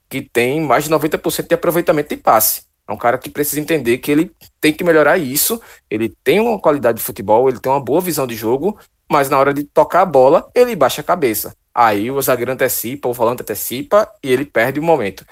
que 0.08 0.22
tem 0.22 0.62
mais 0.62 0.84
de 0.84 0.90
90% 0.92 1.48
de 1.48 1.56
aproveitamento 1.56 2.10
de 2.10 2.18
passe. 2.18 2.64
É 2.88 2.94
um 2.94 2.98
cara 2.98 3.18
que 3.18 3.30
precisa 3.30 3.60
entender 3.60 3.98
que 3.98 4.12
ele 4.12 4.32
tem 4.62 4.72
que 4.72 4.84
melhorar 4.84 5.18
isso. 5.18 5.60
Ele 5.90 6.14
tem 6.24 6.40
uma 6.40 6.60
qualidade 6.60 7.00
de 7.00 7.04
futebol, 7.04 7.50
ele 7.50 7.60
tem 7.60 7.72
uma 7.72 7.82
boa 7.84 8.00
visão 8.00 8.28
de 8.28 8.36
jogo, 8.36 8.78
mas 9.10 9.28
na 9.28 9.40
hora 9.40 9.52
de 9.52 9.64
tocar 9.64 10.02
a 10.02 10.06
bola, 10.06 10.48
ele 10.54 10.76
baixa 10.76 11.02
a 11.02 11.04
cabeça. 11.04 11.56
Aí 11.74 12.12
o 12.12 12.22
zagueiro 12.22 12.52
antecipa, 12.52 13.10
o 13.10 13.14
volante 13.14 13.42
antecipa 13.42 14.08
e 14.24 14.32
ele 14.32 14.46
perde 14.46 14.80
o 14.80 14.84
momento 14.84 15.26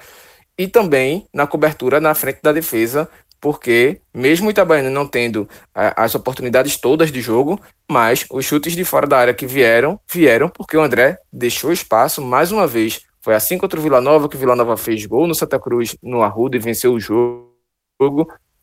e 0.58 0.68
também 0.68 1.26
na 1.32 1.46
cobertura 1.46 2.00
na 2.00 2.14
frente 2.14 2.40
da 2.42 2.52
defesa, 2.52 3.08
porque 3.40 4.00
mesmo 4.14 4.48
o 4.48 4.50
Itabaiana 4.50 4.88
não 4.88 5.06
tendo 5.06 5.46
as 5.74 6.14
oportunidades 6.14 6.78
todas 6.78 7.12
de 7.12 7.20
jogo, 7.20 7.60
mas 7.90 8.24
os 8.30 8.44
chutes 8.44 8.72
de 8.72 8.84
fora 8.84 9.06
da 9.06 9.18
área 9.18 9.34
que 9.34 9.46
vieram, 9.46 10.00
vieram 10.10 10.48
porque 10.48 10.76
o 10.76 10.82
André 10.82 11.18
deixou 11.30 11.70
espaço 11.70 12.22
mais 12.22 12.50
uma 12.50 12.66
vez. 12.66 13.02
Foi 13.20 13.34
assim 13.34 13.58
contra 13.58 13.78
o 13.78 13.82
Vila 13.82 14.00
Nova 14.00 14.28
que 14.28 14.36
o 14.36 14.38
Vila 14.38 14.56
Nova 14.56 14.76
fez 14.76 15.04
gol 15.04 15.26
no 15.26 15.34
Santa 15.34 15.58
Cruz, 15.58 15.96
no 16.02 16.22
Arruda 16.22 16.56
e 16.56 16.60
venceu 16.60 16.94
o 16.94 17.00
jogo. 17.00 17.52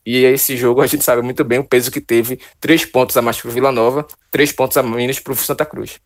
E 0.04 0.24
esse 0.24 0.56
jogo 0.56 0.80
a 0.80 0.86
gente 0.86 1.04
sabe 1.04 1.22
muito 1.22 1.44
bem 1.44 1.60
o 1.60 1.64
peso 1.64 1.90
que 1.90 2.00
teve, 2.00 2.40
três 2.58 2.84
pontos 2.84 3.16
a 3.16 3.22
mais 3.22 3.40
para 3.40 3.50
o 3.50 3.52
Vila 3.52 3.70
Nova, 3.70 4.04
três 4.32 4.50
pontos 4.50 4.76
a 4.76 4.82
menos 4.82 5.20
para 5.20 5.32
o 5.32 5.36
Santa 5.36 5.64
Cruz. 5.64 6.00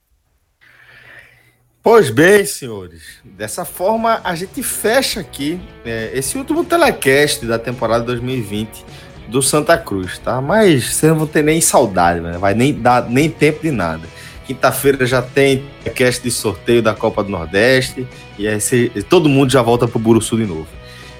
Pois 1.89 2.11
bem, 2.11 2.45
senhores, 2.45 3.01
dessa 3.24 3.64
forma 3.64 4.20
a 4.24 4.34
gente 4.34 4.61
fecha 4.61 5.20
aqui 5.20 5.61
é, 5.84 6.11
esse 6.14 6.37
último 6.37 6.64
telecast 6.64 7.47
da 7.47 7.61
temporada 7.61 8.03
2020 8.07 8.84
do 9.28 9.41
Santa 9.41 9.78
Cruz, 9.78 10.18
tá? 10.18 10.41
Mas 10.41 10.97
vocês 10.97 11.12
não 11.12 11.20
vão 11.20 11.28
ter 11.28 11.45
nem 11.45 11.61
saudade, 11.61 12.18
né? 12.18 12.39
vai 12.39 12.55
nem 12.55 12.74
dar 12.74 13.09
nem 13.09 13.30
tempo 13.30 13.62
de 13.62 13.70
nada. 13.70 14.03
Quinta-feira 14.49 15.07
já 15.07 15.22
tem 15.22 15.64
cast 15.95 16.20
de 16.24 16.30
sorteio 16.32 16.82
da 16.82 16.93
Copa 16.93 17.22
do 17.22 17.30
Nordeste 17.30 18.05
e 18.37 18.49
aí 18.49 18.61
se, 18.61 18.91
todo 19.09 19.28
mundo 19.28 19.53
já 19.53 19.62
volta 19.62 19.87
pro 19.87 20.01
Buruçu 20.01 20.37
de 20.37 20.45
novo. 20.45 20.66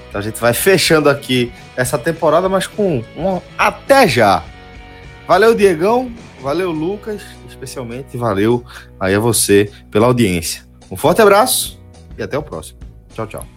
Então 0.09 0.21
a 0.21 0.25
gente 0.25 0.41
vai 0.41 0.53
fechando 0.53 1.09
aqui 1.09 1.53
essa 1.77 1.97
temporada, 1.97 2.49
mas 2.49 2.67
com 2.67 3.05
um 3.17 3.41
até 3.57 4.09
já. 4.09 4.43
Valeu, 5.29 5.55
Diegão. 5.55 6.11
valeu, 6.43 6.73
Lucas, 6.73 7.23
especialmente 7.57 8.17
valeu 8.17 8.65
aí 9.01 9.15
a 9.15 9.19
você 9.19 9.71
pela 9.91 10.07
audiência. 10.07 10.63
Um 10.91 10.97
forte 10.97 11.21
abraço 11.21 11.81
e 12.17 12.23
até 12.23 12.39
o 12.39 12.43
próximo. 12.43 12.79
Tchau, 13.13 13.27
tchau. 13.27 13.56